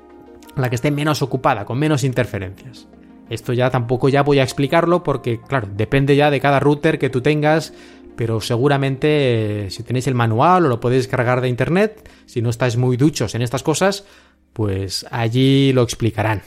la 0.56 0.68
que 0.68 0.74
esté 0.74 0.90
menos 0.90 1.22
ocupada, 1.22 1.64
con 1.64 1.78
menos 1.78 2.04
interferencias. 2.04 2.88
Esto 3.30 3.52
ya 3.52 3.70
tampoco 3.70 4.08
ya 4.08 4.22
voy 4.22 4.38
a 4.38 4.42
explicarlo 4.42 5.02
porque, 5.02 5.40
claro, 5.40 5.68
depende 5.72 6.16
ya 6.16 6.30
de 6.30 6.40
cada 6.40 6.60
router 6.60 6.98
que 6.98 7.10
tú 7.10 7.20
tengas, 7.20 7.72
pero 8.16 8.40
seguramente 8.40 9.66
eh, 9.66 9.70
si 9.70 9.82
tenéis 9.82 10.06
el 10.06 10.14
manual 10.14 10.66
o 10.66 10.68
lo 10.68 10.80
podéis 10.80 11.08
cargar 11.08 11.40
de 11.40 11.48
internet, 11.48 12.08
si 12.26 12.42
no 12.42 12.50
estáis 12.50 12.76
muy 12.76 12.96
duchos 12.96 13.34
en 13.34 13.42
estas 13.42 13.62
cosas, 13.62 14.04
pues 14.52 15.06
allí 15.10 15.72
lo 15.72 15.82
explicarán. 15.82 16.42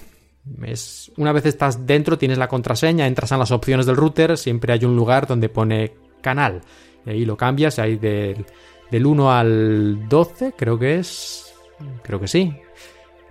Es, 0.63 1.11
una 1.17 1.33
vez 1.33 1.45
estás 1.45 1.85
dentro, 1.85 2.17
tienes 2.17 2.37
la 2.37 2.47
contraseña, 2.47 3.07
entras 3.07 3.31
en 3.31 3.39
las 3.39 3.51
opciones 3.51 3.85
del 3.85 3.97
router, 3.97 4.37
siempre 4.37 4.73
hay 4.73 4.85
un 4.85 4.95
lugar 4.95 5.27
donde 5.27 5.49
pone 5.49 5.93
canal. 6.21 6.61
Y 7.05 7.09
ahí 7.09 7.25
lo 7.25 7.35
cambias, 7.35 7.79
ahí 7.79 7.97
del, 7.97 8.45
del 8.91 9.05
1 9.05 9.31
al 9.31 10.07
12, 10.07 10.53
creo 10.57 10.79
que 10.79 10.99
es. 10.99 11.53
Creo 12.01 12.19
que 12.19 12.27
sí. 12.27 12.55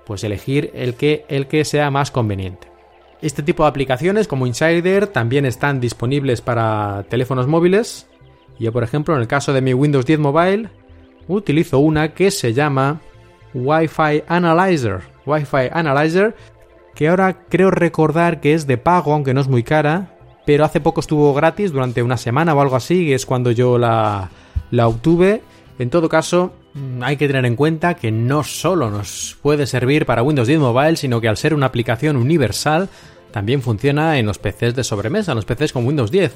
Pues 0.05 0.23
elegir 0.25 0.71
el 0.75 0.95
que, 0.95 1.25
el 1.29 1.47
que 1.47 1.65
sea 1.65 1.91
más 1.91 2.11
conveniente. 2.11 2.76
Este 3.23 3.43
tipo 3.43 3.63
de 3.63 3.71
aplicaciones 3.71 4.29
como 4.29 4.47
Insider 4.47 5.07
también 5.07 5.47
están 5.47 5.81
disponibles 5.81 6.41
para 6.41 7.05
teléfonos 7.09 7.47
móviles. 7.47 8.09
Yo, 8.59 8.73
por 8.73 8.85
ejemplo, 8.85 9.15
en 9.15 9.21
el 9.21 9.27
caso 9.27 9.53
de 9.53 9.63
mi 9.63 9.75
Windows 9.75 10.07
10 10.07 10.19
Mobile, 10.19 10.69
utilizo 11.29 11.79
una 11.79 12.13
que 12.13 12.31
se 12.31 12.53
llama 12.53 13.01
Wi-Fi 13.55 14.25
Analyzer. 14.29 15.01
Wi-Fi 15.25 15.71
Analyzer, 15.73 16.35
que 16.95 17.09
ahora 17.09 17.47
creo 17.49 17.71
recordar 17.71 18.41
que 18.41 18.55
es 18.55 18.67
de 18.67 18.79
pago, 18.79 19.13
aunque 19.13 19.35
no 19.35 19.41
es 19.41 19.49
muy 19.49 19.63
cara, 19.63 20.17
pero 20.45 20.65
hace 20.65 20.81
poco 20.81 21.01
estuvo 21.01 21.33
gratis 21.35 21.73
durante 21.73 22.03
una 22.03 22.17
semana 22.17 22.55
o 22.55 22.61
algo 22.61 22.77
así, 22.77 23.07
que 23.07 23.15
es 23.15 23.27
cuando 23.27 23.51
yo 23.51 23.79
la, 23.79 24.31
la 24.71 24.89
obtuve. 24.89 25.43
En 25.79 25.91
todo 25.91 26.09
caso, 26.09 26.53
hay 27.01 27.17
que 27.17 27.27
tener 27.27 27.47
en 27.47 27.57
cuenta 27.57 27.95
que 27.95 28.11
no 28.11 28.43
solo 28.45 28.91
nos 28.91 29.37
puede 29.41 29.67
servir 29.67 30.07
para 30.07 30.23
Windows 30.23 30.49
10 30.49 30.61
Mobile, 30.61 30.97
sino 30.97 31.21
que 31.21 31.29
al 31.29 31.37
ser 31.37 31.55
una 31.55 31.67
aplicación 31.67 32.17
universal, 32.17 32.89
también 33.31 33.63
funciona 33.63 34.19
en 34.19 34.27
los 34.27 34.39
PCs 34.39 34.75
de 34.75 34.85
sobremesa, 34.85 35.33
en 35.33 35.37
los 35.37 35.45
PCs 35.45 35.73
con 35.73 35.87
Windows 35.87 36.11
10. 36.11 36.33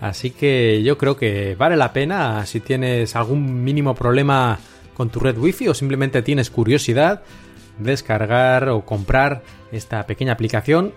Así 0.00 0.30
que 0.30 0.82
yo 0.82 0.98
creo 0.98 1.16
que 1.16 1.54
vale 1.54 1.76
la 1.76 1.92
pena 1.92 2.44
si 2.46 2.60
tienes 2.60 3.16
algún 3.16 3.64
mínimo 3.64 3.94
problema 3.94 4.58
con 4.94 5.10
tu 5.10 5.20
red 5.20 5.38
Wi-Fi 5.38 5.68
o 5.68 5.74
simplemente 5.74 6.22
tienes 6.22 6.50
curiosidad, 6.50 7.22
descargar 7.78 8.68
o 8.68 8.84
comprar 8.84 9.42
esta 9.72 10.06
pequeña 10.06 10.32
aplicación. 10.32 10.92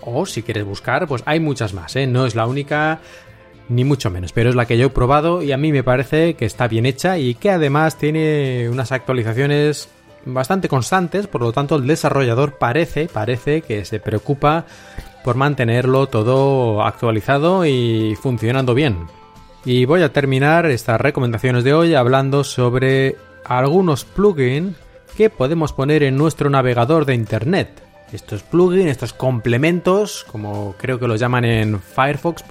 O 0.00 0.26
si 0.26 0.42
quieres 0.42 0.64
buscar, 0.64 1.08
pues 1.08 1.22
hay 1.26 1.40
muchas 1.40 1.74
más, 1.74 1.96
¿eh? 1.96 2.06
no 2.06 2.24
es 2.24 2.36
la 2.36 2.46
única 2.46 3.00
ni 3.68 3.84
mucho 3.84 4.10
menos, 4.10 4.32
pero 4.32 4.50
es 4.50 4.56
la 4.56 4.66
que 4.66 4.78
yo 4.78 4.86
he 4.86 4.90
probado 4.90 5.42
y 5.42 5.52
a 5.52 5.56
mí 5.56 5.72
me 5.72 5.84
parece 5.84 6.34
que 6.34 6.46
está 6.46 6.68
bien 6.68 6.86
hecha 6.86 7.18
y 7.18 7.34
que 7.34 7.50
además 7.50 7.96
tiene 7.96 8.68
unas 8.70 8.92
actualizaciones 8.92 9.88
bastante 10.24 10.68
constantes, 10.68 11.26
por 11.26 11.42
lo 11.42 11.52
tanto 11.52 11.76
el 11.76 11.86
desarrollador 11.86 12.58
parece, 12.58 13.08
parece 13.08 13.62
que 13.62 13.84
se 13.84 14.00
preocupa 14.00 14.66
por 15.24 15.36
mantenerlo 15.36 16.06
todo 16.06 16.82
actualizado 16.82 17.66
y 17.66 18.16
funcionando 18.20 18.74
bien. 18.74 19.06
Y 19.64 19.84
voy 19.84 20.02
a 20.02 20.12
terminar 20.12 20.66
estas 20.66 21.00
recomendaciones 21.00 21.64
de 21.64 21.74
hoy 21.74 21.94
hablando 21.94 22.44
sobre 22.44 23.16
algunos 23.44 24.04
plugins 24.04 24.76
que 25.16 25.30
podemos 25.30 25.72
poner 25.72 26.02
en 26.02 26.16
nuestro 26.16 26.48
navegador 26.48 27.04
de 27.04 27.14
internet. 27.14 27.82
Estos 28.12 28.42
plugins, 28.42 28.90
estos 28.90 29.12
complementos, 29.12 30.24
como 30.30 30.74
creo 30.78 30.98
que 30.98 31.08
los 31.08 31.20
llaman 31.20 31.44
en 31.44 31.80
Firefox, 31.80 32.44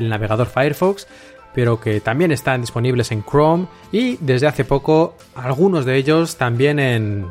el 0.00 0.08
navegador 0.08 0.46
Firefox, 0.46 1.06
pero 1.54 1.80
que 1.80 2.00
también 2.00 2.32
están 2.32 2.60
disponibles 2.60 3.10
en 3.12 3.24
Chrome 3.24 3.66
y 3.92 4.16
desde 4.20 4.46
hace 4.46 4.64
poco 4.64 5.16
algunos 5.34 5.84
de 5.84 5.96
ellos 5.96 6.36
también 6.36 6.78
en, 6.78 7.26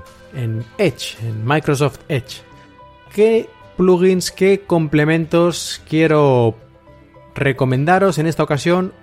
Edge, 0.77 1.17
en 1.23 1.45
Microsoft 1.45 1.99
Edge. 2.07 2.41
¿Qué 3.13 3.49
plugins, 3.77 4.31
qué 4.31 4.61
complementos 4.61 5.81
quiero 5.87 6.55
recomendaros 7.35 8.17
en 8.17 8.27
esta 8.27 8.43
ocasión? 8.43 8.93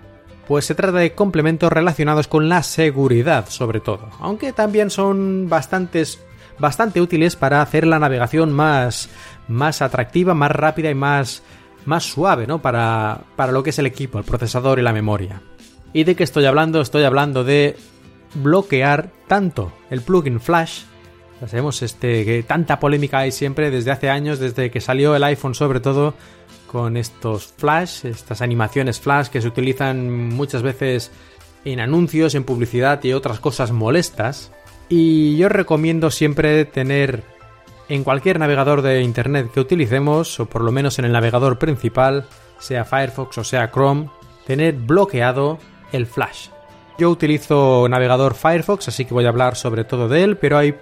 Pues 0.46 0.64
se 0.64 0.74
trata 0.76 0.98
de 0.98 1.14
complementos 1.14 1.72
relacionados 1.72 2.28
con 2.28 2.48
la 2.48 2.62
seguridad, 2.62 3.48
sobre 3.48 3.80
todo, 3.80 4.10
aunque 4.20 4.52
también 4.52 4.90
son 4.90 5.48
bastante 5.48 7.00
útiles 7.00 7.34
para 7.34 7.62
hacer 7.62 7.84
la 7.84 7.98
navegación 7.98 8.52
más 8.52 9.08
más 9.48 9.82
atractiva, 9.82 10.34
más 10.34 10.50
rápida 10.50 10.90
y 10.90 10.94
más 10.94 11.42
más 11.86 12.04
suave, 12.04 12.46
¿no? 12.46 12.60
Para, 12.60 13.20
para 13.36 13.52
lo 13.52 13.62
que 13.62 13.70
es 13.70 13.78
el 13.78 13.86
equipo, 13.86 14.18
el 14.18 14.24
procesador 14.24 14.78
y 14.78 14.82
la 14.82 14.92
memoria. 14.92 15.40
¿Y 15.92 16.04
de 16.04 16.14
qué 16.14 16.24
estoy 16.24 16.44
hablando? 16.44 16.80
Estoy 16.80 17.04
hablando 17.04 17.44
de 17.44 17.76
bloquear 18.34 19.10
tanto 19.26 19.72
el 19.90 20.02
plugin 20.02 20.40
Flash, 20.40 20.82
ya 21.40 21.48
sabemos 21.48 21.82
este, 21.82 22.24
que 22.24 22.42
tanta 22.42 22.80
polémica 22.80 23.18
hay 23.18 23.32
siempre 23.32 23.70
desde 23.70 23.90
hace 23.90 24.08
años, 24.08 24.38
desde 24.38 24.70
que 24.70 24.80
salió 24.80 25.14
el 25.14 25.24
iPhone 25.24 25.54
sobre 25.54 25.80
todo, 25.80 26.14
con 26.66 26.96
estos 26.96 27.52
flash, 27.56 28.06
estas 28.06 28.40
animaciones 28.40 29.00
flash 29.00 29.28
que 29.28 29.40
se 29.40 29.48
utilizan 29.48 30.30
muchas 30.30 30.62
veces 30.62 31.10
en 31.64 31.80
anuncios, 31.80 32.34
en 32.34 32.44
publicidad 32.44 33.02
y 33.04 33.12
otras 33.12 33.38
cosas 33.40 33.70
molestas. 33.70 34.50
Y 34.88 35.36
yo 35.36 35.48
recomiendo 35.48 36.10
siempre 36.10 36.64
tener 36.64 37.22
en 37.88 38.04
cualquier 38.04 38.38
navegador 38.38 38.82
de 38.82 39.02
Internet 39.02 39.50
que 39.52 39.60
utilicemos, 39.60 40.40
o 40.40 40.46
por 40.46 40.62
lo 40.62 40.72
menos 40.72 40.98
en 40.98 41.04
el 41.04 41.12
navegador 41.12 41.58
principal, 41.58 42.26
sea 42.58 42.84
Firefox 42.84 43.38
o 43.38 43.44
sea 43.44 43.70
Chrome, 43.70 44.10
tener 44.46 44.74
bloqueado 44.74 45.58
el 45.92 46.06
flash. 46.06 46.48
Yo 46.98 47.10
utilizo 47.10 47.86
navegador 47.88 48.34
Firefox, 48.34 48.88
así 48.88 49.04
que 49.04 49.14
voy 49.14 49.26
a 49.26 49.28
hablar 49.28 49.56
sobre 49.56 49.84
todo 49.84 50.08
de 50.08 50.22
él, 50.22 50.36
pero 50.36 50.58
hay 50.58 50.74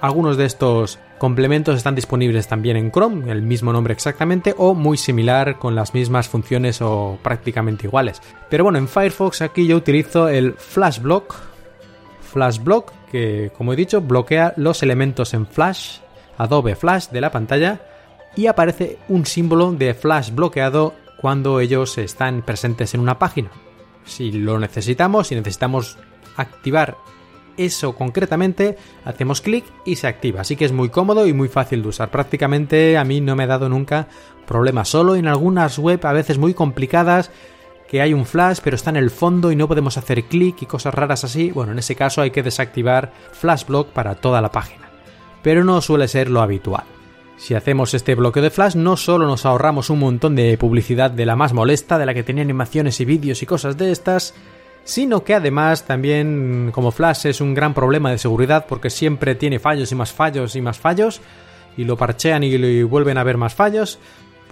algunos 0.00 0.36
de 0.36 0.44
estos 0.44 0.98
complementos 1.18 1.76
están 1.76 1.94
disponibles 1.94 2.48
también 2.48 2.76
en 2.76 2.90
Chrome, 2.90 3.30
el 3.30 3.42
mismo 3.42 3.72
nombre 3.72 3.94
exactamente, 3.94 4.54
o 4.58 4.74
muy 4.74 4.96
similar 4.96 5.58
con 5.58 5.74
las 5.74 5.94
mismas 5.94 6.28
funciones 6.28 6.82
o 6.82 7.18
prácticamente 7.22 7.86
iguales. 7.86 8.20
Pero 8.50 8.64
bueno, 8.64 8.78
en 8.78 8.88
Firefox 8.88 9.40
aquí 9.40 9.66
yo 9.66 9.76
utilizo 9.76 10.28
el 10.28 10.54
Flash 10.54 11.00
Block 11.00 11.52
FlashBlock, 12.32 12.92
que 13.10 13.52
como 13.56 13.72
he 13.72 13.76
dicho 13.76 14.00
bloquea 14.00 14.54
los 14.56 14.82
elementos 14.82 15.34
en 15.34 15.46
Flash, 15.46 15.98
Adobe 16.38 16.74
Flash 16.74 17.08
de 17.08 17.20
la 17.20 17.30
pantalla, 17.30 17.80
y 18.34 18.46
aparece 18.46 18.98
un 19.08 19.26
símbolo 19.26 19.72
de 19.72 19.94
Flash 19.94 20.30
bloqueado 20.30 20.94
cuando 21.20 21.60
ellos 21.60 21.98
están 21.98 22.42
presentes 22.42 22.94
en 22.94 23.00
una 23.00 23.18
página. 23.18 23.50
Si 24.04 24.32
lo 24.32 24.58
necesitamos, 24.58 25.28
si 25.28 25.34
necesitamos 25.34 25.98
activar 26.36 26.96
eso 27.56 27.94
concretamente, 27.94 28.76
hacemos 29.04 29.40
clic 29.40 29.64
y 29.84 29.96
se 29.96 30.06
activa. 30.06 30.40
Así 30.40 30.56
que 30.56 30.64
es 30.64 30.72
muy 30.72 30.88
cómodo 30.88 31.26
y 31.26 31.32
muy 31.32 31.48
fácil 31.48 31.82
de 31.82 31.88
usar. 31.88 32.10
Prácticamente 32.10 32.96
a 32.96 33.04
mí 33.04 33.20
no 33.20 33.36
me 33.36 33.44
ha 33.44 33.48
dado 33.48 33.68
nunca 33.68 34.08
problema. 34.46 34.84
Solo 34.84 35.14
en 35.14 35.28
algunas 35.28 35.78
web 35.78 36.04
a 36.04 36.12
veces 36.12 36.38
muy 36.38 36.54
complicadas 36.54 37.30
que 37.88 38.00
hay 38.00 38.14
un 38.14 38.24
flash 38.24 38.60
pero 38.64 38.74
está 38.74 38.88
en 38.88 38.96
el 38.96 39.10
fondo 39.10 39.52
y 39.52 39.56
no 39.56 39.68
podemos 39.68 39.98
hacer 39.98 40.24
clic 40.24 40.62
y 40.62 40.66
cosas 40.66 40.94
raras 40.94 41.24
así. 41.24 41.50
Bueno, 41.50 41.72
en 41.72 41.78
ese 41.78 41.94
caso 41.94 42.22
hay 42.22 42.30
que 42.30 42.42
desactivar 42.42 43.12
Flash 43.32 43.66
Block 43.66 43.88
para 43.88 44.14
toda 44.14 44.40
la 44.40 44.50
página. 44.50 44.91
Pero 45.42 45.64
no 45.64 45.80
suele 45.80 46.08
ser 46.08 46.30
lo 46.30 46.40
habitual. 46.40 46.84
Si 47.36 47.54
hacemos 47.54 47.92
este 47.94 48.14
bloqueo 48.14 48.42
de 48.42 48.50
flash, 48.50 48.76
no 48.76 48.96
solo 48.96 49.26
nos 49.26 49.44
ahorramos 49.44 49.90
un 49.90 49.98
montón 49.98 50.36
de 50.36 50.56
publicidad 50.56 51.10
de 51.10 51.26
la 51.26 51.34
más 51.34 51.52
molesta, 51.52 51.98
de 51.98 52.06
la 52.06 52.14
que 52.14 52.22
tenía 52.22 52.44
animaciones 52.44 53.00
y 53.00 53.04
vídeos 53.04 53.42
y 53.42 53.46
cosas 53.46 53.76
de 53.76 53.90
estas, 53.90 54.34
sino 54.84 55.24
que 55.24 55.34
además 55.34 55.84
también 55.84 56.70
como 56.72 56.90
Flash 56.90 57.26
es 57.26 57.40
un 57.40 57.54
gran 57.54 57.74
problema 57.74 58.10
de 58.10 58.18
seguridad 58.18 58.66
porque 58.68 58.90
siempre 58.90 59.34
tiene 59.34 59.58
fallos 59.58 59.92
y 59.92 59.94
más 59.94 60.12
fallos 60.12 60.56
y 60.56 60.60
más 60.60 60.78
fallos 60.78 61.20
y 61.76 61.84
lo 61.84 61.96
parchean 61.96 62.42
y, 62.42 62.82
vuelven 62.82 63.18
a 63.18 63.24
ver 63.24 63.38
más 63.38 63.54
fallos, 63.54 63.98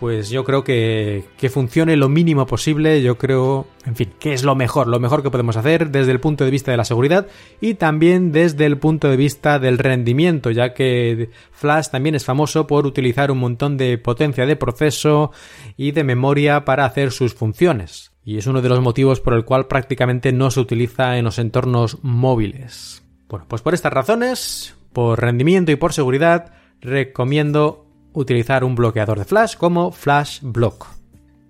pues 0.00 0.30
yo 0.30 0.44
creo 0.44 0.64
que, 0.64 1.24
que 1.36 1.50
funcione 1.50 1.94
lo 1.96 2.08
mínimo 2.08 2.46
posible, 2.46 3.02
yo 3.02 3.18
creo, 3.18 3.66
en 3.84 3.94
fin, 3.94 4.14
que 4.18 4.32
es 4.32 4.42
lo 4.42 4.56
mejor, 4.56 4.88
lo 4.88 4.98
mejor 4.98 5.22
que 5.22 5.30
podemos 5.30 5.58
hacer 5.58 5.90
desde 5.90 6.10
el 6.10 6.20
punto 6.20 6.44
de 6.44 6.50
vista 6.50 6.70
de 6.70 6.78
la 6.78 6.84
seguridad 6.84 7.26
y 7.60 7.74
también 7.74 8.32
desde 8.32 8.64
el 8.64 8.78
punto 8.78 9.08
de 9.08 9.18
vista 9.18 9.58
del 9.58 9.76
rendimiento, 9.76 10.50
ya 10.50 10.72
que 10.72 11.28
Flash 11.52 11.88
también 11.88 12.14
es 12.14 12.24
famoso 12.24 12.66
por 12.66 12.86
utilizar 12.86 13.30
un 13.30 13.38
montón 13.38 13.76
de 13.76 13.98
potencia 13.98 14.46
de 14.46 14.56
proceso 14.56 15.32
y 15.76 15.92
de 15.92 16.02
memoria 16.02 16.64
para 16.64 16.86
hacer 16.86 17.12
sus 17.12 17.34
funciones 17.34 18.10
y 18.24 18.38
es 18.38 18.46
uno 18.46 18.62
de 18.62 18.68
los 18.68 18.80
motivos 18.80 19.20
por 19.20 19.34
el 19.34 19.44
cual 19.44 19.66
prácticamente 19.66 20.32
no 20.32 20.50
se 20.50 20.60
utiliza 20.60 21.18
en 21.18 21.24
los 21.24 21.38
entornos 21.38 21.98
móviles. 22.02 23.02
Bueno, 23.28 23.46
pues 23.48 23.62
por 23.62 23.74
estas 23.74 23.92
razones, 23.92 24.76
por 24.92 25.20
rendimiento 25.20 25.72
y 25.72 25.76
por 25.76 25.92
seguridad, 25.92 26.52
recomiendo 26.80 27.89
utilizar 28.12 28.64
un 28.64 28.74
bloqueador 28.74 29.18
de 29.18 29.24
flash 29.24 29.56
como 29.56 29.92
Flash 29.92 30.40
Block. 30.42 30.86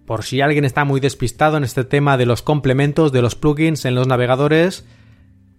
Por 0.07 0.25
si 0.25 0.41
alguien 0.41 0.65
está 0.65 0.85
muy 0.85 1.01
despistado 1.01 1.57
en 1.57 1.65
este 1.65 1.85
tema 1.85 2.17
de 2.17 2.27
los 2.27 2.43
complementos 2.43 3.13
de 3.13 3.23
los 3.23 3.37
plugins 3.37 3.85
en 3.85 3.95
los 3.95 4.09
navegadores, 4.09 4.85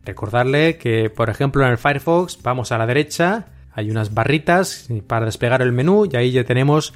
recordarle 0.04 0.78
que, 0.78 1.10
por 1.10 1.30
ejemplo, 1.30 1.64
en 1.64 1.72
el 1.72 1.78
Firefox 1.78 2.42
vamos 2.44 2.72
a 2.72 2.78
la 2.78 2.86
derecha, 2.86 3.46
hay 3.74 3.90
unas 3.90 4.14
barritas 4.14 4.90
para 5.08 5.26
despegar 5.26 5.62
el 5.62 5.72
menú 5.72 6.06
y 6.12 6.16
ahí 6.18 6.32
ya 6.32 6.44
tenemos 6.44 6.94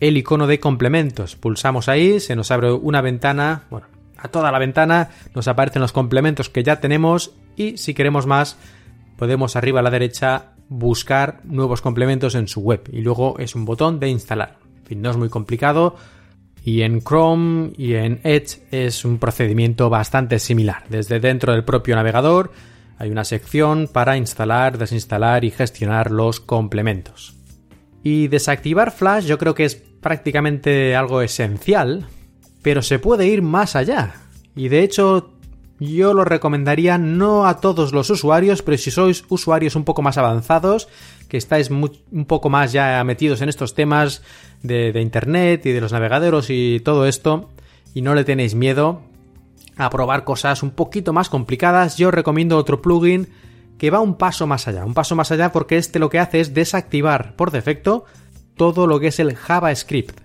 el 0.00 0.16
icono 0.16 0.46
de 0.46 0.60
complementos. 0.60 1.36
Pulsamos 1.36 1.88
ahí, 1.88 2.20
se 2.20 2.36
nos 2.36 2.50
abre 2.50 2.72
una 2.72 3.02
ventana, 3.02 3.64
bueno, 3.70 3.86
a 4.16 4.28
toda 4.28 4.50
la 4.50 4.58
ventana 4.58 5.10
nos 5.34 5.48
aparecen 5.48 5.82
los 5.82 5.92
complementos 5.92 6.48
que 6.48 6.62
ya 6.62 6.80
tenemos 6.80 7.34
y 7.56 7.76
si 7.76 7.92
queremos 7.92 8.26
más 8.26 8.56
podemos 9.18 9.54
arriba 9.56 9.80
a 9.80 9.82
la 9.82 9.90
derecha 9.90 10.53
buscar 10.68 11.40
nuevos 11.44 11.80
complementos 11.80 12.34
en 12.34 12.48
su 12.48 12.60
web 12.60 12.88
y 12.92 13.00
luego 13.00 13.38
es 13.38 13.54
un 13.54 13.64
botón 13.64 14.00
de 14.00 14.08
instalar. 14.08 14.58
No 14.90 15.10
es 15.10 15.16
muy 15.16 15.28
complicado 15.28 15.96
y 16.64 16.82
en 16.82 17.00
Chrome 17.00 17.72
y 17.76 17.94
en 17.94 18.20
Edge 18.24 18.62
es 18.70 19.04
un 19.04 19.18
procedimiento 19.18 19.90
bastante 19.90 20.38
similar. 20.38 20.84
Desde 20.88 21.20
dentro 21.20 21.52
del 21.52 21.64
propio 21.64 21.94
navegador 21.94 22.52
hay 22.96 23.10
una 23.10 23.24
sección 23.24 23.88
para 23.92 24.16
instalar, 24.16 24.78
desinstalar 24.78 25.44
y 25.44 25.50
gestionar 25.50 26.10
los 26.10 26.40
complementos. 26.40 27.34
Y 28.02 28.28
desactivar 28.28 28.92
Flash 28.92 29.24
yo 29.26 29.38
creo 29.38 29.54
que 29.54 29.64
es 29.64 29.74
prácticamente 29.74 30.94
algo 30.94 31.22
esencial, 31.22 32.06
pero 32.62 32.82
se 32.82 32.98
puede 32.98 33.26
ir 33.26 33.42
más 33.42 33.76
allá. 33.76 34.14
Y 34.56 34.68
de 34.68 34.82
hecho, 34.82 35.33
yo 35.86 36.14
lo 36.14 36.24
recomendaría 36.24 36.98
no 36.98 37.46
a 37.46 37.60
todos 37.60 37.92
los 37.92 38.10
usuarios, 38.10 38.62
pero 38.62 38.78
si 38.78 38.90
sois 38.90 39.24
usuarios 39.28 39.76
un 39.76 39.84
poco 39.84 40.02
más 40.02 40.18
avanzados, 40.18 40.88
que 41.28 41.36
estáis 41.36 41.70
un 41.70 42.24
poco 42.26 42.50
más 42.50 42.72
ya 42.72 43.02
metidos 43.04 43.40
en 43.40 43.48
estos 43.48 43.74
temas 43.74 44.22
de, 44.62 45.00
Internet 45.00 45.66
y 45.66 45.72
de 45.72 45.80
los 45.80 45.92
navegadores 45.92 46.46
y 46.48 46.80
todo 46.80 47.06
esto, 47.06 47.50
y 47.94 48.02
no 48.02 48.14
le 48.14 48.24
tenéis 48.24 48.54
miedo 48.54 49.02
a 49.76 49.90
probar 49.90 50.24
cosas 50.24 50.62
un 50.62 50.70
poquito 50.70 51.12
más 51.12 51.28
complicadas, 51.28 51.96
yo 51.96 52.10
recomiendo 52.10 52.56
otro 52.56 52.80
plugin 52.80 53.28
que 53.78 53.90
va 53.90 54.00
un 54.00 54.16
paso 54.16 54.46
más 54.46 54.68
allá, 54.68 54.84
un 54.84 54.94
paso 54.94 55.16
más 55.16 55.32
allá 55.32 55.50
porque 55.50 55.76
este 55.76 55.98
lo 55.98 56.10
que 56.10 56.20
hace 56.20 56.40
es 56.40 56.54
desactivar 56.54 57.34
por 57.34 57.50
defecto 57.50 58.04
todo 58.56 58.86
lo 58.86 59.00
que 59.00 59.08
es 59.08 59.18
el 59.18 59.34
JavaScript. 59.34 60.23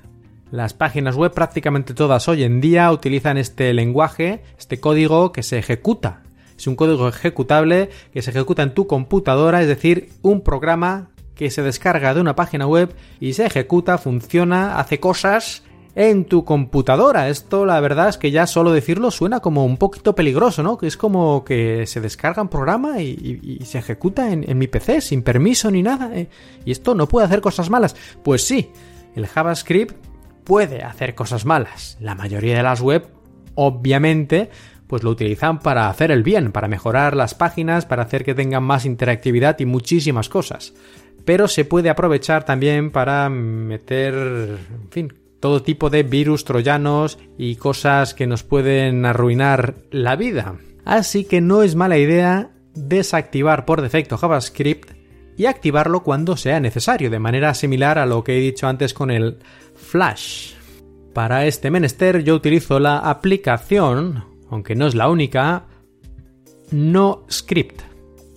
Las 0.51 0.73
páginas 0.73 1.15
web 1.15 1.31
prácticamente 1.31 1.93
todas 1.93 2.27
hoy 2.27 2.43
en 2.43 2.59
día 2.59 2.91
utilizan 2.91 3.37
este 3.37 3.71
lenguaje, 3.71 4.41
este 4.57 4.79
código 4.79 5.31
que 5.31 5.43
se 5.43 5.59
ejecuta. 5.59 6.23
Es 6.57 6.65
un 6.65 6.75
código 6.75 7.07
ejecutable 7.07 7.89
que 8.11 8.23
se 8.23 8.31
ejecuta 8.31 8.63
en 8.63 8.73
tu 8.73 8.87
computadora, 8.87 9.61
es 9.61 9.67
decir, 9.67 10.09
un 10.23 10.41
programa 10.41 11.11
que 11.35 11.51
se 11.51 11.61
descarga 11.61 12.15
de 12.15 12.21
una 12.21 12.35
página 12.35 12.65
web 12.65 12.93
y 13.19 13.33
se 13.33 13.45
ejecuta, 13.45 13.99
funciona, 13.99 14.79
hace 14.79 14.99
cosas 14.99 15.63
en 15.93 16.25
tu 16.25 16.43
computadora. 16.45 17.29
Esto 17.29 17.65
la 17.65 17.79
verdad 17.79 18.09
es 18.09 18.17
que 18.17 18.31
ya 18.31 18.47
solo 18.47 18.71
decirlo 18.71 19.11
suena 19.11 19.41
como 19.41 19.65
un 19.65 19.77
poquito 19.77 20.15
peligroso, 20.15 20.63
¿no? 20.63 20.79
Que 20.79 20.87
es 20.87 20.97
como 20.97 21.45
que 21.45 21.85
se 21.85 22.01
descarga 22.01 22.41
un 22.41 22.49
programa 22.49 22.99
y, 23.01 23.59
se 23.65 23.77
ejecuta 23.77 24.31
en, 24.31 24.57
mi 24.57 24.67
PC 24.67 25.01
sin 25.01 25.21
permiso 25.21 25.69
ni 25.69 25.83
nada. 25.83 26.09
¿eh? 26.15 26.27
Y 26.65 26.71
esto 26.71 26.95
no 26.95 27.07
puede 27.07 27.27
hacer 27.27 27.39
cosas 27.39 27.69
malas. 27.69 27.95
Pues 28.23 28.43
sí, 28.43 28.71
el 29.15 29.27
JavaScript 29.27 30.08
puede 30.49 30.81
hacer 30.81 31.13
cosas 31.13 31.45
malas. 31.45 31.95
La 32.01 32.15
mayoría 32.15 32.57
de 32.57 32.63
las 32.63 32.81
web, 32.81 33.05
obviamente, 33.53 34.49
pues 34.87 35.03
lo 35.03 35.11
utilizan 35.11 35.59
para 35.59 35.89
hacer 35.89 36.09
el 36.09 36.23
bien, 36.23 36.51
para 36.51 36.67
mejorar 36.67 37.15
las 37.15 37.35
páginas, 37.35 37.85
para 37.85 38.01
hacer 38.01 38.25
que 38.25 38.33
tengan 38.33 38.63
más 38.63 38.83
interactividad 38.83 39.59
y 39.59 39.67
muchísimas 39.67 40.27
cosas. 40.27 40.73
Pero 41.23 41.47
se 41.47 41.65
puede 41.65 41.91
aprovechar 41.91 42.45
también 42.45 42.89
para 42.89 43.29
meter, 43.29 44.57
en 44.71 44.89
fin, 44.89 45.13
todo 45.39 45.61
tipo 45.61 45.91
de 45.91 46.01
virus 46.01 46.45
troyanos 46.45 47.19
y 47.37 47.57
cosas 47.57 48.15
que 48.15 48.25
nos 48.25 48.41
pueden 48.41 49.05
arruinar 49.05 49.75
la 49.91 50.15
vida. 50.15 50.55
Así 50.83 51.25
que 51.25 51.41
no 51.41 51.61
es 51.61 51.75
mala 51.75 51.99
idea 51.99 52.49
desactivar 52.73 53.65
por 53.65 53.83
defecto 53.83 54.17
JavaScript 54.17 54.97
y 55.39 55.45
activarlo 55.45 56.03
cuando 56.03 56.35
sea 56.35 56.59
necesario, 56.59 57.09
de 57.09 57.17
manera 57.17 57.53
similar 57.53 57.97
a 57.97 58.05
lo 58.05 58.25
que 58.25 58.37
he 58.37 58.41
dicho 58.41 58.67
antes 58.67 58.93
con 58.93 59.09
el 59.09 59.37
Flash. 59.89 60.53
Para 61.15 61.47
este 61.47 61.71
menester 61.71 62.23
yo 62.23 62.35
utilizo 62.35 62.79
la 62.79 62.99
aplicación, 62.99 64.23
aunque 64.51 64.75
no 64.75 64.85
es 64.85 64.93
la 64.93 65.09
única, 65.09 65.65
no 66.69 67.25
script. 67.31 67.81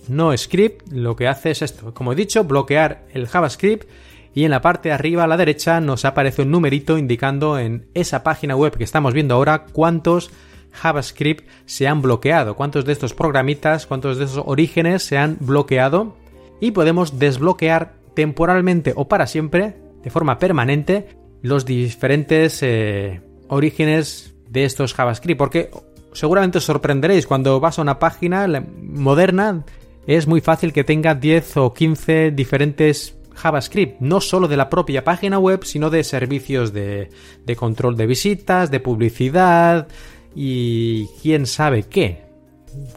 No 0.07 0.35
script 0.35 0.91
lo 0.91 1.15
que 1.15 1.27
hace 1.27 1.51
es 1.51 1.61
esto, 1.61 1.93
como 1.93 2.11
he 2.11 2.15
dicho, 2.15 2.43
bloquear 2.43 3.05
el 3.13 3.27
JavaScript 3.27 3.87
y 4.33 4.45
en 4.45 4.49
la 4.49 4.61
parte 4.61 4.89
de 4.89 4.95
arriba 4.95 5.25
a 5.25 5.27
la 5.27 5.37
derecha 5.37 5.79
nos 5.79 6.05
aparece 6.05 6.41
un 6.41 6.49
numerito 6.49 6.97
indicando 6.97 7.59
en 7.59 7.87
esa 7.93 8.23
página 8.23 8.55
web 8.55 8.75
que 8.75 8.83
estamos 8.83 9.13
viendo 9.13 9.35
ahora 9.35 9.65
cuántos 9.65 10.31
JavaScript 10.71 11.47
se 11.65 11.87
han 11.87 12.01
bloqueado, 12.01 12.55
cuántos 12.55 12.83
de 12.83 12.93
estos 12.93 13.13
programitas, 13.13 13.85
cuántos 13.85 14.17
de 14.17 14.25
esos 14.25 14.43
orígenes 14.47 15.03
se 15.03 15.19
han 15.19 15.37
bloqueado 15.39 16.17
y 16.59 16.71
podemos 16.71 17.19
desbloquear 17.19 17.93
temporalmente 18.15 18.93
o 18.95 19.07
para 19.07 19.27
siempre, 19.27 19.77
de 20.03 20.09
forma 20.09 20.39
permanente, 20.39 21.21
los 21.43 21.65
diferentes 21.65 22.63
eh, 22.63 23.21
orígenes 23.49 24.33
de 24.49 24.65
estos 24.65 24.93
JavaScript, 24.95 25.37
porque 25.37 25.69
seguramente 26.13 26.57
os 26.57 26.63
sorprenderéis 26.63 27.27
cuando 27.27 27.59
vas 27.59 27.77
a 27.77 27.83
una 27.83 27.99
página 27.99 28.47
moderna, 28.81 29.63
es 30.07 30.25
muy 30.25 30.41
fácil 30.41 30.73
que 30.73 30.83
tenga 30.83 31.15
10 31.15 31.57
o 31.57 31.73
15 31.73 32.31
diferentes 32.31 33.15
JavaScript, 33.35 33.99
no 33.99 34.21
solo 34.21 34.47
de 34.47 34.57
la 34.57 34.69
propia 34.69 35.03
página 35.03 35.37
web, 35.37 35.63
sino 35.65 35.89
de 35.89 36.03
servicios 36.03 36.71
de, 36.71 37.09
control 37.57 37.97
de 37.97 38.07
visitas, 38.07 38.71
de 38.71 38.79
publicidad 38.79 39.87
y 40.35 41.07
quién 41.21 41.45
sabe 41.45 41.83
qué. 41.83 42.23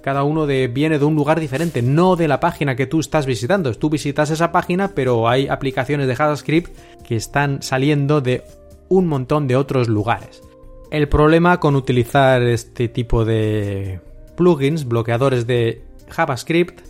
Cada 0.02 0.22
uno 0.22 0.46
viene 0.46 0.98
de 0.98 1.04
un 1.04 1.14
lugar 1.14 1.40
diferente, 1.40 1.82
no 1.82 2.16
de 2.16 2.28
la 2.28 2.40
página 2.40 2.76
que 2.76 2.86
tú 2.86 3.00
estás 3.00 3.26
visitando. 3.26 3.72
Tú 3.74 3.90
visitas 3.90 4.30
esa 4.30 4.52
página, 4.52 4.88
pero 4.88 5.28
hay 5.28 5.48
aplicaciones 5.48 6.06
de 6.06 6.16
JavaScript 6.16 6.76
que 7.04 7.16
están 7.16 7.62
saliendo 7.62 8.20
de 8.20 8.44
un 8.88 9.06
montón 9.06 9.46
de 9.48 9.56
otros 9.56 9.88
lugares. 9.88 10.42
El 10.90 11.08
problema 11.08 11.58
con 11.58 11.74
utilizar 11.74 12.42
este 12.42 12.88
tipo 12.88 13.24
de 13.24 14.00
plugins, 14.36 14.86
bloqueadores 14.86 15.46
de 15.46 15.82
JavaScript, 16.08 16.80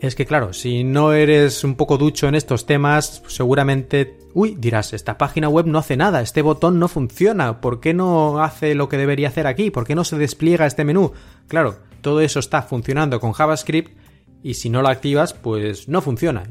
es 0.00 0.14
que 0.14 0.24
claro, 0.24 0.52
si 0.52 0.82
no 0.82 1.12
eres 1.12 1.62
un 1.62 1.74
poco 1.74 1.98
ducho 1.98 2.26
en 2.26 2.34
estos 2.34 2.64
temas, 2.64 3.22
seguramente, 3.26 4.16
uy, 4.32 4.56
dirás, 4.58 4.94
esta 4.94 5.18
página 5.18 5.48
web 5.48 5.66
no 5.66 5.78
hace 5.78 5.96
nada, 5.96 6.22
este 6.22 6.40
botón 6.40 6.78
no 6.78 6.88
funciona, 6.88 7.60
¿por 7.60 7.80
qué 7.80 7.92
no 7.92 8.42
hace 8.42 8.74
lo 8.74 8.88
que 8.88 8.96
debería 8.96 9.28
hacer 9.28 9.46
aquí? 9.46 9.70
¿Por 9.70 9.86
qué 9.86 9.94
no 9.94 10.04
se 10.04 10.16
despliega 10.16 10.64
este 10.64 10.84
menú? 10.84 11.12
Claro, 11.48 11.76
todo 12.00 12.20
eso 12.20 12.40
está 12.40 12.62
funcionando 12.62 13.20
con 13.20 13.32
JavaScript 13.32 13.96
y 14.42 14.54
si 14.54 14.70
no 14.70 14.82
lo 14.82 14.88
activas, 14.88 15.34
pues 15.34 15.88
no 15.88 16.00
funciona. 16.00 16.44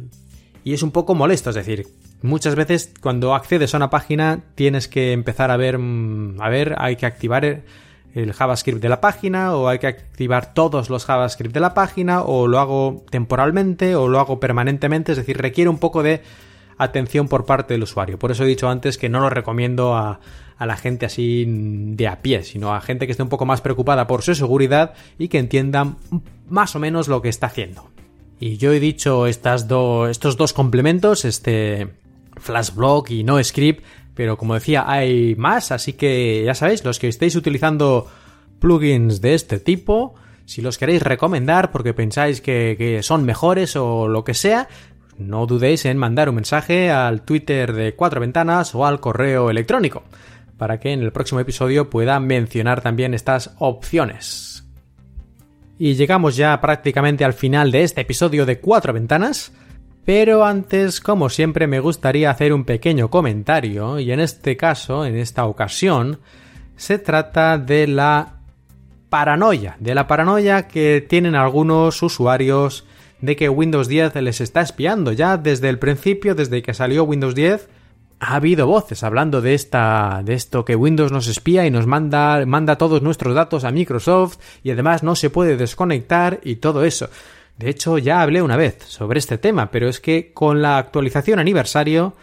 Y 0.63 0.73
es 0.73 0.83
un 0.83 0.91
poco 0.91 1.15
molesto, 1.15 1.49
es 1.49 1.55
decir, 1.55 1.87
muchas 2.21 2.55
veces 2.55 2.93
cuando 3.01 3.33
accedes 3.33 3.73
a 3.73 3.77
una 3.77 3.89
página 3.89 4.43
tienes 4.55 4.87
que 4.87 5.13
empezar 5.13 5.51
a 5.51 5.57
ver, 5.57 5.77
mm, 5.77 6.41
a 6.41 6.49
ver, 6.49 6.75
hay 6.77 6.95
que 6.95 7.05
activar 7.05 7.63
el 8.13 8.33
JavaScript 8.33 8.81
de 8.81 8.89
la 8.89 9.01
página 9.01 9.55
o 9.55 9.67
hay 9.67 9.79
que 9.79 9.87
activar 9.87 10.53
todos 10.53 10.89
los 10.89 11.05
JavaScript 11.05 11.53
de 11.53 11.59
la 11.59 11.73
página 11.73 12.23
o 12.23 12.47
lo 12.47 12.59
hago 12.59 13.05
temporalmente 13.09 13.95
o 13.95 14.07
lo 14.07 14.19
hago 14.19 14.39
permanentemente, 14.39 15.13
es 15.13 15.17
decir, 15.17 15.37
requiere 15.37 15.69
un 15.69 15.77
poco 15.77 16.03
de 16.03 16.21
atención 16.79 17.27
por 17.27 17.45
parte 17.45 17.75
del 17.75 17.83
usuario. 17.83 18.17
Por 18.17 18.31
eso 18.31 18.43
he 18.43 18.47
dicho 18.47 18.67
antes 18.67 18.97
que 18.97 19.09
no 19.09 19.19
lo 19.19 19.29
recomiendo 19.29 19.95
a, 19.95 20.19
a 20.57 20.65
la 20.65 20.75
gente 20.75 21.05
así 21.05 21.45
de 21.47 22.07
a 22.07 22.21
pie, 22.21 22.43
sino 22.43 22.73
a 22.73 22.81
gente 22.81 23.05
que 23.05 23.11
esté 23.11 23.21
un 23.21 23.29
poco 23.29 23.45
más 23.45 23.61
preocupada 23.61 24.07
por 24.07 24.23
su 24.23 24.33
seguridad 24.33 24.93
y 25.17 25.27
que 25.27 25.37
entiendan 25.37 25.97
más 26.49 26.75
o 26.75 26.79
menos 26.79 27.07
lo 27.07 27.21
que 27.21 27.29
está 27.29 27.47
haciendo. 27.47 27.89
Y 28.39 28.57
yo 28.57 28.73
he 28.73 28.79
dicho 28.79 29.27
estas 29.27 29.67
estos 30.09 30.37
dos 30.37 30.53
complementos, 30.53 31.25
este 31.25 31.89
Flashblock 32.37 33.11
y 33.11 33.23
NoScript, 33.23 33.83
pero 34.15 34.37
como 34.37 34.53
decía, 34.53 34.83
hay 34.87 35.35
más, 35.35 35.71
así 35.71 35.93
que 35.93 36.43
ya 36.45 36.55
sabéis, 36.55 36.83
los 36.83 36.99
que 36.99 37.07
estéis 37.07 37.35
utilizando 37.35 38.07
plugins 38.59 39.21
de 39.21 39.33
este 39.33 39.59
tipo, 39.59 40.15
si 40.49 40.61
los 40.61 40.77
queréis 40.77 41.03
recomendar 41.03 41.71
porque 41.71 41.93
pensáis 41.93 42.41
que, 42.41 42.99
son 43.03 43.23
mejores 43.23 43.75
o 43.75 44.07
lo 44.07 44.23
que 44.23 44.33
sea, 44.33 44.67
no 45.19 45.45
dudéis 45.45 45.85
en 45.85 45.97
mandar 45.97 46.29
un 46.29 46.35
mensaje 46.35 46.89
al 46.89 47.21
Twitter 47.21 47.73
de 47.73 47.93
Cuatro 47.93 48.21
Ventanas 48.21 48.73
o 48.73 48.85
al 48.85 48.99
correo 48.99 49.49
electrónico, 49.49 50.03
para 50.57 50.79
que 50.79 50.91
en 50.91 51.01
el 51.01 51.11
próximo 51.11 51.39
episodio 51.39 51.89
pueda 51.89 52.19
mencionar 52.19 52.81
también 52.81 53.13
estas 53.13 53.53
opciones. 53.59 54.65
Y 55.77 55.93
llegamos 55.93 56.35
ya 56.35 56.59
prácticamente 56.59 57.23
al 57.23 57.33
final 57.33 57.71
de 57.71 57.83
este 57.83 58.01
episodio 58.01 58.45
de 58.45 58.59
Cuatro 58.59 58.93
Ventanas. 58.93 59.53
Pero 60.05 60.43
antes, 60.43 61.01
como 61.01 61.29
siempre, 61.29 61.67
me 61.67 61.79
gustaría 61.79 62.31
hacer 62.31 62.51
un 62.51 62.65
pequeño 62.65 63.09
comentario, 63.09 63.99
y 63.99 64.11
en 64.11 64.19
este 64.19 64.57
caso, 64.57 65.05
en 65.05 65.15
esta 65.15 65.45
ocasión, 65.45 66.19
se 66.75 66.97
trata 66.97 67.59
de 67.59 67.85
la 67.85 68.39
paranoia, 69.09 69.75
de 69.79 69.93
la 69.93 70.07
paranoia 70.07 70.67
que 70.67 71.05
tienen 71.07 71.35
algunos 71.35 72.01
usuarios 72.01 72.85
de 73.21 73.35
que 73.35 73.49
Windows 73.49 73.87
10 73.87 74.15
les 74.15 74.41
está 74.41 74.61
espiando. 74.61 75.11
Ya 75.11 75.37
desde 75.37 75.69
el 75.69 75.79
principio, 75.79 76.35
desde 76.35 76.61
que 76.61 76.73
salió 76.73 77.03
Windows 77.03 77.35
10, 77.35 77.69
ha 78.19 78.35
habido 78.35 78.67
voces 78.67 79.03
hablando 79.03 79.41
de 79.41 79.53
esta 79.53 80.21
de 80.23 80.33
esto 80.33 80.65
que 80.65 80.75
Windows 80.75 81.11
nos 81.11 81.27
espía 81.27 81.65
y 81.65 81.71
nos 81.71 81.87
manda 81.87 82.45
manda 82.45 82.77
todos 82.77 83.01
nuestros 83.01 83.33
datos 83.33 83.63
a 83.63 83.71
Microsoft 83.71 84.37
y 84.61 84.71
además 84.71 85.03
no 85.03 85.15
se 85.15 85.29
puede 85.29 85.55
desconectar 85.55 86.41
y 86.43 86.57
todo 86.57 86.83
eso. 86.83 87.09
De 87.57 87.69
hecho, 87.69 87.97
ya 87.97 88.21
hablé 88.21 88.41
una 88.41 88.55
vez 88.55 88.77
sobre 88.87 89.19
este 89.19 89.37
tema, 89.37 89.69
pero 89.71 89.89
es 89.89 89.99
que 89.99 90.31
con 90.33 90.61
la 90.61 90.77
actualización 90.77 91.39
aniversario 91.39 92.13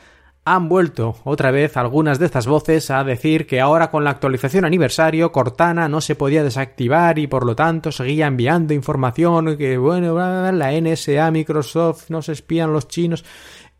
han 0.46 0.68
vuelto 0.68 1.16
otra 1.24 1.50
vez 1.50 1.76
algunas 1.76 2.20
de 2.20 2.26
estas 2.26 2.46
voces 2.46 2.92
a 2.92 3.02
decir 3.02 3.48
que 3.48 3.60
ahora 3.60 3.90
con 3.90 4.04
la 4.04 4.10
actualización 4.10 4.64
aniversario 4.64 5.32
Cortana 5.32 5.88
no 5.88 6.00
se 6.00 6.14
podía 6.14 6.44
desactivar 6.44 7.18
y 7.18 7.26
por 7.26 7.44
lo 7.44 7.56
tanto 7.56 7.90
seguía 7.90 8.28
enviando 8.28 8.72
información 8.72 9.56
que 9.56 9.76
bueno, 9.76 10.14
la 10.52 10.80
NSA, 10.80 11.32
Microsoft, 11.32 12.10
nos 12.10 12.28
espían 12.28 12.72
los 12.72 12.86
chinos, 12.86 13.24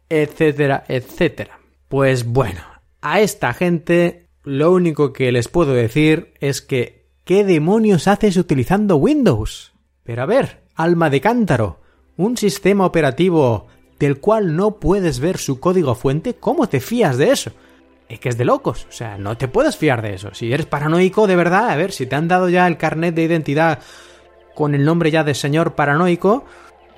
etcétera, 0.09 0.83
etcétera. 0.89 1.61
Pues 1.87 2.27
bueno, 2.27 2.63
a 3.01 3.21
esta 3.21 3.55
gente 3.55 4.27
lo 4.43 4.73
único 4.73 5.13
que 5.13 5.31
les 5.31 5.47
puedo 5.47 5.73
decir 5.73 6.35
es 6.41 6.63
que 6.63 7.07
¿qué 7.23 7.45
demonios 7.45 8.09
haces 8.09 8.37
utilizando 8.37 8.97
Windows? 8.97 9.73
Pero 10.03 10.23
a 10.23 10.27
ver, 10.27 10.65
alma 10.75 11.11
de 11.11 11.21
cántaro, 11.21 11.81
un 12.17 12.37
sistema 12.37 12.87
operativo 12.87 13.69
del 13.99 14.21
cual 14.21 14.57
no 14.57 14.73
puedes 14.73 15.21
ver 15.21 15.39
su 15.39 15.61
código 15.61 15.95
fuente, 15.95 16.35
¿cómo 16.35 16.69
te 16.69 16.81
fías 16.81 17.19
de 17.19 17.31
eso? 17.31 17.53
Es 18.09 18.21
que 18.21 18.29
es 18.29 18.39
de 18.39 18.45
locos, 18.45 18.87
o 18.89 18.93
sea, 18.93 19.19
no 19.19 19.37
te 19.37 19.49
puedes 19.49 19.77
fiar 19.77 20.01
de 20.01 20.15
eso. 20.15 20.33
Si 20.33 20.53
eres 20.53 20.67
paranoico 20.67 21.27
de 21.27 21.37
verdad, 21.37 21.71
a 21.71 21.77
ver, 21.77 21.93
si 21.93 22.07
te 22.07 22.15
han 22.15 22.29
dado 22.29 22.49
ya 22.49 22.67
el 22.67 22.77
carnet 22.77 23.15
de 23.15 23.25
identidad 23.25 23.81
con 24.55 24.75
el 24.75 24.85
nombre 24.85 25.11
ya 25.11 25.25
de 25.25 25.35
señor 25.35 25.75
paranoico, 25.75 26.45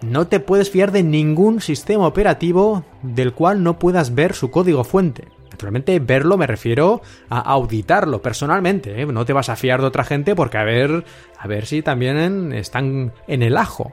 no 0.02 0.26
te 0.28 0.38
puedes 0.38 0.70
fiar 0.70 0.92
de 0.92 1.02
ningún 1.02 1.60
sistema 1.60 2.06
operativo 2.06 2.84
del 3.02 3.32
cual 3.32 3.62
no 3.62 3.78
puedas 3.78 4.14
ver 4.14 4.34
su 4.34 4.50
código 4.50 4.84
fuente. 4.84 5.24
Naturalmente, 5.50 5.98
verlo 5.98 6.38
me 6.38 6.46
refiero 6.46 7.02
a 7.28 7.40
auditarlo 7.40 8.22
personalmente. 8.22 9.02
¿eh? 9.02 9.06
No 9.06 9.24
te 9.24 9.32
vas 9.32 9.48
a 9.48 9.56
fiar 9.56 9.80
de 9.80 9.88
otra 9.88 10.04
gente 10.04 10.36
porque 10.36 10.56
a 10.56 10.62
ver, 10.62 11.04
a 11.36 11.48
ver 11.48 11.66
si 11.66 11.82
también 11.82 12.52
están 12.52 13.12
en 13.26 13.42
el 13.42 13.56
ajo. 13.56 13.92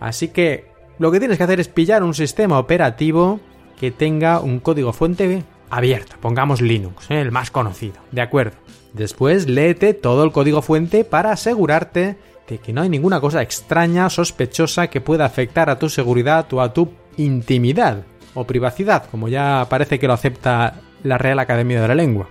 Así 0.00 0.28
que 0.28 0.73
lo 0.98 1.10
que 1.10 1.18
tienes 1.18 1.38
que 1.38 1.44
hacer 1.44 1.60
es 1.60 1.68
pillar 1.68 2.02
un 2.02 2.14
sistema 2.14 2.58
operativo 2.58 3.40
que 3.78 3.90
tenga 3.90 4.40
un 4.40 4.60
código 4.60 4.92
fuente 4.92 5.42
abierto. 5.70 6.16
Pongamos 6.20 6.60
Linux, 6.60 7.10
¿eh? 7.10 7.20
el 7.20 7.32
más 7.32 7.50
conocido. 7.50 7.96
De 8.12 8.20
acuerdo. 8.20 8.56
Después 8.92 9.48
léete 9.48 9.92
todo 9.92 10.22
el 10.22 10.30
código 10.30 10.62
fuente 10.62 11.04
para 11.04 11.32
asegurarte 11.32 12.16
de 12.48 12.58
que 12.58 12.72
no 12.72 12.82
hay 12.82 12.88
ninguna 12.88 13.20
cosa 13.20 13.42
extraña, 13.42 14.08
sospechosa 14.08 14.86
que 14.86 15.00
pueda 15.00 15.24
afectar 15.24 15.68
a 15.68 15.78
tu 15.78 15.88
seguridad 15.88 16.46
o 16.52 16.60
a 16.60 16.72
tu 16.72 16.92
intimidad 17.16 18.04
o 18.34 18.46
privacidad, 18.46 19.06
como 19.10 19.28
ya 19.28 19.66
parece 19.68 19.98
que 19.98 20.06
lo 20.06 20.12
acepta 20.12 20.80
la 21.02 21.18
Real 21.18 21.38
Academia 21.38 21.82
de 21.82 21.88
la 21.88 21.94
Lengua. 21.94 22.28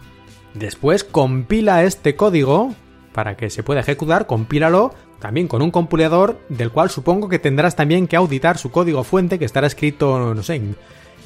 Después 0.54 1.04
compila 1.04 1.84
este 1.84 2.16
código 2.16 2.74
para 3.12 3.36
que 3.36 3.50
se 3.50 3.64
pueda 3.64 3.82
ejecutar, 3.82 4.26
compílalo 4.26 4.94
también 5.24 5.48
con 5.48 5.62
un 5.62 5.72
compilador 5.72 6.38
del 6.50 6.70
cual 6.70 6.90
supongo 6.90 7.30
que 7.30 7.40
tendrás 7.40 7.78
también 7.78 8.08
que 8.08 8.18
auditar 8.18 8.58
su 8.58 8.72
código 8.72 9.06
fuente 9.06 9.40
que 9.40 9.46
estará 9.46 9.68
escrito, 9.68 10.34
no 10.36 10.44
sé, 10.44 10.56
en, 10.56 10.76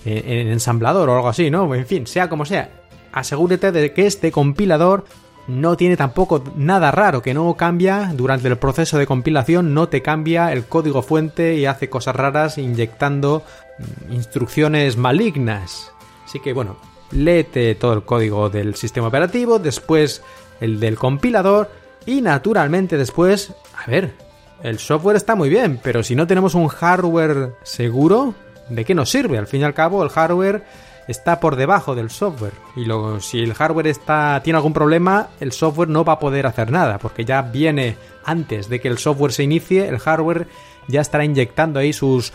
ensamblador 0.06 1.10
o 1.10 1.16
algo 1.16 1.30
así, 1.30 1.50
¿no? 1.50 1.74
En 1.74 1.88
fin, 1.88 2.06
sea 2.06 2.30
como 2.30 2.46
sea, 2.46 2.70
asegúrate 3.12 3.72
de 3.72 3.94
que 3.94 4.06
este 4.06 4.32
compilador 4.32 5.06
no 5.48 5.78
tiene 5.78 5.98
tampoco 5.98 6.44
nada 6.56 6.92
raro, 6.92 7.24
que 7.24 7.34
no 7.34 7.52
cambia 7.56 8.12
durante 8.14 8.48
el 8.48 8.60
proceso 8.60 9.00
de 9.00 9.08
compilación, 9.08 9.74
no 9.74 9.90
te 9.90 10.04
cambia 10.04 10.54
el 10.54 10.66
código 10.66 11.02
fuente 11.02 11.56
y 11.56 11.66
hace 11.66 11.90
cosas 11.90 12.16
raras 12.16 12.60
inyectando 12.60 13.42
instrucciones 14.12 14.96
malignas. 14.96 15.92
Así 16.24 16.40
que 16.40 16.54
bueno, 16.54 16.78
léete 17.10 17.74
todo 17.74 17.94
el 17.94 18.04
código 18.04 18.52
del 18.52 18.76
sistema 18.76 19.08
operativo, 19.08 19.58
después 19.58 20.22
el 20.62 20.80
del 20.80 20.98
compilador 21.00 21.72
y 22.08 22.22
naturalmente 22.22 22.98
después, 22.98 23.54
a 23.88 23.90
ver, 23.90 24.12
el 24.64 24.80
software 24.80 25.16
está 25.16 25.36
muy 25.36 25.48
bien, 25.50 25.80
pero 25.82 26.04
si 26.04 26.14
no 26.14 26.28
tenemos 26.28 26.56
un 26.56 26.68
hardware 26.68 27.54
seguro, 27.64 28.34
¿de 28.70 28.84
qué 28.84 28.94
nos 28.94 29.10
sirve? 29.10 29.38
Al 29.38 29.48
fin 29.48 29.62
y 29.62 29.64
al 29.64 29.74
cabo, 29.74 30.04
el 30.04 30.10
hardware 30.10 30.66
está 31.08 31.40
por 31.40 31.56
debajo 31.56 31.96
del 31.96 32.10
software 32.10 32.52
y 32.76 32.84
luego 32.84 33.22
si 33.22 33.40
el 33.40 33.54
hardware 33.54 33.88
está 33.88 34.42
tiene 34.44 34.58
algún 34.58 34.74
problema, 34.74 35.30
el 35.40 35.54
software 35.54 35.88
no 35.88 36.04
va 36.04 36.14
a 36.14 36.20
poder 36.20 36.46
hacer 36.46 36.70
nada 36.70 36.98
porque 36.98 37.24
ya 37.24 37.42
viene 37.42 37.96
antes 38.26 38.68
de 38.68 38.82
que 38.82 38.90
el 38.90 38.98
software 38.98 39.32
se 39.32 39.44
inicie, 39.44 39.88
el 39.88 40.00
hardware 40.00 40.48
ya 40.90 41.00
estará 41.00 41.24
inyectando 41.24 41.80
ahí 41.80 41.94
sus 41.94 42.34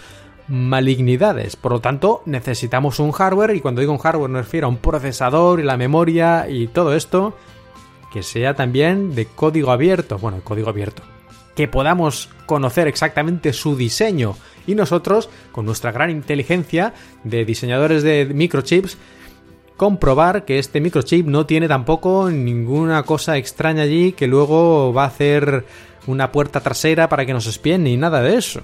malignidades. 0.48 1.56
Por 1.56 1.72
lo 1.72 1.80
tanto, 1.80 2.22
necesitamos 2.24 2.98
un 2.98 3.12
hardware 3.12 3.54
y 3.54 3.60
cuando 3.60 3.82
digo 3.82 3.92
un 3.92 3.98
hardware 3.98 4.30
me 4.30 4.40
refiero 4.40 4.68
a 4.68 4.70
un 4.70 4.78
procesador 4.78 5.60
y 5.60 5.64
la 5.64 5.76
memoria 5.76 6.48
y 6.48 6.68
todo 6.68 6.94
esto 6.94 7.36
que 8.10 8.22
sea 8.22 8.54
también 8.54 9.14
de 9.14 9.26
código 9.26 9.70
abierto, 9.70 10.18
bueno, 10.18 10.40
código 10.44 10.68
abierto, 10.68 11.02
que 11.54 11.68
podamos 11.68 12.28
conocer 12.46 12.88
exactamente 12.88 13.52
su 13.52 13.76
diseño 13.76 14.36
y 14.66 14.74
nosotros, 14.74 15.28
con 15.50 15.66
nuestra 15.66 15.92
gran 15.92 16.10
inteligencia 16.10 16.94
de 17.24 17.44
diseñadores 17.44 18.02
de 18.02 18.26
microchips, 18.32 18.96
comprobar 19.76 20.44
que 20.44 20.58
este 20.58 20.80
microchip 20.80 21.26
no 21.26 21.46
tiene 21.46 21.68
tampoco 21.68 22.30
ninguna 22.30 23.02
cosa 23.02 23.36
extraña 23.36 23.82
allí 23.82 24.12
que 24.12 24.28
luego 24.28 24.92
va 24.92 25.04
a 25.04 25.08
hacer 25.08 25.66
una 26.06 26.32
puerta 26.32 26.60
trasera 26.60 27.08
para 27.08 27.26
que 27.26 27.32
nos 27.32 27.46
espien 27.46 27.84
ni 27.84 27.96
nada 27.96 28.22
de 28.22 28.36
eso. 28.36 28.60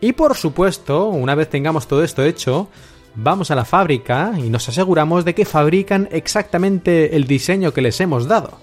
Y 0.00 0.12
por 0.12 0.36
supuesto, 0.36 1.08
una 1.08 1.34
vez 1.34 1.48
tengamos 1.48 1.86
todo 1.86 2.02
esto 2.02 2.22
hecho, 2.22 2.68
vamos 3.14 3.50
a 3.50 3.54
la 3.54 3.64
fábrica 3.64 4.32
y 4.36 4.48
nos 4.48 4.68
aseguramos 4.68 5.24
de 5.24 5.34
que 5.34 5.44
fabrican 5.44 6.08
exactamente 6.12 7.16
el 7.16 7.26
diseño 7.26 7.72
que 7.72 7.82
les 7.82 8.00
hemos 8.00 8.28
dado. 8.28 8.58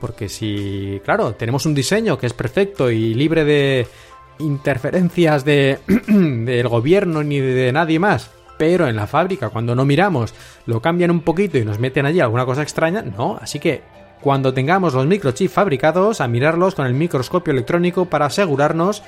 Porque 0.00 0.28
si, 0.28 1.00
claro, 1.04 1.34
tenemos 1.34 1.66
un 1.66 1.74
diseño 1.74 2.18
que 2.18 2.26
es 2.26 2.32
perfecto 2.32 2.90
y 2.90 3.14
libre 3.14 3.44
de 3.44 3.86
interferencias 4.38 5.44
de, 5.44 5.78
del 6.06 6.68
gobierno 6.68 7.22
ni 7.22 7.40
de 7.40 7.72
nadie 7.72 7.98
más, 7.98 8.30
pero 8.58 8.88
en 8.88 8.96
la 8.96 9.06
fábrica, 9.06 9.50
cuando 9.50 9.74
no 9.74 9.84
miramos, 9.84 10.34
lo 10.66 10.82
cambian 10.82 11.10
un 11.10 11.20
poquito 11.20 11.58
y 11.58 11.64
nos 11.64 11.78
meten 11.78 12.06
allí 12.06 12.20
alguna 12.20 12.44
cosa 12.44 12.62
extraña, 12.62 13.02
no. 13.02 13.38
Así 13.40 13.58
que 13.58 13.82
cuando 14.20 14.52
tengamos 14.52 14.94
los 14.94 15.06
microchips 15.06 15.52
fabricados, 15.52 16.20
a 16.20 16.28
mirarlos 16.28 16.74
con 16.74 16.86
el 16.86 16.94
microscopio 16.94 17.52
electrónico 17.52 18.06
para 18.06 18.26
asegurarnos 18.26 19.02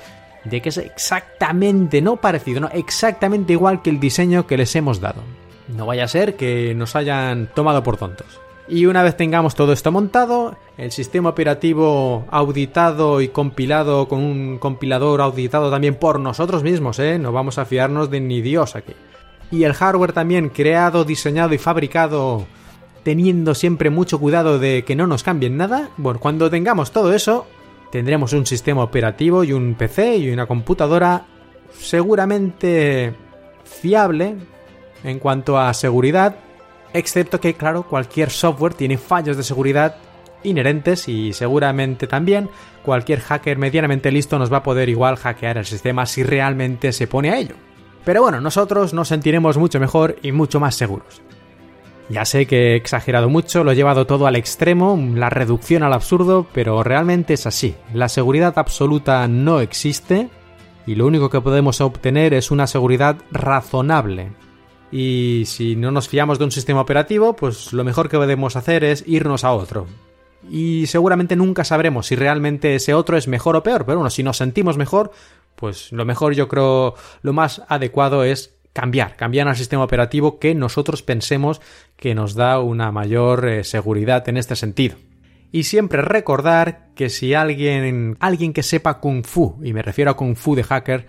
de 0.45 0.61
que 0.61 0.69
es 0.69 0.77
exactamente, 0.77 2.01
no 2.01 2.17
parecido, 2.17 2.61
no, 2.61 2.69
exactamente 2.69 3.53
igual 3.53 3.81
que 3.81 3.89
el 3.89 3.99
diseño 3.99 4.47
que 4.47 4.57
les 4.57 4.75
hemos 4.75 5.01
dado. 5.01 5.21
No 5.67 5.85
vaya 5.85 6.05
a 6.05 6.07
ser 6.07 6.35
que 6.35 6.73
nos 6.75 6.95
hayan 6.95 7.47
tomado 7.53 7.83
por 7.83 7.97
tontos. 7.97 8.39
Y 8.67 8.85
una 8.85 9.03
vez 9.03 9.17
tengamos 9.17 9.55
todo 9.55 9.73
esto 9.73 9.91
montado, 9.91 10.55
el 10.77 10.91
sistema 10.91 11.29
operativo 11.29 12.25
auditado 12.29 13.19
y 13.19 13.27
compilado 13.27 14.07
con 14.07 14.19
un 14.19 14.59
compilador 14.59 15.21
auditado 15.21 15.69
también 15.69 15.95
por 15.95 16.19
nosotros 16.19 16.63
mismos, 16.63 16.99
¿eh? 16.99 17.19
No 17.19 17.31
vamos 17.31 17.57
a 17.57 17.65
fiarnos 17.65 18.09
de 18.09 18.21
ni 18.21 18.41
Dios 18.41 18.75
aquí. 18.75 18.93
Y 19.51 19.63
el 19.63 19.73
hardware 19.73 20.13
también 20.13 20.49
creado, 20.49 21.03
diseñado 21.03 21.53
y 21.53 21.57
fabricado 21.57 22.45
teniendo 23.03 23.55
siempre 23.55 23.89
mucho 23.89 24.19
cuidado 24.19 24.59
de 24.59 24.83
que 24.83 24.95
no 24.95 25.07
nos 25.07 25.23
cambien 25.23 25.57
nada. 25.57 25.89
Bueno, 25.97 26.19
cuando 26.19 26.49
tengamos 26.49 26.91
todo 26.91 27.13
eso, 27.13 27.47
tendremos 27.91 28.31
un 28.33 28.45
sistema 28.45 28.83
operativo 28.83 29.43
y 29.43 29.53
un 29.53 29.75
PC 29.75 30.17
y 30.17 30.31
una 30.31 30.45
computadora 30.45 31.25
seguramente 31.77 33.13
fiable 33.65 34.35
en 35.03 35.19
cuanto 35.19 35.57
a 35.57 35.73
seguridad 35.73 36.35
Excepto 36.93 37.39
que, 37.39 37.53
claro, 37.53 37.83
cualquier 37.83 38.29
software 38.29 38.73
tiene 38.73 38.97
fallos 38.97 39.37
de 39.37 39.43
seguridad 39.43 39.95
inherentes 40.43 41.07
y 41.07 41.33
seguramente 41.33 42.07
también 42.07 42.49
cualquier 42.83 43.19
hacker 43.19 43.57
medianamente 43.57 44.11
listo 44.11 44.39
nos 44.39 44.51
va 44.51 44.57
a 44.57 44.63
poder 44.63 44.89
igual 44.89 45.15
hackear 45.15 45.57
el 45.57 45.65
sistema 45.65 46.05
si 46.05 46.23
realmente 46.23 46.91
se 46.91 47.07
pone 47.07 47.29
a 47.29 47.37
ello. 47.37 47.55
Pero 48.03 48.23
bueno, 48.23 48.41
nosotros 48.41 48.93
nos 48.93 49.07
sentiremos 49.07 49.57
mucho 49.57 49.79
mejor 49.79 50.15
y 50.23 50.31
mucho 50.31 50.59
más 50.59 50.75
seguros. 50.75 51.21
Ya 52.09 52.25
sé 52.25 52.45
que 52.45 52.73
he 52.73 52.75
exagerado 52.75 53.29
mucho, 53.29 53.63
lo 53.63 53.71
he 53.71 53.75
llevado 53.75 54.05
todo 54.05 54.27
al 54.27 54.35
extremo, 54.35 54.99
la 55.15 55.29
reducción 55.29 55.83
al 55.83 55.93
absurdo, 55.93 56.45
pero 56.51 56.83
realmente 56.83 57.35
es 57.35 57.45
así. 57.45 57.75
La 57.93 58.09
seguridad 58.09 58.57
absoluta 58.57 59.25
no 59.27 59.61
existe 59.61 60.29
y 60.85 60.95
lo 60.95 61.05
único 61.05 61.29
que 61.29 61.39
podemos 61.39 61.79
obtener 61.79 62.33
es 62.33 62.51
una 62.51 62.67
seguridad 62.67 63.17
razonable, 63.31 64.31
y 64.91 65.43
si 65.45 65.75
no 65.75 65.91
nos 65.91 66.09
fiamos 66.09 66.37
de 66.37 66.45
un 66.45 66.51
sistema 66.51 66.81
operativo, 66.81 67.35
pues 67.35 67.71
lo 67.73 67.83
mejor 67.83 68.09
que 68.09 68.17
podemos 68.17 68.55
hacer 68.55 68.83
es 68.83 69.03
irnos 69.07 69.43
a 69.43 69.53
otro. 69.53 69.87
Y 70.49 70.87
seguramente 70.87 71.35
nunca 71.35 71.63
sabremos 71.63 72.07
si 72.07 72.15
realmente 72.15 72.75
ese 72.75 72.93
otro 72.93 73.15
es 73.15 73.27
mejor 73.27 73.55
o 73.55 73.63
peor, 73.63 73.85
pero 73.85 73.97
bueno, 73.97 74.09
si 74.09 74.23
nos 74.23 74.37
sentimos 74.37 74.77
mejor, 74.77 75.11
pues 75.55 75.91
lo 75.91 76.03
mejor 76.05 76.33
yo 76.33 76.47
creo, 76.47 76.95
lo 77.21 77.33
más 77.33 77.61
adecuado 77.67 78.23
es 78.23 78.55
cambiar, 78.73 79.15
cambiar 79.15 79.47
al 79.47 79.55
sistema 79.55 79.83
operativo 79.83 80.39
que 80.39 80.55
nosotros 80.55 81.03
pensemos 81.03 81.61
que 81.95 82.15
nos 82.15 82.35
da 82.35 82.59
una 82.59 82.91
mayor 82.91 83.47
eh, 83.47 83.63
seguridad 83.63 84.27
en 84.27 84.37
este 84.37 84.55
sentido. 84.55 84.97
Y 85.53 85.63
siempre 85.63 86.01
recordar 86.01 86.87
que 86.95 87.09
si 87.09 87.33
alguien, 87.33 88.15
alguien 88.19 88.53
que 88.53 88.63
sepa 88.63 88.99
kung 88.99 89.23
fu, 89.25 89.59
y 89.61 89.73
me 89.73 89.81
refiero 89.81 90.11
a 90.11 90.15
kung 90.15 90.35
fu 90.35 90.55
de 90.55 90.63
hacker, 90.63 91.07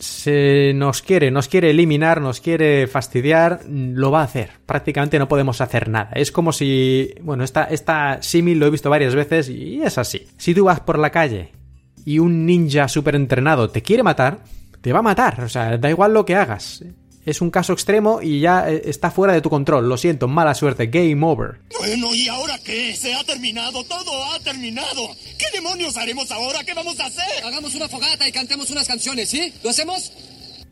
se 0.00 0.72
nos 0.74 1.02
quiere, 1.02 1.30
nos 1.30 1.48
quiere 1.48 1.70
eliminar, 1.70 2.20
nos 2.20 2.40
quiere 2.40 2.86
fastidiar, 2.86 3.60
lo 3.68 4.10
va 4.10 4.22
a 4.22 4.24
hacer. 4.24 4.50
Prácticamente 4.66 5.18
no 5.18 5.28
podemos 5.28 5.60
hacer 5.60 5.88
nada. 5.88 6.10
Es 6.14 6.32
como 6.32 6.52
si, 6.52 7.14
bueno, 7.22 7.44
esta, 7.44 7.64
esta 7.64 8.20
símil 8.22 8.58
lo 8.58 8.66
he 8.66 8.70
visto 8.70 8.90
varias 8.90 9.14
veces 9.14 9.48
y 9.48 9.82
es 9.82 9.98
así. 9.98 10.26
Si 10.36 10.54
tú 10.54 10.64
vas 10.64 10.80
por 10.80 10.98
la 10.98 11.10
calle 11.10 11.52
y 12.04 12.18
un 12.18 12.46
ninja 12.46 12.88
súper 12.88 13.14
entrenado 13.14 13.70
te 13.70 13.82
quiere 13.82 14.02
matar, 14.02 14.38
te 14.80 14.92
va 14.92 15.00
a 15.00 15.02
matar. 15.02 15.44
O 15.44 15.48
sea, 15.48 15.76
da 15.76 15.90
igual 15.90 16.14
lo 16.14 16.24
que 16.24 16.34
hagas 16.34 16.82
es 17.24 17.40
un 17.40 17.50
caso 17.50 17.72
extremo 17.72 18.20
y 18.22 18.40
ya 18.40 18.70
eh, 18.70 18.82
está 18.86 19.10
fuera 19.10 19.32
de 19.34 19.40
tu 19.40 19.50
control. 19.50 19.88
Lo 19.88 19.96
siento, 19.96 20.28
mala 20.28 20.54
suerte, 20.54 20.86
game 20.86 21.24
over. 21.24 21.60
Bueno, 21.78 22.14
¿y 22.14 22.28
ahora 22.28 22.58
qué? 22.64 22.94
Se 22.94 23.14
ha 23.14 23.22
terminado, 23.24 23.84
todo 23.84 24.24
ha 24.32 24.40
terminado. 24.40 25.08
¿Qué 25.38 25.46
demonios 25.52 25.96
haremos 25.96 26.30
ahora? 26.30 26.64
¿Qué 26.64 26.74
vamos 26.74 26.98
a 27.00 27.06
hacer? 27.06 27.44
Hagamos 27.44 27.74
una 27.74 27.88
fogata 27.88 28.26
y 28.26 28.32
cantemos 28.32 28.70
unas 28.70 28.88
canciones, 28.88 29.28
¿sí? 29.28 29.52
¿Lo 29.62 29.70
hacemos? 29.70 30.12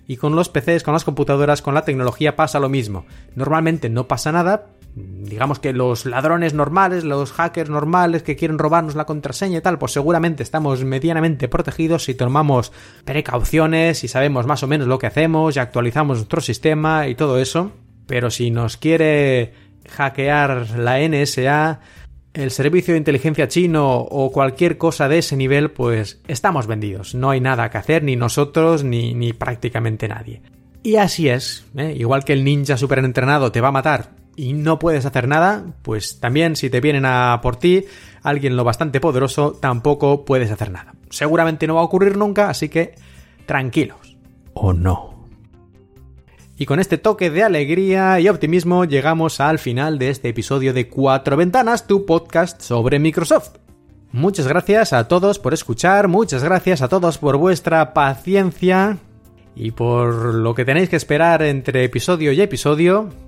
Y 0.07 0.17
con 0.17 0.35
los 0.35 0.49
PCs, 0.49 0.83
con 0.83 0.95
las 0.95 1.05
computadoras, 1.05 1.61
con 1.61 1.75
la 1.75 1.85
tecnología 1.85 2.35
pasa 2.35 2.59
lo 2.59 2.71
mismo. 2.71 3.05
Normalmente 3.35 3.91
no 3.91 4.09
pasa 4.09 4.33
nada, 4.33 4.69
digamos 4.95 5.59
que 5.59 5.73
los 5.73 6.07
ladrones 6.07 6.55
normales, 6.55 7.05
los 7.05 7.33
hackers 7.33 7.71
normales 7.71 8.23
que 8.23 8.37
quieren 8.37 8.59
robarnos 8.59 8.95
la 8.95 9.05
contraseña 9.05 9.59
y 9.59 9.61
tal, 9.61 9.79
pues 9.79 9.93
seguramente 9.93 10.43
estamos 10.43 10.85
medianamente 10.85 11.49
protegidos 11.49 12.05
si 12.05 12.15
tomamos 12.15 12.73
precauciones 13.05 14.05
y 14.05 14.09
sabemos 14.09 14.47
más 14.47 14.63
o 14.63 14.67
menos 14.67 14.89
lo 14.89 14.99
que 14.99 15.07
hacemos 15.07 15.57
y 15.57 15.59
actualizamos 15.61 16.19
nuestro 16.19 16.41
sistema 16.41 17.09
y 17.09 17.15
todo 17.15 17.39
eso. 17.39 17.73
Pero 18.07 18.31
si 18.31 18.51
nos 18.51 18.77
quiere 18.77 19.53
hackear 19.89 20.79
la 20.79 20.99
NSA, 21.01 21.81
el 22.35 22.51
servicio 22.51 22.95
de 22.95 22.99
inteligencia 22.99 23.49
chino 23.49 23.99
o 23.99 24.33
cualquier 24.33 24.79
cosa 24.79 25.09
de 25.09 25.19
ese 25.19 25.37
nivel, 25.37 25.71
pues 25.71 26.21
estamos 26.27 26.67
vendidos. 26.67 27.15
No 27.15 27.31
hay 27.31 27.41
nada 27.41 27.71
que 27.71 27.79
hacer, 27.79 28.03
ni 28.03 28.17
nosotros, 28.17 28.85
ni, 28.85 29.15
ni 29.15 29.33
prácticamente 29.33 30.09
nadie. 30.09 30.43
Y 30.83 30.97
así 30.97 31.29
es, 31.29 31.67
¿eh? 31.77 31.95
igual 31.99 32.25
que 32.25 32.33
el 32.33 32.45
ninja 32.45 32.77
super 32.77 33.01
entrenado 33.01 33.53
te 33.53 33.61
va 33.61 33.69
a 33.69 33.73
matar 33.73 34.19
y 34.39 34.53
no 34.53 34.79
puedes 34.79 35.05
hacer 35.05 35.27
nada, 35.27 35.65
pues 35.83 36.21
también 36.21 36.55
si 36.55 36.71
te 36.71 36.81
vienen 36.81 37.05
a 37.05 37.41
por 37.43 37.57
ti 37.57 37.87
alguien 38.23 38.57
lo 38.57 38.63
bastante 38.63 39.01
poderoso, 39.01 39.59
tampoco 39.61 40.25
puedes 40.25 40.53
hacer 40.53 40.71
nada. 40.71 40.95
Seguramente 41.11 41.67
no 41.67 41.75
va 41.75 41.81
a 41.81 41.85
ocurrir 41.85 42.17
nunca, 42.17 42.49
así 42.49 42.69
que 42.69 42.95
tranquilos. 43.47 44.17
O 44.55 44.73
no. 44.73 45.27
Y 46.57 46.67
con 46.67 46.79
este 46.79 46.99
toque 46.99 47.31
de 47.31 47.43
alegría 47.43 48.21
y 48.21 48.29
optimismo 48.29 48.85
llegamos 48.85 49.41
al 49.41 49.59
final 49.59 49.99
de 49.99 50.11
este 50.11 50.29
episodio 50.29 50.73
de 50.73 50.89
Cuatro 50.89 51.37
Ventanas, 51.37 51.89
tu 51.89 52.07
podcast 52.07 52.63
sobre 52.63 53.01
Microsoft. 53.01 53.57
Muchas 54.13 54.47
gracias 54.47 54.93
a 54.93 55.09
todos 55.09 55.41
por 55.41 55.53
escuchar, 55.53 56.07
muchas 56.07 56.45
gracias 56.45 56.81
a 56.81 56.89
todos 56.89 57.19
por 57.19 57.39
vuestra 57.39 57.93
paciencia 57.93 58.99
y 59.57 59.73
por 59.73 60.33
lo 60.33 60.55
que 60.55 60.65
tenéis 60.65 60.89
que 60.89 60.97
esperar 60.97 61.43
entre 61.43 61.83
episodio 61.83 62.31
y 62.31 62.41
episodio. 62.41 63.28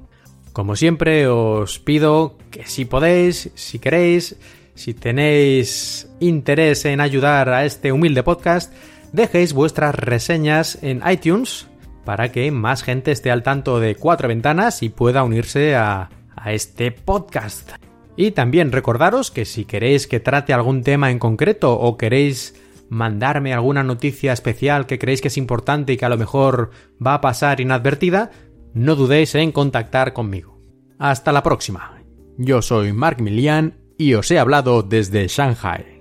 Como 0.52 0.74
siempre, 0.74 1.28
os 1.28 1.78
pido 1.78 2.36
que 2.50 2.66
si 2.66 2.84
podéis, 2.84 3.50
si 3.54 3.78
queréis, 3.78 4.36
si 4.74 4.94
tenéis 4.94 6.10
interés 6.18 6.84
en 6.84 7.00
ayudar 7.00 7.48
a 7.50 7.64
este 7.64 7.92
humilde 7.92 8.24
podcast, 8.24 8.72
dejéis 9.12 9.52
vuestras 9.52 9.94
reseñas 9.94 10.78
en 10.82 11.02
iTunes 11.08 11.68
para 12.04 12.32
que 12.32 12.50
más 12.50 12.82
gente 12.82 13.12
esté 13.12 13.30
al 13.30 13.44
tanto 13.44 13.78
de 13.78 13.94
cuatro 13.94 14.26
ventanas 14.26 14.82
y 14.82 14.88
pueda 14.88 15.22
unirse 15.22 15.76
a, 15.76 16.10
a 16.34 16.52
este 16.52 16.90
podcast. 16.90 17.70
Y 18.16 18.32
también 18.32 18.72
recordaros 18.72 19.30
que 19.30 19.44
si 19.44 19.64
queréis 19.64 20.08
que 20.08 20.18
trate 20.18 20.52
algún 20.52 20.82
tema 20.82 21.12
en 21.12 21.20
concreto 21.20 21.78
o 21.78 21.96
queréis 21.96 22.54
mandarme 22.88 23.54
alguna 23.54 23.84
noticia 23.84 24.32
especial 24.32 24.86
que 24.86 24.98
creéis 24.98 25.20
que 25.20 25.28
es 25.28 25.36
importante 25.36 25.92
y 25.92 25.96
que 25.96 26.04
a 26.04 26.08
lo 26.08 26.18
mejor 26.18 26.70
va 27.04 27.14
a 27.14 27.20
pasar 27.20 27.60
inadvertida, 27.60 28.32
no 28.74 28.94
dudéis 28.94 29.34
en 29.34 29.52
contactar 29.52 30.12
conmigo. 30.12 30.60
Hasta 30.98 31.32
la 31.32 31.42
próxima. 31.42 32.02
Yo 32.36 32.60
soy 32.62 32.92
Mark 32.92 33.20
Milian 33.20 33.78
y 33.98 34.14
os 34.14 34.30
he 34.30 34.38
hablado 34.38 34.82
desde 34.82 35.26
Shanghai. 35.28 36.00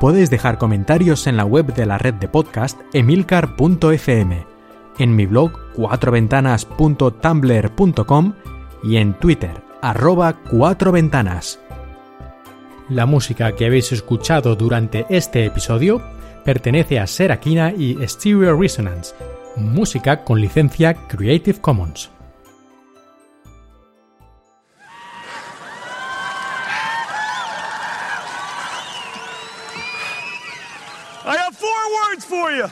Podéis 0.00 0.30
dejar 0.30 0.58
comentarios 0.58 1.26
en 1.26 1.36
la 1.36 1.44
web 1.44 1.74
de 1.74 1.86
la 1.86 1.98
red 1.98 2.14
de 2.14 2.28
podcast 2.28 2.80
emilcar.fm, 2.92 4.46
en 4.98 5.16
mi 5.16 5.26
blog 5.26 5.52
cuatroventanas.tumblr.com 5.74 8.34
y 8.82 8.96
en 8.96 9.14
Twitter 9.14 9.62
arroba 9.80 10.34
cuatro 10.50 10.90
ventanas. 10.92 11.60
La 12.88 13.06
música 13.06 13.52
que 13.52 13.66
habéis 13.66 13.92
escuchado 13.92 14.56
durante 14.56 15.06
este 15.08 15.44
episodio 15.44 16.02
pertenece 16.44 16.98
a 16.98 17.06
Serakina 17.06 17.72
y 17.72 17.96
Stereo 18.06 18.58
Resonance, 18.58 19.14
música 19.56 20.24
con 20.24 20.40
licencia 20.40 20.94
Creative 21.08 21.60
Commons. 21.60 22.10
I 31.24 31.36
have 31.36 31.56
four 31.56 31.82
words 32.10 32.24
for 32.24 32.50
you. 32.50 32.66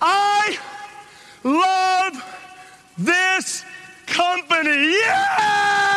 I 0.00 0.58
love 1.44 2.24
this 2.98 3.64
company. 4.06 4.96
Yeah! 4.98 5.93